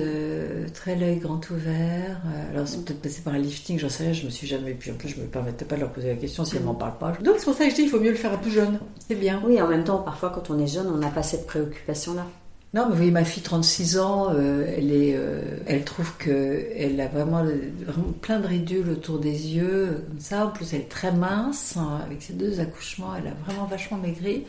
très 0.74 0.98
l'œil 0.98 1.20
grand 1.20 1.50
ouvert. 1.50 2.22
alors 2.52 2.68
c'est 2.68 2.84
peut-être 2.84 3.02
passé 3.02 3.22
par 3.22 3.34
un 3.34 3.40
lifting, 3.40 3.80
j'en 3.80 3.90
sais 3.90 4.04
rien, 4.04 4.14
je 4.14 4.26
me 4.26 4.32
suis 4.32 4.48
jamais... 4.48 4.74
Puis 4.74 4.92
en 4.92 4.96
plus 4.96 5.08
je 5.08 5.22
me 5.22 5.26
permettais 5.26 5.64
pas 5.64 5.76
de 5.76 5.82
leur 5.82 5.92
poser 5.92 6.10
la 6.10 6.16
question 6.16 6.44
si 6.44 6.58
elles 6.58 6.64
m'en 6.64 6.76
parlent 6.76 6.98
pas. 6.98 7.14
Donc 7.24 7.36
c'est 7.38 7.46
pour 7.46 7.56
ça 7.56 7.64
que 7.64 7.72
je 7.72 7.76
dis 7.76 7.84
il 7.84 7.90
faut 7.90 8.02
mieux 8.02 8.12
le 8.12 8.18
faire 8.18 8.34
un 8.34 8.38
peu 8.38 8.50
jeune. 8.50 8.80
C'est 9.08 9.16
bien. 9.16 9.42
Oui, 9.46 9.62
en 9.62 9.68
même 9.68 9.86
temps, 9.86 10.00
parfois 10.00 10.30
quand 10.30 10.50
on 10.50 10.60
est 10.60 10.68
jeune, 10.68 10.88
on 10.88 10.98
n'a 10.98 11.10
pas 11.10 11.24
cette 11.24 11.48
préoccupation-là. 11.48 12.26
Non, 12.74 12.84
mais 12.84 12.92
vous 12.92 12.98
voyez, 12.98 13.12
ma 13.12 13.24
fille, 13.24 13.44
36 13.44 13.98
ans, 13.98 14.28
euh, 14.34 14.66
elle, 14.78 14.92
est, 14.92 15.16
euh, 15.16 15.42
elle 15.68 15.86
trouve 15.86 16.18
qu'elle 16.18 17.00
a 17.00 17.08
vraiment, 17.08 17.44
vraiment, 17.44 18.12
plein 18.22 18.40
de 18.40 18.48
ridules 18.48 18.90
autour 18.90 19.20
des 19.20 19.56
yeux, 19.56 20.04
comme 20.08 20.20
ça. 20.20 20.46
En 20.46 20.50
plus, 20.50 20.74
elle 20.74 20.82
est 20.82 20.90
très 20.90 21.12
mince. 21.12 21.78
Hein, 21.78 22.02
avec 22.06 22.22
ses 22.22 22.34
deux 22.34 22.60
accouchements, 22.60 23.14
elle 23.16 23.28
a 23.28 23.34
vraiment 23.46 23.66
vachement 23.66 23.98
maigri. 23.98 24.44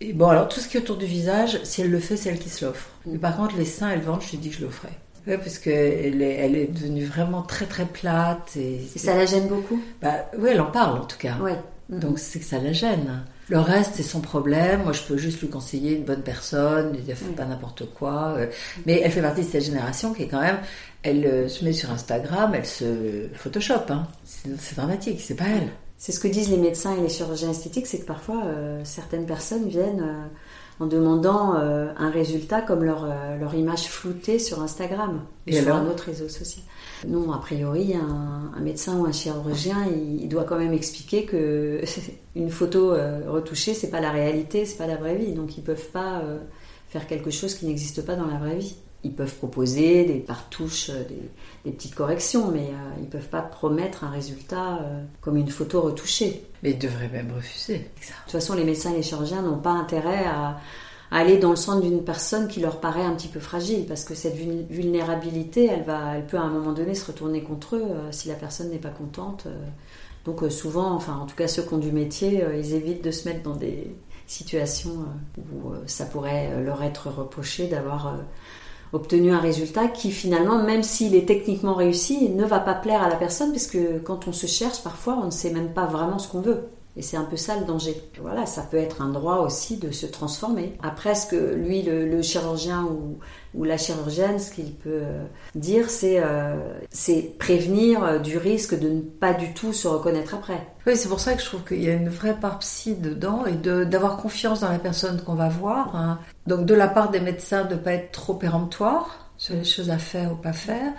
Et 0.00 0.12
bon, 0.12 0.28
alors, 0.28 0.48
tout 0.48 0.60
ce 0.60 0.68
qui 0.68 0.76
est 0.76 0.80
autour 0.80 0.96
du 0.96 1.06
visage, 1.06 1.60
si 1.64 1.82
elle 1.82 1.90
le 1.90 2.00
fait, 2.00 2.16
c'est 2.16 2.30
elle 2.30 2.38
qui 2.38 2.48
se 2.48 2.64
l'offre. 2.64 2.88
Mais 3.04 3.18
par 3.18 3.36
contre, 3.36 3.56
les 3.56 3.64
seins 3.64 3.90
et 3.90 3.96
le 3.96 4.02
ventre, 4.02 4.22
je 4.24 4.30
lui 4.30 4.38
ai 4.38 4.40
dit 4.40 4.50
que 4.50 4.56
je 4.56 4.62
l'offrais. 4.62 4.96
Oui, 5.26 5.36
parce 5.36 5.58
qu'elle 5.58 6.22
est, 6.22 6.34
elle 6.36 6.56
est 6.56 6.72
devenue 6.72 7.04
vraiment 7.04 7.42
très 7.42 7.66
très 7.66 7.84
plate. 7.84 8.56
Et, 8.56 8.80
ça 8.96 9.14
la 9.14 9.26
gêne 9.26 9.48
beaucoup? 9.48 9.80
Bah, 10.00 10.30
Oui, 10.38 10.50
elle 10.52 10.60
en 10.60 10.70
parle 10.70 10.98
en 10.98 11.04
tout 11.04 11.18
cas. 11.18 11.36
Ouais. 11.38 11.58
Donc 11.90 12.18
c'est 12.18 12.38
que 12.38 12.44
ça 12.44 12.58
la 12.58 12.72
gêne. 12.72 13.24
Le 13.50 13.58
reste, 13.58 13.94
c'est 13.96 14.04
son 14.04 14.20
problème. 14.20 14.84
Moi, 14.84 14.92
je 14.92 15.02
peux 15.02 15.16
juste 15.16 15.40
lui 15.40 15.48
conseiller 15.48 15.96
une 15.96 16.04
bonne 16.04 16.22
personne, 16.22 16.92
lui 16.92 17.02
dire 17.02 17.16
fais 17.16 17.32
pas 17.32 17.44
n'importe 17.44 17.84
quoi. 17.92 18.36
Euh. 18.38 18.46
Mais 18.86 19.00
elle 19.02 19.10
fait 19.10 19.20
partie 19.20 19.40
de 19.42 19.46
cette 19.46 19.64
génération 19.64 20.14
qui 20.14 20.22
est 20.22 20.28
quand 20.28 20.40
même, 20.40 20.58
elle 21.02 21.26
euh, 21.26 21.48
se 21.48 21.64
met 21.64 21.72
sur 21.72 21.90
Instagram, 21.90 22.52
elle 22.54 22.64
se 22.64 23.26
Photoshop. 23.34 23.90
Hein. 23.90 24.06
C'est 24.24 24.76
dramatique, 24.76 25.20
c'est 25.20 25.34
pas 25.34 25.48
elle. 25.48 25.68
C'est 25.98 26.12
ce 26.12 26.20
que 26.20 26.28
disent 26.28 26.48
les 26.48 26.58
médecins 26.58 26.96
et 26.96 27.00
les 27.00 27.08
chirurgiens 27.08 27.50
esthétiques, 27.50 27.88
c'est 27.88 27.98
que 27.98 28.06
parfois 28.06 28.44
euh, 28.46 28.80
certaines 28.84 29.26
personnes 29.26 29.66
viennent 29.66 30.30
en 30.80 30.86
demandant 30.86 31.52
un 31.52 32.10
résultat 32.10 32.62
comme 32.62 32.84
leur, 32.84 33.06
leur 33.38 33.54
image 33.54 33.84
floutée 33.88 34.38
sur 34.38 34.62
Instagram 34.62 35.20
ou 35.46 35.52
sur 35.52 35.74
un 35.74 35.86
autre 35.86 36.04
réseau 36.04 36.28
social. 36.28 36.64
Non, 37.06 37.32
a 37.32 37.38
priori, 37.38 37.94
un, 37.94 38.60
médecin 38.60 38.98
ou 38.98 39.06
un 39.06 39.12
chirurgien, 39.12 39.86
il, 39.86 40.28
doit 40.28 40.44
quand 40.44 40.58
même 40.58 40.72
expliquer 40.72 41.24
que 41.24 41.80
une 42.36 42.50
photo 42.50 42.92
euh, 42.92 43.22
retouchée, 43.28 43.74
c'est 43.74 43.90
pas 43.90 44.00
la 44.00 44.10
réalité, 44.10 44.64
c'est 44.66 44.76
pas 44.76 44.86
la 44.86 44.96
vraie 44.96 45.16
vie. 45.16 45.32
Donc 45.32 45.56
ils 45.56 45.64
peuvent 45.64 45.88
pas 45.92 46.20
euh, 46.20 46.38
faire 46.88 47.06
quelque 47.06 47.30
chose 47.30 47.54
qui 47.54 47.66
n'existe 47.66 48.04
pas 48.04 48.16
dans 48.16 48.26
la 48.26 48.38
vraie 48.38 48.56
vie. 48.56 48.76
Ils 49.02 49.14
peuvent 49.14 49.34
proposer 49.34 50.04
des 50.04 50.20
partouches, 50.20 50.90
euh, 50.90 51.04
des, 51.64 51.72
petites 51.72 51.94
corrections, 51.94 52.50
mais 52.50 52.70
ils 53.00 53.08
peuvent 53.08 53.28
pas 53.28 53.42
promettre 53.42 54.04
un 54.04 54.10
résultat 54.10 54.80
comme 55.20 55.36
une 55.36 55.48
photo 55.48 55.82
retouchée. 55.82 56.44
Mais 56.62 56.70
ils 56.70 56.78
devraient 56.78 57.08
même 57.08 57.32
refuser. 57.34 57.78
De 57.78 57.82
toute 58.24 58.32
façon, 58.32 58.54
les 58.54 58.64
médecins 58.64 58.92
et 58.92 58.96
les 58.96 59.02
chirurgiens 59.02 59.42
n'ont 59.42 59.58
pas 59.58 59.70
intérêt 59.70 60.24
à, 60.24 60.58
aller 61.10 61.38
dans 61.38 61.50
le 61.50 61.56
centre 61.56 61.82
d'une 61.82 62.04
personne 62.04 62.48
qui 62.48 62.60
leur 62.60 62.80
paraît 62.80 63.04
un 63.04 63.14
petit 63.14 63.28
peu 63.28 63.40
fragile, 63.40 63.86
parce 63.86 64.04
que 64.04 64.14
cette 64.14 64.36
vulnérabilité, 64.36 65.66
elle, 65.66 65.82
va, 65.82 66.16
elle 66.16 66.26
peut 66.26 66.36
à 66.36 66.42
un 66.42 66.50
moment 66.50 66.72
donné 66.72 66.94
se 66.94 67.06
retourner 67.06 67.42
contre 67.42 67.76
eux 67.76 67.84
euh, 67.84 68.12
si 68.12 68.28
la 68.28 68.34
personne 68.34 68.70
n'est 68.70 68.78
pas 68.78 68.90
contente. 68.90 69.44
Euh. 69.46 69.66
donc 70.24 70.42
euh, 70.42 70.50
souvent, 70.50 70.92
enfin 70.92 71.16
en 71.16 71.26
tout 71.26 71.36
cas 71.36 71.48
ceux 71.48 71.62
qui 71.62 71.74
ont 71.74 71.78
du 71.78 71.92
métier, 71.92 72.44
ils 72.56 72.74
évitent 72.74 73.04
de 73.04 73.10
se 73.10 73.28
mettre 73.28 73.42
dans 73.42 73.56
des 73.56 73.94
situations 74.26 75.06
où 75.38 75.72
ça 75.86 76.06
pourrait 76.06 76.62
leur 76.62 76.84
être 76.84 77.10
reproché 77.10 77.66
d'avoir 77.66 78.16
obtenu 78.92 79.32
un 79.32 79.40
résultat 79.40 79.88
qui 79.88 80.10
finalement, 80.10 80.62
même 80.62 80.82
s'il 80.82 81.14
est 81.14 81.26
techniquement 81.26 81.74
réussi, 81.74 82.28
ne 82.30 82.44
va 82.44 82.60
pas 82.60 82.74
plaire 82.74 83.02
à 83.02 83.08
la 83.08 83.16
personne, 83.16 83.52
parce 83.52 83.66
que 83.66 83.98
quand 83.98 84.28
on 84.28 84.32
se 84.32 84.46
cherche, 84.46 84.82
parfois 84.82 85.18
on 85.22 85.26
ne 85.26 85.30
sait 85.30 85.52
même 85.52 85.72
pas 85.72 85.86
vraiment 85.86 86.18
ce 86.18 86.28
qu'on 86.28 86.40
veut. 86.40 86.68
Et 86.96 87.02
c'est 87.02 87.16
un 87.16 87.24
peu 87.24 87.36
ça 87.36 87.56
le 87.56 87.64
danger. 87.64 87.94
Voilà, 88.20 88.46
ça 88.46 88.62
peut 88.62 88.76
être 88.76 89.00
un 89.00 89.10
droit 89.10 89.36
aussi 89.36 89.76
de 89.76 89.92
se 89.92 90.06
transformer. 90.06 90.76
Après, 90.82 91.14
ce 91.14 91.26
que 91.26 91.54
lui, 91.54 91.82
le, 91.82 92.20
chirurgien 92.20 92.84
ou, 93.54 93.64
la 93.64 93.76
chirurgienne, 93.76 94.40
ce 94.40 94.50
qu'il 94.50 94.72
peut 94.74 95.02
euh, 95.02 95.24
dire, 95.54 95.88
c'est 95.88 96.20
euh, 96.20 96.58
prévenir 97.38 98.02
euh, 98.02 98.18
du 98.18 98.38
risque 98.38 98.78
de 98.78 98.88
ne 98.88 99.00
pas 99.00 99.32
du 99.32 99.54
tout 99.54 99.72
se 99.72 99.86
reconnaître 99.86 100.34
après. 100.34 100.66
Oui, 100.86 100.96
c'est 100.96 101.08
pour 101.08 101.20
ça 101.20 101.34
que 101.34 101.40
je 101.40 101.46
trouve 101.46 101.62
qu'il 101.62 101.82
y 101.82 101.88
a 101.88 101.92
une 101.92 102.08
vraie 102.08 102.38
part 102.38 102.58
psy 102.58 102.96
dedans 102.96 103.44
et 103.46 103.54
d'avoir 103.54 104.16
confiance 104.16 104.60
dans 104.60 104.70
la 104.70 104.78
personne 104.78 105.22
qu'on 105.22 105.34
va 105.34 105.48
voir. 105.48 105.94
Hein. 105.94 106.18
Donc 106.46 106.66
de 106.66 106.74
la 106.74 106.88
part 106.88 107.10
des 107.10 107.20
médecins, 107.20 107.64
de 107.64 107.74
ne 107.74 107.80
pas 107.80 107.92
être 107.92 108.10
trop 108.10 108.34
péremptoire 108.34 109.30
sur 109.36 109.54
les 109.54 109.64
choses 109.64 109.90
à 109.90 109.98
faire 109.98 110.32
ou 110.32 110.36
pas 110.36 110.52
faire, 110.52 110.92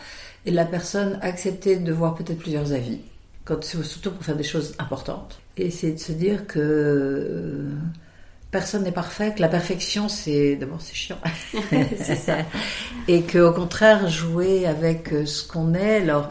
et 0.45 0.51
la 0.51 0.65
personne 0.65 1.19
accepter 1.21 1.75
de 1.75 1.91
voir 1.91 2.15
peut-être 2.15 2.39
plusieurs 2.39 2.71
avis 2.71 3.01
quand, 3.45 3.63
surtout 3.63 4.11
pour 4.11 4.23
faire 4.23 4.35
des 4.37 4.43
choses 4.43 4.73
importantes. 4.79 5.40
Et 5.57 5.69
c'est 5.69 5.91
de 5.91 5.99
se 5.99 6.11
dire 6.11 6.47
que 6.47 6.59
euh, 6.59 7.71
personne 8.51 8.83
n'est 8.83 8.91
parfait, 8.91 9.33
que 9.35 9.41
la 9.41 9.49
perfection, 9.49 10.07
c'est 10.07 10.55
d'abord 10.55 10.81
c'est 10.81 10.95
chiant. 10.95 11.19
c'est 11.97 12.15
ça. 12.15 12.37
Et 13.07 13.23
qu'au 13.23 13.51
contraire, 13.51 14.07
jouer 14.07 14.65
avec 14.65 15.11
euh, 15.13 15.25
ce 15.25 15.45
qu'on 15.45 15.73
est. 15.73 15.97
Alors, 15.97 16.29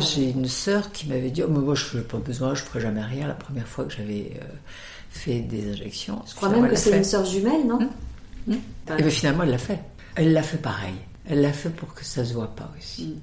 j'ai 0.00 0.30
une 0.30 0.46
sœur 0.46 0.90
qui 0.92 1.06
m'avait 1.08 1.30
dit 1.30 1.42
oh, 1.42 1.48
mais 1.50 1.58
Moi, 1.58 1.74
je 1.74 1.98
n'ai 1.98 2.04
pas 2.04 2.18
besoin, 2.18 2.54
je 2.54 2.62
ne 2.62 2.66
ferai 2.66 2.80
jamais 2.80 3.02
rien 3.02 3.26
la 3.26 3.34
première 3.34 3.68
fois 3.68 3.84
que 3.84 3.92
j'avais 3.92 4.32
euh, 4.36 4.44
fait 5.10 5.40
des 5.40 5.72
injections. 5.72 6.22
Je 6.26 6.34
crois 6.34 6.48
même 6.48 6.68
que 6.68 6.76
c'est 6.76 6.96
une 6.96 7.04
sœur 7.04 7.24
jumelle, 7.24 7.66
non 7.66 7.76
hum, 7.76 7.90
hum. 8.48 8.58
Et 8.98 9.02
bien 9.02 9.10
finalement, 9.10 9.42
elle 9.42 9.50
l'a 9.50 9.58
fait. 9.58 9.80
Elle 10.14 10.32
l'a 10.32 10.42
fait 10.42 10.58
pareil. 10.58 10.94
Elle 11.28 11.42
l'a 11.42 11.52
fait 11.52 11.70
pour 11.70 11.92
que 11.92 12.04
ça 12.04 12.24
se 12.24 12.32
voit 12.32 12.54
pas 12.54 12.70
aussi. 12.78 13.16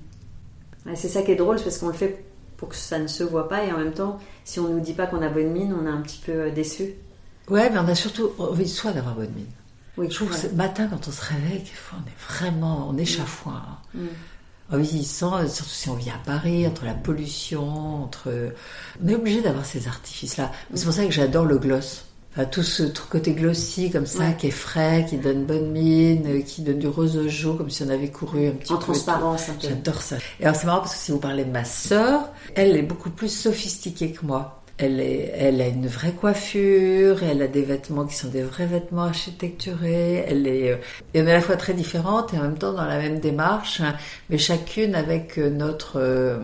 Hum. 0.86 0.96
c'est 0.96 1.10
ça 1.10 1.24
qui 1.24 1.32
est 1.32 1.36
drôle, 1.36 1.60
parce 1.62 1.80
qu'on 1.80 1.88
le 1.88 1.94
fait 1.94 2.24
pour 2.64 2.70
que 2.70 2.78
ça 2.78 2.98
ne 2.98 3.08
se 3.08 3.24
voit 3.26 3.50
pas. 3.50 3.66
Et 3.66 3.74
en 3.74 3.78
même 3.78 3.92
temps, 3.92 4.20
si 4.46 4.60
on 4.62 4.70
ne 4.70 4.76
nous 4.76 4.80
dit 4.80 4.94
pas 4.94 5.06
qu'on 5.06 5.22
a 5.22 5.28
bonne 5.28 5.52
mine, 5.52 5.76
on 5.78 5.86
est 5.86 5.90
un 5.90 6.02
petit 6.02 6.22
peu 6.26 6.32
euh, 6.32 6.50
déçu. 6.50 6.94
Ouais, 7.50 7.70
mais 7.70 7.78
on 7.78 7.88
a 7.90 7.96
surtout 7.96 8.32
envie 8.40 8.64
de 8.64 8.70
soi 8.70 8.94
d'avoir 8.94 9.16
bonne 9.16 9.34
mine. 9.36 9.52
Oui, 9.98 10.08
je 10.10 10.16
trouve 10.16 10.30
que 10.30 10.36
ce 10.36 10.48
matin, 10.48 10.88
quand 10.88 11.08
on 11.08 11.12
se 11.12 11.22
réveille, 11.22 11.64
on 11.92 12.08
est 12.08 12.34
vraiment 12.34 12.88
en 12.88 12.98
échafouin. 12.98 13.62
Mm. 13.94 14.04
Mm. 14.04 14.76
oui, 14.76 15.04
surtout 15.04 15.50
si 15.50 15.90
on 15.90 15.96
vit 15.96 16.10
à 16.10 16.20
Paris, 16.26 16.66
entre 16.66 16.86
la 16.86 16.94
pollution, 16.94 18.04
entre... 18.04 18.54
On 19.04 19.08
est 19.10 19.16
obligé 19.16 19.42
d'avoir 19.42 19.66
ces 19.66 19.90
artifices-là. 19.90 20.52
C'est 20.74 20.86
pour 20.86 20.94
ça 20.94 21.06
que 21.06 21.12
j'adore 21.12 21.46
le 21.46 21.58
gloss 21.58 22.06
tout 22.50 22.64
ce 22.64 22.84
côté 23.10 23.34
glossy 23.34 23.92
comme 23.92 24.08
ça, 24.08 24.32
qui 24.32 24.48
est 24.48 24.52
frais, 24.52 25.06
qui 25.08 25.18
donne 25.18 25.46
bonne 25.46 25.72
mine, 25.72 26.26
euh, 26.28 26.42
qui 26.42 26.64
donne 26.64 26.80
du 26.80 26.88
rose 26.88 27.16
au 27.16 27.30
jour, 27.30 27.58
comme 27.58 27.70
si 27.70 27.84
on 27.84 27.90
avait 27.90 28.10
couru 28.10 28.48
un 28.48 28.52
petit 28.52 28.74
en 28.74 28.78
peu. 28.78 28.82
En 28.82 28.86
transparence, 28.86 29.48
J'adore 29.62 30.02
ça. 30.02 30.18
Et 30.40 30.46
alors 30.46 30.56
c'est 30.56 30.66
marrant 30.66 30.80
parce 30.80 30.96
que 30.96 31.00
si 31.00 31.12
vous 31.12 31.20
parlez 31.20 31.46
de 31.46 31.52
ma 31.52 31.64
sœur, 31.64 32.32
elle 32.56 32.76
est 32.76 32.82
beaucoup 32.82 33.12
plus 33.12 33.30
sophistiquée 33.30 34.12
que 34.12 34.26
moi. 34.26 34.62
Elle, 34.80 35.00
est, 35.00 35.32
elle 35.38 35.62
a 35.62 35.68
une 35.68 35.86
vraie 35.86 36.14
coiffure, 36.14 37.22
elle 37.22 37.44
a 37.44 37.48
des 37.48 37.62
vêtements 37.62 38.06
qui 38.06 38.16
sont 38.16 38.30
des 38.30 38.42
vrais 38.42 38.66
vêtements 38.66 39.04
architecturés. 39.04 40.26
Elle 40.28 40.48
est, 40.48 40.72
euh, 40.72 40.78
et 41.14 41.22
on 41.22 41.28
est 41.28 41.32
à 41.32 41.36
la 41.36 41.42
fois 41.42 41.56
très 41.56 41.76
différentes 41.76 42.34
et 42.34 42.40
en 42.40 42.42
même 42.42 42.58
temps 42.58 42.74
dans 42.74 42.86
la 42.86 42.98
même 42.98 43.20
démarche, 43.20 43.82
hein, 43.82 43.96
mais 44.32 44.40
chacune 44.40 44.96
avec 44.96 45.38
euh, 45.38 45.52
notre 45.52 46.40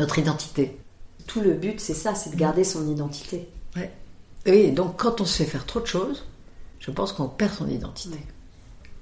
notre 0.00 0.18
identité. 0.18 0.76
Tout 1.28 1.40
le 1.40 1.52
but, 1.52 1.80
c'est 1.80 1.94
ça, 1.94 2.16
c'est 2.16 2.30
de 2.30 2.36
garder 2.36 2.64
son 2.64 2.88
identité. 2.88 3.48
Oui, 4.46 4.72
donc 4.72 4.96
quand 4.96 5.20
on 5.20 5.24
se 5.24 5.42
fait 5.42 5.48
faire 5.48 5.66
trop 5.66 5.80
de 5.80 5.86
choses, 5.86 6.26
je 6.78 6.90
pense 6.90 7.12
qu'on 7.12 7.28
perd 7.28 7.52
son 7.52 7.68
identité. 7.68 8.18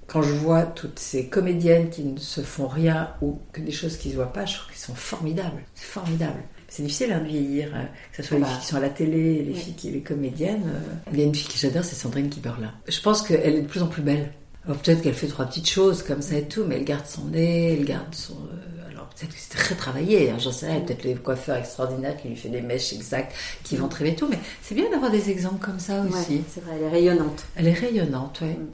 Quand 0.07 0.22
je 0.22 0.33
vois 0.35 0.62
toutes 0.62 0.98
ces 0.98 1.26
comédiennes 1.26 1.90
qui 1.90 2.02
ne 2.05 2.18
se 2.18 2.42
font 2.42 2.68
rien 2.68 3.11
ou 3.22 3.38
que 3.52 3.61
des 3.61 3.72
choses 3.72 3.96
qui 3.96 4.09
ne 4.09 4.12
se 4.12 4.16
voient 4.18 4.33
pas, 4.33 4.44
je 4.44 4.57
trouve 4.57 4.68
qu'elles 4.68 4.78
sont 4.78 4.94
formidables. 4.94 5.62
C'est 5.74 5.87
formidable. 5.87 6.42
C'est 6.68 6.83
difficile 6.83 7.12
hein, 7.12 7.20
de 7.20 7.28
vieillir, 7.28 7.74
hein, 7.74 7.87
que 8.11 8.22
ce 8.22 8.28
soit 8.28 8.38
les 8.38 8.44
ah 8.44 8.46
filles 8.46 8.57
bah. 8.57 8.61
qui 8.62 8.66
sont 8.68 8.76
à 8.76 8.81
la 8.81 8.90
télé, 8.90 9.42
les 9.42 9.55
filles 9.55 9.74
qui 9.74 9.90
les 9.90 10.00
comédiennes. 10.00 10.64
Euh. 10.66 11.11
Il 11.12 11.18
y 11.18 11.22
a 11.22 11.26
une 11.26 11.35
fille 11.35 11.52
que 11.52 11.59
j'adore, 11.59 11.85
c'est 11.85 11.96
Sandrine 11.96 12.28
Kiberlin. 12.28 12.72
Je 12.88 13.00
pense 13.00 13.22
qu'elle 13.22 13.55
est 13.55 13.62
de 13.62 13.66
plus 13.66 13.83
en 13.83 13.88
plus 13.88 14.02
belle. 14.02 14.33
Alors 14.64 14.78
peut-être 14.78 15.02
qu'elle 15.02 15.14
fait 15.14 15.26
trois 15.26 15.46
petites 15.46 15.68
choses 15.68 16.02
comme 16.02 16.22
ça 16.22 16.37
et 16.37 16.46
tout, 16.46 16.64
mais 16.66 16.76
elle 16.76 16.85
garde 16.85 17.07
son 17.07 17.26
nez, 17.26 17.74
elle 17.74 17.85
garde 17.85 18.14
son, 18.14 18.35
euh, 18.35 18.71
c'est 19.14 19.57
très 19.57 19.75
travaillé, 19.75 20.31
hein, 20.31 20.37
j'en 20.38 20.53
sais 20.53 20.66
rien, 20.66 20.81
peut-être 20.81 21.05
les 21.05 21.14
coiffeurs 21.14 21.57
extraordinaires 21.57 22.16
qui 22.16 22.29
lui 22.29 22.37
fait 22.37 22.48
des 22.48 22.62
mèches 22.62 22.92
exactes, 22.92 23.33
qui 23.62 23.77
vont 23.77 23.88
très 23.88 24.05
bien 24.05 24.14
tout, 24.14 24.27
mais 24.29 24.38
c'est 24.62 24.75
bien 24.75 24.90
d'avoir 24.90 25.11
des 25.11 25.31
exemples 25.31 25.64
comme 25.64 25.79
ça 25.79 26.03
aussi. 26.03 26.42
c'est 26.48 26.62
vrai, 26.64 26.75
elle 26.77 26.85
est 26.85 26.90
rayonnante. 26.90 27.44
Elle 27.57 27.68
est 27.68 27.72
rayonnante, 27.72 28.38
oui. 28.42 28.48
Mm. 28.48 28.72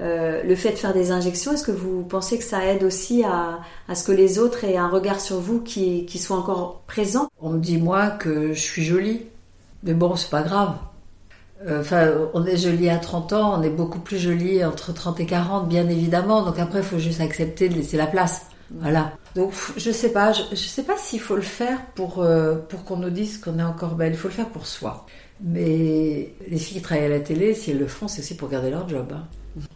Euh, 0.00 0.42
le 0.42 0.54
fait 0.54 0.70
de 0.70 0.76
faire 0.76 0.94
des 0.94 1.10
injections, 1.10 1.52
est-ce 1.52 1.62
que 1.62 1.72
vous 1.72 2.02
pensez 2.04 2.38
que 2.38 2.44
ça 2.44 2.64
aide 2.64 2.82
aussi 2.84 3.22
à, 3.22 3.60
ce 3.94 4.02
que 4.02 4.12
les 4.12 4.38
autres 4.38 4.64
aient 4.64 4.78
un 4.78 4.88
regard 4.88 5.20
sur 5.20 5.40
vous 5.40 5.60
qui, 5.60 6.06
qui 6.06 6.18
soit 6.18 6.38
encore 6.38 6.80
présent? 6.86 7.28
On 7.40 7.50
me 7.50 7.60
dit 7.60 7.76
moi 7.76 8.08
que 8.08 8.54
je 8.54 8.60
suis 8.60 8.82
jolie, 8.82 9.26
mais 9.82 9.92
bon, 9.92 10.16
c'est 10.16 10.30
pas 10.30 10.42
grave. 10.42 10.74
Euh, 11.66 11.80
enfin, 11.80 12.08
on 12.32 12.46
est 12.46 12.56
jolie 12.56 12.88
à 12.88 12.96
30 12.96 13.34
ans, 13.34 13.60
on 13.60 13.62
est 13.62 13.70
beaucoup 13.70 13.98
plus 13.98 14.18
jolie 14.18 14.64
entre 14.64 14.94
30 14.94 15.20
et 15.20 15.26
40, 15.26 15.68
bien 15.68 15.86
évidemment. 15.88 16.42
Donc 16.42 16.58
après, 16.58 16.78
il 16.78 16.84
faut 16.84 16.98
juste 16.98 17.20
accepter 17.20 17.68
de 17.68 17.74
laisser 17.74 17.98
la 17.98 18.06
place. 18.06 18.46
Voilà. 18.70 19.12
Donc 19.34 19.52
je 19.76 19.90
sais 19.90 20.12
pas, 20.12 20.32
je, 20.32 20.54
sais 20.54 20.82
pas 20.82 20.96
s'il 20.96 21.20
faut 21.20 21.36
le 21.36 21.42
faire 21.42 21.86
pour 21.94 22.20
euh, 22.20 22.56
pour 22.56 22.84
qu'on 22.84 22.96
nous 22.96 23.10
dise 23.10 23.38
qu'on 23.38 23.58
est 23.58 23.64
encore 23.64 23.94
belle. 23.94 24.12
Il 24.12 24.18
faut 24.18 24.28
le 24.28 24.34
faire 24.34 24.48
pour 24.48 24.66
soi. 24.66 25.06
Mais 25.42 26.32
les 26.48 26.58
filles 26.58 26.78
qui 26.78 26.82
travaillent 26.82 27.06
à 27.06 27.10
la 27.10 27.20
télé, 27.20 27.54
si 27.54 27.70
elles 27.70 27.78
le 27.78 27.86
font, 27.86 28.08
c'est 28.08 28.20
aussi 28.20 28.36
pour 28.36 28.48
garder 28.48 28.70
leur 28.70 28.88
job. 28.88 29.12
Hein. 29.14 29.26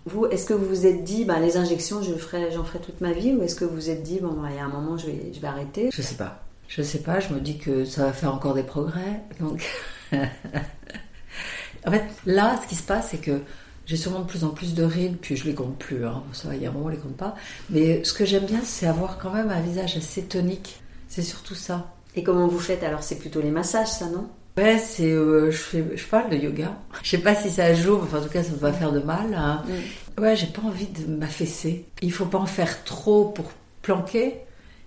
Vous, 0.07 0.27
est-ce 0.27 0.45
que 0.45 0.55
vous 0.55 0.67
vous 0.67 0.87
êtes 0.87 1.05
dit, 1.05 1.25
bah, 1.25 1.41
les 1.41 1.57
injections, 1.57 2.03
je 2.03 2.13
ferai, 2.15 2.51
j'en 2.53 2.65
ferai 2.65 2.81
toute 2.81 3.01
ma 3.01 3.13
vie, 3.13 3.33
ou 3.33 3.43
est-ce 3.43 3.57
que 3.57 3.65
vous 3.65 3.75
vous 3.75 3.91
êtes 3.91 4.03
dit, 4.03 4.21
bon, 4.21 4.33
bah, 4.33 4.49
il 4.51 4.57
y 4.57 4.59
a 4.59 4.65
un 4.65 4.69
moment, 4.69 4.97
je 4.99 5.07
vais, 5.07 5.33
je 5.33 5.41
vais 5.41 5.47
arrêter? 5.47 5.89
Je 5.93 6.03
sais 6.03 6.17
pas. 6.17 6.43
Je 6.69 6.83
sais 6.83 6.99
pas. 6.99 7.21
Je 7.21 7.33
me 7.33 7.41
dis 7.41 7.59
que 7.59 7.85
ça 7.85 8.05
va 8.05 8.13
faire 8.13 8.35
encore 8.35 8.55
des 8.55 8.63
progrès. 8.63 9.23
Donc, 9.41 9.65
en 10.13 11.91
fait, 11.91 12.05
là, 12.27 12.61
ce 12.63 12.69
qui 12.69 12.75
se 12.75 12.83
passe, 12.83 13.09
c'est 13.11 13.19
que 13.19 13.41
j'ai 13.87 13.97
sûrement 13.97 14.21
de 14.21 14.27
plus 14.27 14.45
en 14.45 14.51
plus 14.51 14.75
de 14.75 14.83
rides, 14.83 15.19
puis 15.21 15.37
je 15.37 15.45
les 15.45 15.55
compte 15.55 15.79
plus. 15.79 16.07
Hein. 16.07 16.23
Ça 16.33 16.49
va, 16.49 16.57
il 16.57 16.63
y 16.63 16.67
a 16.67 16.71
un 16.71 16.73
moment, 16.73 16.87
on 16.87 16.89
les 16.89 16.97
compte 16.97 17.17
pas. 17.17 17.35
Mais 17.71 18.03
ce 18.05 18.13
que 18.13 18.25
j'aime 18.25 18.47
bien, 18.47 18.61
c'est 18.65 18.87
avoir 18.87 19.19
quand 19.19 19.33
même 19.33 19.51
un 19.51 19.61
visage 19.61 19.97
assez 19.97 20.23
tonique. 20.23 20.81
C'est 21.09 21.23
surtout 21.23 21.55
ça. 21.55 21.93
Et 22.17 22.23
comment 22.23 22.47
vous 22.47 22.59
faites 22.59 22.83
alors? 22.83 23.03
C'est 23.03 23.19
plutôt 23.19 23.41
les 23.41 23.51
massages, 23.51 23.89
ça, 23.89 24.07
non? 24.07 24.29
Ouais, 24.57 24.79
c'est 24.79 25.11
euh, 25.11 25.51
je, 25.51 25.57
fais, 25.57 25.85
je 25.97 26.07
parle 26.07 26.31
de 26.31 26.37
yoga. 26.37 26.77
Je 27.03 27.11
sais 27.11 27.19
pas 27.19 27.35
si 27.35 27.51
ça 27.51 27.75
joue, 27.75 27.97
enfin 27.97 28.21
en 28.21 28.23
tout 28.23 28.29
cas 28.29 28.45
ça 28.45 28.53
ne 28.53 28.57
va 28.57 28.71
pas 28.71 28.79
faire 28.79 28.93
de 28.93 29.01
mal. 29.01 29.35
Hein. 29.35 29.65
Mm. 29.67 30.23
Ouais, 30.23 30.37
j'ai 30.37 30.47
pas 30.47 30.63
envie 30.63 30.87
de 30.87 31.07
m'affaisser. 31.07 31.87
Il 32.03 32.13
faut 32.13 32.27
pas 32.27 32.39
en 32.39 32.47
faire 32.47 32.85
trop 32.85 33.25
pour 33.27 33.51
planquer. 33.83 34.37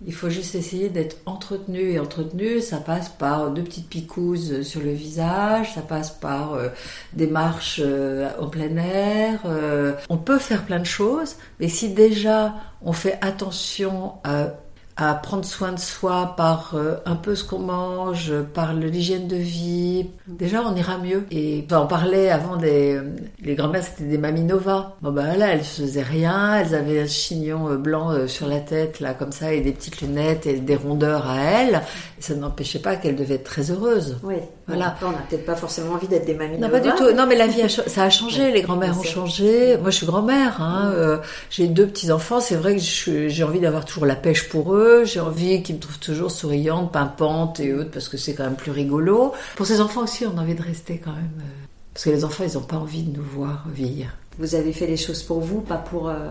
Il 0.06 0.14
faut 0.14 0.30
juste 0.30 0.54
essayer 0.54 0.90
d'être 0.90 1.18
entretenu 1.26 1.92
et 1.92 2.00
entretenu. 2.00 2.62
Ça 2.62 2.78
passe 2.78 3.10
par 3.10 3.50
deux 3.50 3.64
petites 3.64 3.90
picouses 3.90 4.62
sur 4.62 4.82
le 4.82 4.92
visage, 4.92 5.74
ça 5.74 5.82
passe 5.82 6.12
par 6.12 6.54
euh, 6.54 6.70
des 7.14 7.26
marches 7.26 7.82
euh, 7.84 8.30
en 8.40 8.48
plein 8.48 8.76
air. 8.78 9.42
Euh. 9.46 9.94
On 10.10 10.18
peut 10.18 10.38
faire 10.38 10.66
plein 10.66 10.80
de 10.80 10.86
choses, 10.86 11.38
mais 11.60 11.68
si 11.68 11.90
déjà 11.90 12.54
on 12.84 12.94
fait 12.94 13.18
attention 13.22 14.14
à 14.24 14.54
à 14.98 15.14
prendre 15.14 15.46
soin 15.46 15.72
de 15.72 15.80
soi 15.80 16.34
par 16.36 16.74
euh, 16.74 16.96
un 17.06 17.16
peu 17.16 17.36
ce 17.36 17.44
qu'on 17.44 17.60
mange, 17.60 18.34
par 18.54 18.74
l'hygiène 18.74 19.28
de 19.28 19.36
vie, 19.36 20.08
déjà 20.28 20.64
on 20.64 20.76
ira 20.76 20.98
mieux. 20.98 21.26
Et 21.30 21.66
on 21.72 21.86
parlait 21.86 22.30
avant 22.30 22.58
des 22.58 23.00
les 23.42 23.56
grand-mères 23.56 23.84
c'était 23.84 24.10
des 24.10 24.18
maminova. 24.18 24.98
Bon 25.02 25.12
ben 25.12 25.38
là 25.38 25.54
elles 25.54 25.64
faisaient 25.64 26.02
rien, 26.02 26.56
elles 26.56 26.74
avaient 26.74 27.02
un 27.02 27.08
chignon 27.08 27.70
euh, 27.70 27.78
blanc 27.78 28.12
euh, 28.12 28.28
sur 28.28 28.48
la 28.48 28.60
tête 28.60 29.00
là 29.00 29.14
comme 29.14 29.32
ça 29.32 29.54
et 29.54 29.62
des 29.62 29.72
petites 29.72 30.02
lunettes 30.02 30.48
et 30.48 30.60
des 30.60 30.76
rondeurs 30.76 31.30
à 31.30 31.38
elles. 31.38 31.82
ça 32.20 32.34
n'empêchait 32.34 32.80
pas 32.80 32.96
qu'elles 32.96 33.16
devaient 33.16 33.36
être 33.36 33.44
très 33.44 33.70
heureuses. 33.70 34.18
Oui. 34.24 34.38
Voilà. 34.68 34.96
on 35.02 35.12
n'a 35.12 35.18
peut-être 35.30 35.46
pas 35.46 35.56
forcément 35.56 35.94
envie 35.94 36.08
d'être 36.08 36.26
des 36.26 36.34
maminova. 36.34 36.68
Non 36.68 36.72
pas 36.72 36.80
du 36.80 36.90
tout. 36.96 37.16
Non 37.16 37.26
mais 37.26 37.36
la 37.36 37.48
vie 37.48 37.62
a 37.62 37.70
ça 37.70 38.04
a 38.04 38.10
changé, 38.10 38.52
les 38.52 38.62
grand-mères 38.62 39.00
ont 39.00 39.04
changé. 39.04 39.78
Moi 39.78 39.92
je 39.92 39.98
suis 39.98 40.06
grand-mère. 40.06 40.62
Hein. 40.62 41.22
j'ai 41.50 41.68
deux 41.68 41.88
petits 41.88 42.12
enfants. 42.12 42.40
C'est 42.40 42.56
vrai 42.56 42.76
que 42.76 42.82
j'ai 43.30 43.44
envie 43.44 43.60
d'avoir 43.60 43.86
toujours 43.86 44.06
la 44.06 44.16
pêche 44.16 44.50
pour 44.50 44.76
eux 44.76 45.06
j'ai 45.06 45.20
envie 45.20 45.64
qu'ils 45.64 45.76
me 45.76 45.80
trouvent 45.80 46.00
toujours 46.00 46.32
souriante, 46.32 46.92
pimpante 46.92 47.60
et 47.60 47.74
autres, 47.74 47.92
parce 47.92 48.10
que 48.10 48.18
c'est 48.18 48.34
quand 48.34 48.44
même 48.44 48.56
plus 48.56 48.72
rigolo. 48.72 49.34
Pour 49.56 49.66
ces 49.66 49.82
enfants 49.82 50.04
aussi, 50.04 50.26
on 50.26 50.38
a 50.38 50.42
envie 50.42 50.56
de 50.56 50.62
rester 50.62 51.00
quand 51.04 51.14
même. 51.14 51.40
Euh, 51.40 51.66
parce 51.94 52.06
que 52.06 52.10
les 52.12 52.24
enfants, 52.24 52.44
ils 52.48 52.54
n'ont 52.54 52.66
pas 52.66 52.78
envie 52.78 53.04
de 53.04 53.18
nous 53.18 53.24
voir 53.24 53.66
vieillir. 53.74 54.10
Vous 54.38 54.54
avez 54.54 54.74
fait 54.74 54.86
les 54.86 54.98
choses 54.98 55.24
pour 55.24 55.40
vous, 55.40 55.62
pas 55.62 55.78
pour. 55.78 56.10
Euh, 56.10 56.30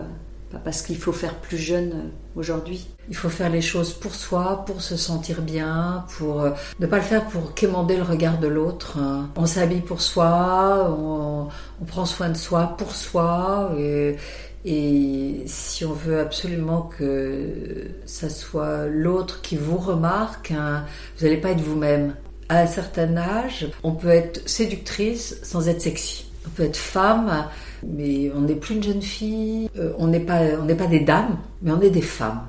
pas 0.51 0.59
parce 0.59 0.81
qu'il 0.81 0.97
faut 0.97 1.11
faire 1.11 1.35
plus 1.35 1.57
jeune 1.57 1.91
euh, 1.91 2.39
aujourd'hui. 2.39 2.87
Il 3.09 3.15
faut 3.15 3.29
faire 3.29 3.49
les 3.49 3.61
choses 3.61 3.93
pour 3.93 4.15
soi, 4.15 4.63
pour 4.65 4.81
se 4.81 4.97
sentir 4.97 5.41
bien, 5.41 6.05
pour 6.17 6.45
ne 6.79 6.87
pas 6.87 6.97
le 6.97 7.03
faire 7.03 7.25
pour 7.25 7.53
quémander 7.53 7.97
le 7.97 8.03
regard 8.03 8.37
de 8.39 8.47
l'autre. 8.47 8.97
Hein. 8.97 9.29
On 9.35 9.45
s'habille 9.45 9.81
pour 9.81 10.01
soi, 10.01 10.95
on, 10.99 11.47
prend 11.85 12.05
soin 12.05 12.29
de 12.29 12.37
soi 12.37 12.75
pour 12.77 12.93
soi. 12.93 13.71
Et, 13.77 14.17
et 14.65 15.43
si 15.45 15.85
on 15.85 15.93
veut 15.93 16.19
absolument 16.19 16.81
que 16.81 17.87
ça 18.05 18.29
soit 18.29 18.87
l'autre 18.87 19.41
qui 19.41 19.55
vous 19.55 19.77
remarque, 19.77 20.51
hein, 20.51 20.83
vous 21.17 21.25
n'allez 21.25 21.37
pas 21.37 21.51
être 21.51 21.61
vous-même. 21.61 22.15
À 22.49 22.59
un 22.59 22.67
certain 22.67 23.15
âge, 23.17 23.67
on 23.83 23.93
peut 23.93 24.09
être 24.09 24.47
séductrice 24.47 25.37
sans 25.43 25.69
être 25.69 25.81
sexy. 25.81 26.29
On 26.45 26.49
peut 26.49 26.63
être 26.63 26.77
femme, 26.77 27.47
mais 27.85 28.31
on 28.35 28.41
n'est 28.41 28.55
plus 28.55 28.75
une 28.75 28.83
jeune 28.83 29.01
fille. 29.01 29.69
Euh, 29.77 29.93
on 29.97 30.07
n'est 30.07 30.19
pas, 30.19 30.41
on 30.61 30.65
n'est 30.65 30.75
pas 30.75 30.87
des 30.87 31.01
dames, 31.01 31.37
mais 31.61 31.71
on 31.71 31.81
est 31.81 31.89
des 31.89 32.01
femmes. 32.01 32.41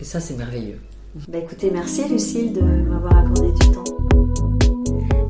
Et 0.00 0.04
ça, 0.04 0.20
c'est 0.20 0.36
merveilleux. 0.36 0.78
Bah 1.28 1.38
écoutez, 1.38 1.70
merci 1.70 2.08
Lucille 2.08 2.52
de 2.52 2.60
m'avoir 2.60 3.18
accordé 3.18 3.52
du 3.52 3.70
temps. 3.70 3.84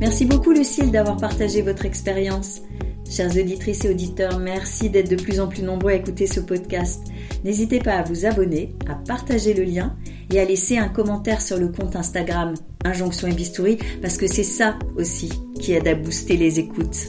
Merci 0.01 0.25
beaucoup 0.25 0.53
Lucille 0.53 0.91
d'avoir 0.91 1.19
partagé 1.19 1.61
votre 1.61 1.85
expérience. 1.85 2.63
Chers 3.11 3.37
auditrices 3.37 3.85
et 3.85 3.91
auditeurs, 3.91 4.39
merci 4.39 4.89
d'être 4.89 5.11
de 5.11 5.17
plus 5.17 5.41
en 5.41 5.47
plus 5.47 5.63
nombreux 5.63 5.93
à 5.93 5.95
écouter 5.95 6.27
ce 6.27 6.41
podcast. 6.41 7.03
N'hésitez 7.45 7.79
pas 7.79 7.97
à 7.97 8.03
vous 8.03 8.25
abonner, 8.25 8.75
à 8.89 8.95
partager 8.95 9.53
le 9.53 9.65
lien 9.65 9.95
et 10.33 10.41
à 10.41 10.45
laisser 10.45 10.79
un 10.79 10.89
commentaire 10.89 11.43
sur 11.43 11.59
le 11.59 11.69
compte 11.69 11.97
Instagram 11.97 12.55
Injonction 12.85 13.29
et 13.29 13.35
Bistouri 13.35 13.79
parce 14.01 14.17
que 14.17 14.27
c'est 14.27 14.43
ça 14.43 14.79
aussi 14.97 15.31
qui 15.61 15.75
aide 15.75 15.87
à 15.87 15.95
booster 15.95 16.37
les 16.37 16.59
écoutes. 16.59 17.09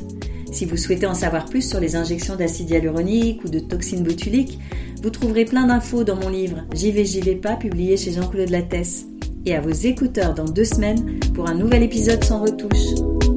Si 0.56 0.64
vous 0.64 0.78
souhaitez 0.78 1.06
en 1.06 1.14
savoir 1.14 1.43
plus 1.43 1.70
sur 1.70 1.82
les 1.82 1.97
injections 1.97 2.38
d'acide 2.38 2.70
hyaluronique 2.70 3.43
ou 3.43 3.49
de 3.49 3.60
toxines 3.60 4.03
botuliques, 4.03 4.58
vous 5.03 5.10
trouverez 5.10 5.43
plein 5.43 5.68
d'infos 5.68 6.06
dans 6.06 6.16
mon 6.16 6.30
livre 6.30 6.64
J'y 6.74 6.93
vais, 6.93 7.03
j'y 7.03 7.20
vais 7.20 7.36
pas, 7.36 7.58
publié 7.58 7.97
chez 7.97 8.14
Jean-Claude 8.14 8.49
Lattès. 8.49 9.06
Et 9.45 9.53
à 9.53 9.60
vos 9.60 9.72
écouteurs 9.72 10.34
dans 10.34 10.45
deux 10.45 10.64
semaines 10.64 11.20
pour 11.34 11.49
un 11.49 11.56
nouvel 11.56 11.84
épisode 11.84 12.24
sans 12.24 12.39
retouche. 12.39 13.35